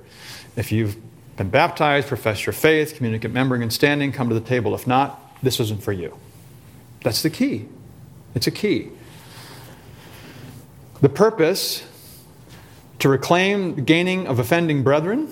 If 0.55 0.71
you've 0.71 0.97
been 1.36 1.49
baptized, 1.49 2.07
profess 2.07 2.45
your 2.45 2.53
faith, 2.53 2.95
communicate 2.95 3.33
membering 3.33 3.61
and 3.61 3.71
standing, 3.71 4.11
come 4.11 4.29
to 4.29 4.36
the 4.36 4.41
table. 4.41 4.73
If 4.73 4.88
not, 4.88 5.21
this 5.46 5.60
isn't 5.60 5.84
for 5.84 5.93
you. 5.93 6.18
That's 7.04 7.22
the 7.22 7.30
key. 7.30 7.68
It's 8.34 8.48
a 8.48 8.52
key. 8.52 8.89
The 11.02 11.10
purpose 11.10 11.86
to 13.00 13.10
reclaim 13.10 13.76
the 13.76 13.82
gaining 13.82 14.28
of 14.28 14.39
offending 14.39 14.84
brethren, 14.84 15.30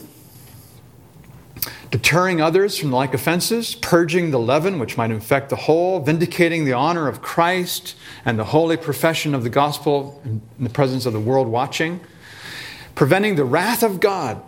deterring 1.89 2.41
others 2.41 2.77
from 2.77 2.91
like 2.91 3.13
offenses, 3.13 3.75
purging 3.75 4.31
the 4.31 4.39
leaven 4.39 4.79
which 4.79 4.97
might 4.97 5.11
infect 5.11 5.49
the 5.49 5.55
whole, 5.55 5.99
vindicating 5.99 6.65
the 6.65 6.73
honor 6.73 7.07
of 7.07 7.21
Christ 7.21 7.95
and 8.25 8.37
the 8.37 8.45
holy 8.45 8.77
profession 8.77 9.33
of 9.33 9.43
the 9.43 9.49
gospel 9.49 10.21
in 10.25 10.41
the 10.59 10.69
presence 10.69 11.05
of 11.05 11.13
the 11.13 11.19
world 11.19 11.47
watching, 11.47 11.99
preventing 12.95 13.35
the 13.35 13.45
wrath 13.45 13.83
of 13.83 13.99
God, 13.99 14.41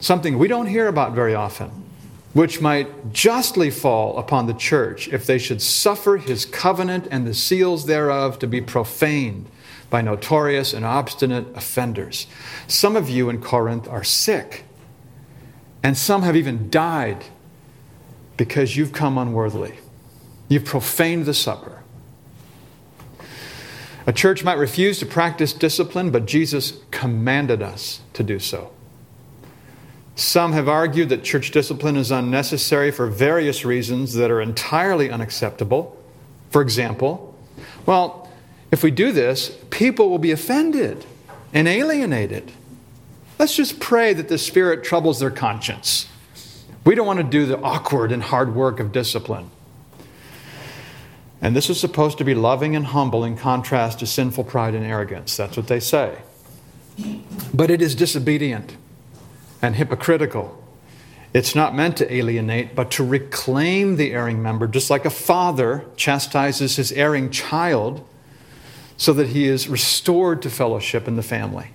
something 0.00 0.38
we 0.38 0.48
don't 0.48 0.66
hear 0.66 0.88
about 0.88 1.12
very 1.12 1.34
often, 1.34 1.83
which 2.34 2.60
might 2.60 3.12
justly 3.12 3.70
fall 3.70 4.18
upon 4.18 4.46
the 4.46 4.54
church 4.54 5.08
if 5.08 5.24
they 5.24 5.38
should 5.38 5.62
suffer 5.62 6.18
his 6.18 6.44
covenant 6.44 7.06
and 7.10 7.26
the 7.26 7.32
seals 7.32 7.86
thereof 7.86 8.38
to 8.40 8.46
be 8.46 8.60
profaned 8.60 9.48
by 9.88 10.02
notorious 10.02 10.72
and 10.74 10.84
obstinate 10.84 11.46
offenders. 11.56 12.26
Some 12.66 12.96
of 12.96 13.08
you 13.08 13.30
in 13.30 13.40
Corinth 13.40 13.88
are 13.88 14.02
sick, 14.02 14.64
and 15.82 15.96
some 15.96 16.22
have 16.22 16.34
even 16.34 16.68
died 16.68 17.24
because 18.36 18.76
you've 18.76 18.92
come 18.92 19.16
unworthily. 19.16 19.78
You've 20.48 20.64
profaned 20.64 21.26
the 21.26 21.34
supper. 21.34 21.82
A 24.06 24.12
church 24.12 24.42
might 24.42 24.58
refuse 24.58 24.98
to 24.98 25.06
practice 25.06 25.52
discipline, 25.52 26.10
but 26.10 26.26
Jesus 26.26 26.80
commanded 26.90 27.62
us 27.62 28.00
to 28.14 28.24
do 28.24 28.40
so. 28.40 28.72
Some 30.16 30.52
have 30.52 30.68
argued 30.68 31.08
that 31.08 31.24
church 31.24 31.50
discipline 31.50 31.96
is 31.96 32.10
unnecessary 32.10 32.90
for 32.90 33.06
various 33.06 33.64
reasons 33.64 34.14
that 34.14 34.30
are 34.30 34.40
entirely 34.40 35.10
unacceptable. 35.10 36.00
For 36.50 36.62
example, 36.62 37.36
well, 37.84 38.30
if 38.70 38.82
we 38.82 38.90
do 38.90 39.10
this, 39.10 39.58
people 39.70 40.08
will 40.08 40.18
be 40.18 40.30
offended 40.30 41.04
and 41.52 41.66
alienated. 41.66 42.52
Let's 43.38 43.56
just 43.56 43.80
pray 43.80 44.12
that 44.14 44.28
the 44.28 44.38
Spirit 44.38 44.84
troubles 44.84 45.18
their 45.18 45.30
conscience. 45.30 46.08
We 46.84 46.94
don't 46.94 47.06
want 47.06 47.18
to 47.18 47.24
do 47.24 47.46
the 47.46 47.58
awkward 47.58 48.12
and 48.12 48.22
hard 48.22 48.54
work 48.54 48.78
of 48.78 48.92
discipline. 48.92 49.50
And 51.40 51.56
this 51.56 51.68
is 51.68 51.80
supposed 51.80 52.18
to 52.18 52.24
be 52.24 52.34
loving 52.34 52.76
and 52.76 52.86
humble 52.86 53.24
in 53.24 53.36
contrast 53.36 53.98
to 53.98 54.06
sinful 54.06 54.44
pride 54.44 54.74
and 54.74 54.84
arrogance. 54.84 55.36
That's 55.36 55.56
what 55.56 55.66
they 55.66 55.80
say. 55.80 56.18
But 57.52 57.70
it 57.70 57.82
is 57.82 57.94
disobedient 57.94 58.76
and 59.64 59.76
hypocritical. 59.76 60.62
It's 61.32 61.54
not 61.54 61.74
meant 61.74 61.96
to 61.96 62.14
alienate, 62.14 62.74
but 62.74 62.90
to 62.92 63.04
reclaim 63.04 63.96
the 63.96 64.12
erring 64.12 64.42
member, 64.42 64.66
just 64.68 64.90
like 64.90 65.06
a 65.06 65.10
father 65.10 65.86
chastises 65.96 66.76
his 66.76 66.92
erring 66.92 67.30
child 67.30 68.06
so 68.96 69.12
that 69.14 69.28
he 69.28 69.46
is 69.46 69.66
restored 69.66 70.42
to 70.42 70.50
fellowship 70.50 71.08
in 71.08 71.16
the 71.16 71.22
family. 71.22 71.68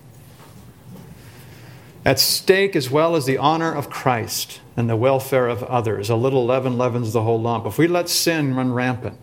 At 2.04 2.18
stake, 2.20 2.76
as 2.76 2.90
well 2.90 3.16
as 3.16 3.26
the 3.26 3.36
honor 3.36 3.74
of 3.74 3.90
Christ 3.90 4.60
and 4.76 4.88
the 4.88 4.96
welfare 4.96 5.48
of 5.48 5.62
others, 5.64 6.08
a 6.08 6.16
little 6.16 6.46
leaven 6.46 6.78
leavens 6.78 7.12
the 7.12 7.22
whole 7.22 7.40
lump. 7.40 7.66
If 7.66 7.76
we 7.76 7.88
let 7.88 8.08
sin 8.08 8.54
run 8.54 8.72
rampant, 8.72 9.18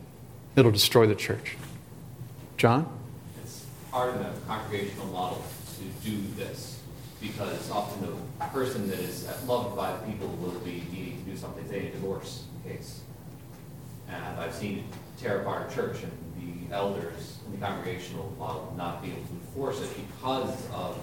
it'll 0.55 0.71
destroy 0.71 1.07
the 1.07 1.15
church. 1.15 1.55
John? 2.57 2.87
It's 3.41 3.65
hard 3.91 4.17
in 4.17 4.21
a 4.21 4.33
congregational 4.45 5.07
model 5.07 5.43
to 5.77 6.07
do 6.07 6.21
this 6.35 6.79
because 7.21 7.71
often 7.71 8.01
the 8.05 8.16
person 8.51 8.87
that 8.89 8.99
is 8.99 9.27
loved 9.45 9.75
by 9.75 9.91
the 9.91 9.97
people 10.05 10.27
will 10.27 10.59
be 10.59 10.83
needing 10.91 11.23
to 11.23 11.31
do 11.31 11.37
something, 11.37 11.67
say 11.67 11.87
a 11.87 11.91
divorce 11.91 12.45
case. 12.65 13.01
And 14.09 14.39
I've 14.39 14.53
seen 14.53 14.79
it 14.79 14.83
tear 15.21 15.41
apart 15.41 15.71
a 15.71 15.75
church 15.75 16.03
and 16.03 16.11
the 16.69 16.75
elders 16.75 17.39
in 17.45 17.59
the 17.59 17.65
congregational 17.65 18.33
model 18.37 18.73
not 18.77 19.01
be 19.01 19.09
able 19.09 19.23
to 19.23 19.33
enforce 19.33 19.81
it 19.81 19.89
because 19.95 20.53
of 20.71 20.97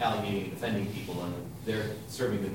alienating 0.00 0.44
and 0.44 0.52
offending 0.54 0.86
people 0.92 1.22
and 1.22 1.34
they're 1.64 1.90
serving 2.08 2.42
the 2.42 2.48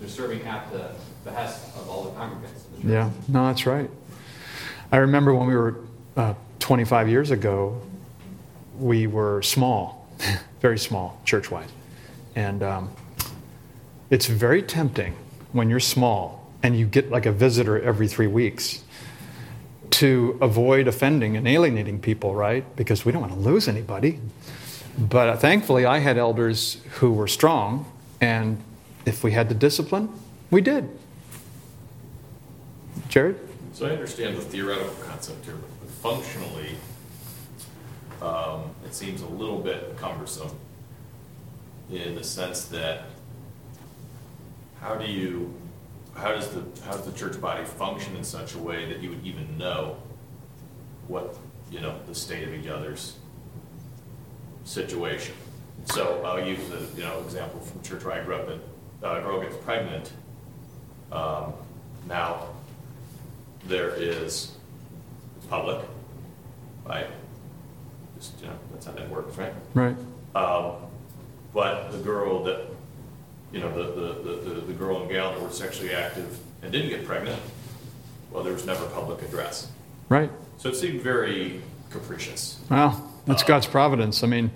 they're 0.00 0.08
serving 0.08 0.42
at 0.42 0.70
the 0.72 0.90
behest 1.24 1.76
of 1.76 1.88
all 1.88 2.04
the 2.04 2.10
congregants. 2.10 2.62
the. 2.80 2.92
Yeah, 2.92 3.10
no, 3.28 3.46
that's 3.46 3.66
right. 3.66 3.90
I 4.90 4.98
remember 4.98 5.34
when 5.34 5.48
we 5.48 5.56
were 5.56 5.80
uh, 6.16 6.34
25 6.60 7.08
years 7.08 7.30
ago, 7.30 7.80
we 8.78 9.06
were 9.06 9.42
small, 9.42 10.08
very 10.60 10.78
small, 10.78 11.20
church 11.24 11.50
wide. 11.50 11.68
And 12.36 12.62
um, 12.62 12.90
it's 14.10 14.26
very 14.26 14.62
tempting 14.62 15.16
when 15.52 15.68
you're 15.70 15.80
small 15.80 16.50
and 16.62 16.78
you 16.78 16.86
get 16.86 17.10
like 17.10 17.26
a 17.26 17.32
visitor 17.32 17.80
every 17.80 18.08
three 18.08 18.26
weeks 18.26 18.82
to 19.90 20.38
avoid 20.40 20.86
offending 20.86 21.36
and 21.36 21.46
alienating 21.46 22.00
people, 22.00 22.34
right? 22.34 22.64
Because 22.76 23.04
we 23.04 23.12
don't 23.12 23.20
want 23.20 23.32
to 23.32 23.38
lose 23.38 23.68
anybody. 23.68 24.20
But 24.98 25.28
uh, 25.28 25.36
thankfully, 25.36 25.86
I 25.86 25.98
had 25.98 26.18
elders 26.18 26.78
who 26.98 27.12
were 27.12 27.28
strong, 27.28 27.90
and 28.20 28.62
if 29.06 29.22
we 29.22 29.32
had 29.32 29.48
to 29.48 29.54
discipline, 29.54 30.08
we 30.50 30.60
did. 30.60 30.88
Jared? 33.08 33.38
So 33.72 33.86
I 33.86 33.90
understand 33.90 34.36
the 34.36 34.42
theoretical 34.42 34.94
concept 35.04 35.44
here, 35.44 35.54
but 35.80 35.90
functionally, 35.90 36.76
um, 38.20 38.70
it 38.84 38.94
seems 38.94 39.22
a 39.22 39.26
little 39.26 39.60
bit 39.60 39.96
cumbersome 39.96 40.50
in 41.90 42.16
the 42.16 42.24
sense 42.24 42.64
that 42.66 43.04
how 44.80 44.94
do 44.94 45.06
you, 45.06 45.54
how 46.14 46.32
does 46.32 46.48
the, 46.48 46.64
how 46.84 46.92
does 46.92 47.04
the 47.04 47.12
church 47.12 47.40
body 47.40 47.64
function 47.64 48.16
in 48.16 48.24
such 48.24 48.54
a 48.54 48.58
way 48.58 48.86
that 48.86 49.00
you 49.00 49.10
would 49.10 49.24
even 49.24 49.58
know 49.58 49.96
what, 51.06 51.36
you 51.70 51.80
know, 51.80 51.98
the 52.06 52.14
state 52.14 52.46
of 52.46 52.54
each 52.54 52.68
other's 52.68 53.16
situation? 54.64 55.34
So 55.86 56.22
I'll 56.24 56.44
use 56.46 56.68
the, 56.68 56.86
you 56.96 57.06
know, 57.06 57.20
example 57.20 57.60
from 57.60 57.82
church 57.82 58.04
where 58.04 58.20
I 58.20 58.24
grew 58.24 58.34
up 58.36 58.48
in, 58.48 58.60
uh, 59.02 59.16
a 59.16 59.20
girl 59.20 59.40
gets 59.40 59.56
pregnant. 59.56 60.12
Um, 61.10 61.54
now, 62.06 62.48
there 63.66 63.90
is 63.90 64.52
public, 65.48 65.84
right? 66.84 67.06
Just, 68.18 68.40
you 68.40 68.48
know, 68.48 68.58
that's 68.72 68.86
how 68.86 68.92
that 68.92 69.08
works, 69.08 69.36
right? 69.38 69.52
Right. 69.74 69.96
Um, 70.34 70.72
but 71.54 71.90
the 71.90 71.98
girl 71.98 72.44
that, 72.44 72.66
you 73.52 73.60
know, 73.60 73.72
the, 73.72 74.00
the, 74.00 74.32
the, 74.54 74.60
the- 74.60 74.72
girl 74.72 75.00
and 75.02 75.10
gal 75.10 75.32
that 75.32 75.40
were 75.40 75.50
sexually 75.50 75.92
active 75.92 76.38
and 76.62 76.70
didn't 76.72 76.90
get 76.90 77.04
pregnant, 77.04 77.40
well, 78.30 78.42
there 78.44 78.52
was 78.52 78.66
never 78.66 78.86
public 78.88 79.22
address. 79.22 79.70
Right. 80.08 80.30
So 80.58 80.68
it 80.68 80.76
seemed 80.76 81.00
very 81.02 81.62
capricious. 81.90 82.60
Well, 82.70 83.10
that's 83.26 83.42
God's 83.42 83.66
providence. 83.66 84.22
I 84.22 84.26
mean, 84.26 84.50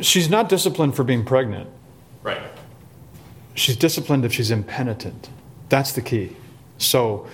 she's 0.00 0.28
not 0.28 0.48
disciplined 0.48 0.94
for 0.96 1.04
being 1.04 1.24
pregnant. 1.24 1.68
Right. 2.22 2.42
She's 3.54 3.76
disciplined 3.76 4.24
if 4.24 4.32
she's 4.32 4.50
impenitent. 4.50 5.28
That's 5.68 5.92
the 5.92 6.02
key. 6.02 6.36
So, 6.78 7.26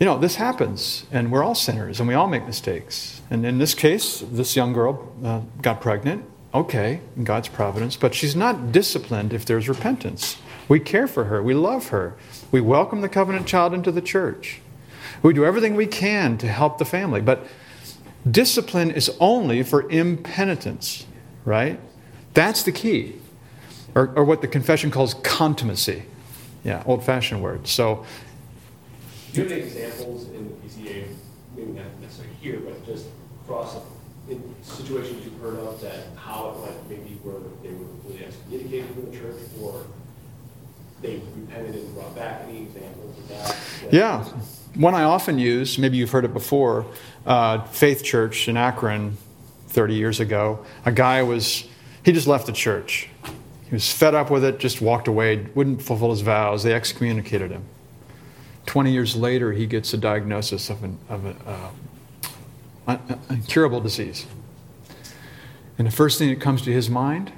you 0.00 0.06
know, 0.06 0.18
this 0.18 0.36
happens, 0.36 1.06
and 1.12 1.30
we're 1.30 1.44
all 1.44 1.54
sinners, 1.54 2.00
and 2.00 2.08
we 2.08 2.14
all 2.14 2.26
make 2.26 2.44
mistakes. 2.46 3.20
And 3.30 3.46
in 3.46 3.58
this 3.58 3.74
case, 3.74 4.22
this 4.30 4.56
young 4.56 4.72
girl 4.72 5.12
uh, 5.24 5.40
got 5.62 5.80
pregnant. 5.80 6.24
Okay, 6.54 7.00
God's 7.20 7.48
providence, 7.48 7.96
but 7.96 8.14
she's 8.14 8.36
not 8.36 8.70
disciplined 8.70 9.32
if 9.32 9.44
there's 9.44 9.68
repentance. 9.68 10.38
We 10.68 10.78
care 10.78 11.08
for 11.08 11.24
her, 11.24 11.42
we 11.42 11.52
love 11.52 11.88
her, 11.88 12.14
we 12.52 12.60
welcome 12.60 13.00
the 13.00 13.08
covenant 13.08 13.46
child 13.48 13.74
into 13.74 13.90
the 13.90 14.00
church. 14.00 14.60
We 15.20 15.34
do 15.34 15.44
everything 15.44 15.74
we 15.74 15.86
can 15.86 16.38
to 16.38 16.46
help 16.46 16.78
the 16.78 16.84
family, 16.84 17.20
but 17.20 17.44
discipline 18.30 18.92
is 18.92 19.10
only 19.18 19.64
for 19.64 19.90
impenitence, 19.90 21.06
right? 21.44 21.80
That's 22.34 22.62
the 22.62 22.72
key. 22.72 23.16
Or, 23.96 24.12
or 24.14 24.24
what 24.24 24.40
the 24.40 24.48
confession 24.48 24.90
calls 24.92 25.14
contumacy. 25.14 26.02
Yeah, 26.62 26.82
old 26.86 27.04
fashioned 27.04 27.42
word. 27.42 27.66
So, 27.66 28.04
Do 29.32 29.42
you 29.42 29.48
have 29.48 29.58
examples 29.58 30.28
in 30.28 30.48
the 30.48 30.54
PCA, 30.54 31.06
maybe 31.56 31.72
not 31.72 31.86
necessarily 32.00 32.34
here, 32.40 32.60
but 32.60 32.84
just 32.86 33.06
across, 33.44 33.74
in 33.74 33.80
situations 34.74 35.24
you've 35.24 35.40
heard 35.40 35.56
of 35.56 35.80
that 35.80 36.06
how 36.16 36.50
it 36.50 36.60
went, 36.60 36.90
maybe 36.90 37.18
where 37.22 37.40
they 37.62 37.76
were 37.76 38.26
excommunicated 38.26 38.86
from 38.94 39.10
the 39.10 39.16
church, 39.16 39.36
or 39.60 39.84
they 41.00 41.20
repented 41.36 41.74
and 41.74 41.94
brought 41.94 42.14
back, 42.14 42.42
any 42.48 42.62
examples 42.62 43.18
of 43.18 43.28
that? 43.28 43.56
yeah, 43.92 44.24
one 44.74 44.94
I 44.94 45.04
often 45.04 45.38
use, 45.38 45.78
maybe 45.78 45.96
you've 45.96 46.10
heard 46.10 46.24
it 46.24 46.32
before, 46.32 46.86
uh, 47.26 47.64
Faith 47.64 48.02
Church 48.02 48.48
in 48.48 48.56
Akron 48.56 49.16
30 49.68 49.94
years 49.94 50.20
ago. 50.20 50.64
A 50.84 50.92
guy 50.92 51.22
was, 51.22 51.64
he 52.04 52.12
just 52.12 52.26
left 52.26 52.46
the 52.46 52.52
church. 52.52 53.08
He 53.66 53.72
was 53.72 53.92
fed 53.92 54.14
up 54.14 54.30
with 54.30 54.44
it, 54.44 54.58
just 54.58 54.80
walked 54.80 55.08
away, 55.08 55.46
wouldn't 55.54 55.82
fulfill 55.82 56.10
his 56.10 56.20
vows. 56.20 56.62
They 56.62 56.74
excommunicated 56.74 57.50
him. 57.50 57.64
20 58.66 58.92
years 58.92 59.14
later, 59.14 59.52
he 59.52 59.66
gets 59.66 59.92
a 59.92 59.98
diagnosis 59.98 60.70
of 60.70 60.82
an 60.84 60.98
of 61.08 61.26
a, 61.26 61.36
uh, 62.86 62.98
incurable 63.30 63.80
disease. 63.80 64.26
And 65.78 65.86
the 65.86 65.92
first 65.92 66.18
thing 66.18 66.28
that 66.30 66.40
comes 66.40 66.62
to 66.62 66.72
his 66.72 66.88
mind, 66.88 67.32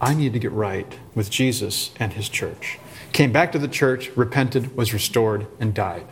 I 0.00 0.14
need 0.14 0.32
to 0.32 0.38
get 0.38 0.52
right 0.52 0.98
with 1.14 1.30
Jesus 1.30 1.90
and 1.98 2.12
his 2.12 2.28
church. 2.28 2.78
Came 3.12 3.32
back 3.32 3.52
to 3.52 3.58
the 3.58 3.68
church, 3.68 4.10
repented, 4.16 4.76
was 4.76 4.92
restored, 4.92 5.46
and 5.58 5.74
died. 5.74 6.06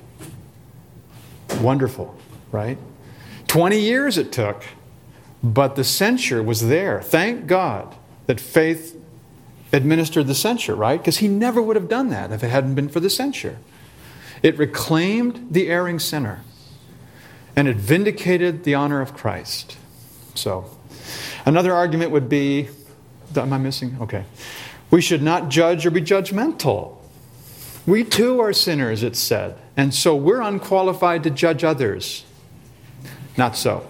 Wonderful, 1.60 2.16
right? 2.50 2.78
20 3.48 3.78
years 3.78 4.18
it 4.18 4.32
took, 4.32 4.64
but 5.42 5.76
the 5.76 5.84
censure 5.84 6.42
was 6.42 6.68
there. 6.68 7.02
Thank 7.02 7.46
God 7.46 7.94
that 8.26 8.40
faith 8.40 9.00
administered 9.72 10.26
the 10.26 10.34
censure, 10.34 10.74
right? 10.74 10.98
Because 10.98 11.18
he 11.18 11.28
never 11.28 11.60
would 11.60 11.76
have 11.76 11.88
done 11.88 12.08
that 12.10 12.32
if 12.32 12.42
it 12.42 12.48
hadn't 12.48 12.74
been 12.74 12.88
for 12.88 13.00
the 13.00 13.10
censure. 13.10 13.58
It 14.42 14.56
reclaimed 14.58 15.48
the 15.50 15.68
erring 15.68 15.98
sinner 15.98 16.42
and 17.56 17.68
it 17.68 17.76
vindicated 17.76 18.64
the 18.64 18.74
honor 18.74 19.00
of 19.00 19.14
Christ. 19.14 19.76
So, 20.34 20.70
another 21.44 21.72
argument 21.72 22.10
would 22.10 22.28
be 22.28 22.68
am 23.36 23.52
I 23.52 23.58
missing? 23.58 23.96
Okay. 24.00 24.24
We 24.90 25.00
should 25.00 25.22
not 25.22 25.48
judge 25.48 25.84
or 25.86 25.90
be 25.90 26.00
judgmental. 26.00 26.96
We 27.86 28.04
too 28.04 28.40
are 28.40 28.52
sinners, 28.52 29.02
it's 29.02 29.18
said, 29.18 29.58
and 29.76 29.92
so 29.92 30.16
we're 30.16 30.40
unqualified 30.40 31.22
to 31.24 31.30
judge 31.30 31.64
others. 31.64 32.24
Not 33.36 33.56
so. 33.56 33.86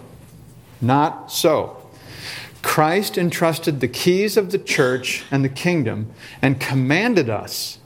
Not 0.80 1.30
so. 1.30 1.76
Christ 2.62 3.18
entrusted 3.18 3.80
the 3.80 3.88
keys 3.88 4.36
of 4.36 4.50
the 4.50 4.58
church 4.58 5.24
and 5.30 5.44
the 5.44 5.50
kingdom 5.50 6.10
and 6.40 6.58
commanded 6.58 7.28
us 7.28 7.78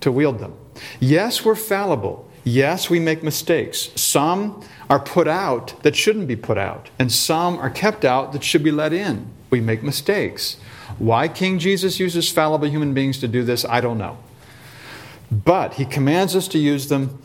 to 0.00 0.12
wield 0.12 0.38
them. 0.38 0.54
Yes, 1.00 1.44
we're 1.44 1.56
fallible. 1.56 2.30
Yes, 2.44 2.90
we 2.90 3.00
make 3.00 3.22
mistakes. 3.22 3.90
Some 3.96 4.62
are 4.90 5.00
put 5.00 5.26
out 5.26 5.82
that 5.82 5.96
shouldn't 5.96 6.28
be 6.28 6.36
put 6.36 6.58
out, 6.58 6.90
and 6.98 7.10
some 7.10 7.56
are 7.58 7.70
kept 7.70 8.04
out 8.04 8.32
that 8.32 8.44
should 8.44 8.62
be 8.62 8.70
let 8.70 8.92
in. 8.92 9.26
We 9.48 9.60
make 9.60 9.82
mistakes. 9.82 10.58
Why 10.98 11.26
King 11.26 11.58
Jesus 11.58 11.98
uses 11.98 12.30
fallible 12.30 12.68
human 12.68 12.92
beings 12.92 13.18
to 13.20 13.28
do 13.28 13.42
this, 13.42 13.64
I 13.64 13.80
don't 13.80 13.96
know. 13.96 14.18
But 15.32 15.74
he 15.74 15.86
commands 15.86 16.36
us 16.36 16.46
to 16.48 16.58
use 16.58 16.88
them, 16.88 17.20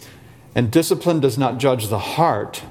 and 0.55 0.71
discipline 0.71 1.19
does 1.19 1.37
not 1.37 1.57
judge 1.57 1.89
the 1.89 1.99
heart, 1.99 2.63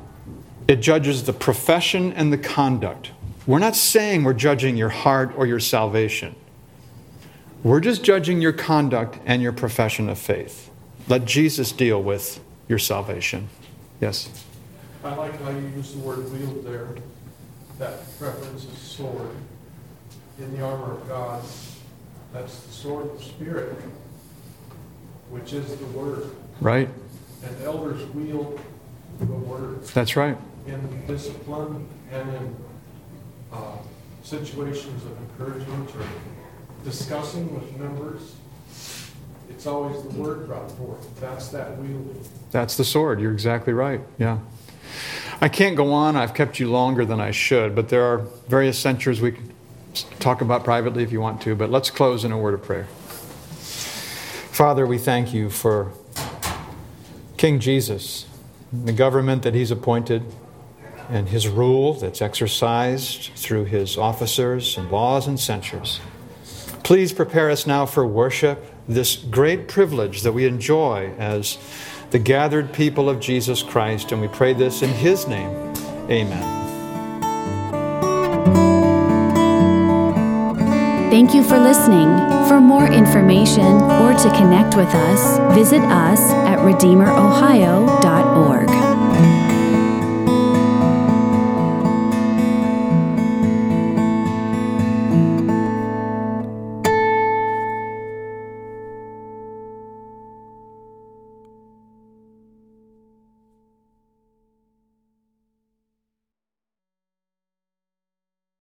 it 0.66 0.76
judges 0.76 1.24
the 1.24 1.32
profession 1.32 2.12
and 2.12 2.32
the 2.32 2.38
conduct. 2.38 3.12
We're 3.46 3.59
not 3.59 3.76
saying 3.76 4.24
we're 4.24 4.34
judging 4.34 4.76
your 4.76 4.88
heart 4.90 5.32
or 5.36 5.46
your 5.46 5.61
salvation. 5.61 6.34
We're 7.62 7.80
just 7.80 8.05
judging 8.05 8.40
your 8.40 8.53
conduct 8.53 9.18
and 9.24 9.42
your 9.42 9.53
profession 9.53 10.09
of 10.09 10.18
faith. 10.18 10.70
Let 11.09 11.24
Jesus 11.24 11.72
deal 11.72 12.02
with 12.02 12.40
your 12.68 12.78
salvation. 12.78 13.48
Yes? 14.00 14.28
I 15.02 15.14
like 15.14 15.40
how 15.42 15.50
you 15.50 15.66
use 15.76 15.94
the 15.94 16.00
word 16.00 16.30
wield 16.30 16.64
there. 16.64 16.88
That 17.78 18.00
references 18.20 18.76
sword. 18.78 19.30
In 20.38 20.56
the 20.56 20.62
armor 20.62 20.92
of 20.92 21.09
God, 21.09 21.42
that's 22.32 22.61
the 22.61 22.72
sword 22.72 23.06
of 23.06 23.18
the 23.18 23.24
Spirit, 23.24 23.74
which 25.30 25.52
is 25.52 25.76
the 25.76 25.86
word. 25.86 26.30
Right? 26.61 26.88
And 27.42 27.62
elders 27.62 28.04
wield 28.11 28.61
the 29.18 29.26
word 29.26 29.82
That's 29.84 30.16
right. 30.16 30.36
in 30.66 31.06
discipline 31.06 31.88
and 32.12 32.28
in 32.34 32.56
uh, 33.52 33.78
situations 34.22 35.04
of 35.04 35.16
encouragement 35.18 35.90
or 35.96 36.04
discussing 36.84 37.52
with 37.54 37.76
members. 37.78 38.34
It's 39.51 39.66
always 39.66 40.03
the 40.03 40.11
word 40.20 40.46
brought 40.46 40.70
forth. 40.72 41.20
That's 41.20 41.49
that 41.49 41.76
wielding. 41.78 42.24
That's 42.51 42.76
the 42.76 42.84
sword. 42.84 43.20
You're 43.20 43.32
exactly 43.32 43.72
right. 43.72 44.01
Yeah. 44.18 44.38
I 45.40 45.49
can't 45.49 45.76
go 45.76 45.92
on. 45.92 46.16
I've 46.16 46.34
kept 46.34 46.59
you 46.59 46.70
longer 46.70 47.05
than 47.05 47.20
I 47.20 47.30
should, 47.30 47.74
but 47.74 47.88
there 47.88 48.05
are 48.05 48.18
various 48.49 48.78
censures 48.78 49.20
we 49.20 49.32
can 49.32 49.53
talk 50.18 50.40
about 50.40 50.64
privately 50.64 51.03
if 51.03 51.12
you 51.12 51.20
want 51.20 51.40
to. 51.42 51.55
But 51.55 51.70
let's 51.70 51.90
close 51.90 52.24
in 52.24 52.32
a 52.32 52.38
word 52.38 52.55
of 52.55 52.62
prayer. 52.62 52.86
Father, 54.53 54.86
we 54.86 54.99
thank 54.99 55.32
you 55.32 55.51
for 55.51 55.92
King 57.36 57.61
Jesus, 57.61 58.26
the 58.72 58.92
government 58.92 59.44
that 59.44 59.55
he's 59.55 59.70
appointed, 59.70 60.24
and 61.09 61.28
his 61.28 61.46
rule 61.46 61.94
that's 61.94 62.20
exercised 62.20 63.30
through 63.36 63.64
his 63.64 63.96
officers 63.96 64.76
and 64.76 64.90
laws 64.90 65.26
and 65.26 65.38
censures. 65.38 66.01
Please 66.82 67.12
prepare 67.12 67.51
us 67.51 67.66
now 67.66 67.86
for 67.86 68.05
worship, 68.05 68.64
this 68.89 69.16
great 69.16 69.68
privilege 69.68 70.22
that 70.22 70.32
we 70.32 70.47
enjoy 70.47 71.12
as 71.18 71.59
the 72.11 72.18
gathered 72.18 72.72
people 72.72 73.11
of 73.11 73.20
Jesus 73.20 73.62
Christ, 73.62 74.12
and 74.12 74.20
we 74.20 74.28
pray 74.28 74.55
this 74.55 74.82
in 74.82 74.91
his 74.91 75.28
name. 75.28 75.51
Amen. 76.11 76.59
Thank 81.11 81.34
you 81.34 81.43
for 81.43 81.59
listening. 81.59 82.09
For 82.49 82.61
more 82.61 82.86
information 82.86 83.82
or 84.01 84.12
to 84.14 84.30
connect 84.36 84.76
with 84.76 84.89
us, 84.89 85.39
visit 85.55 85.82
us 85.82 86.20
at 86.47 86.59
redeemerohio.org. 86.61 88.28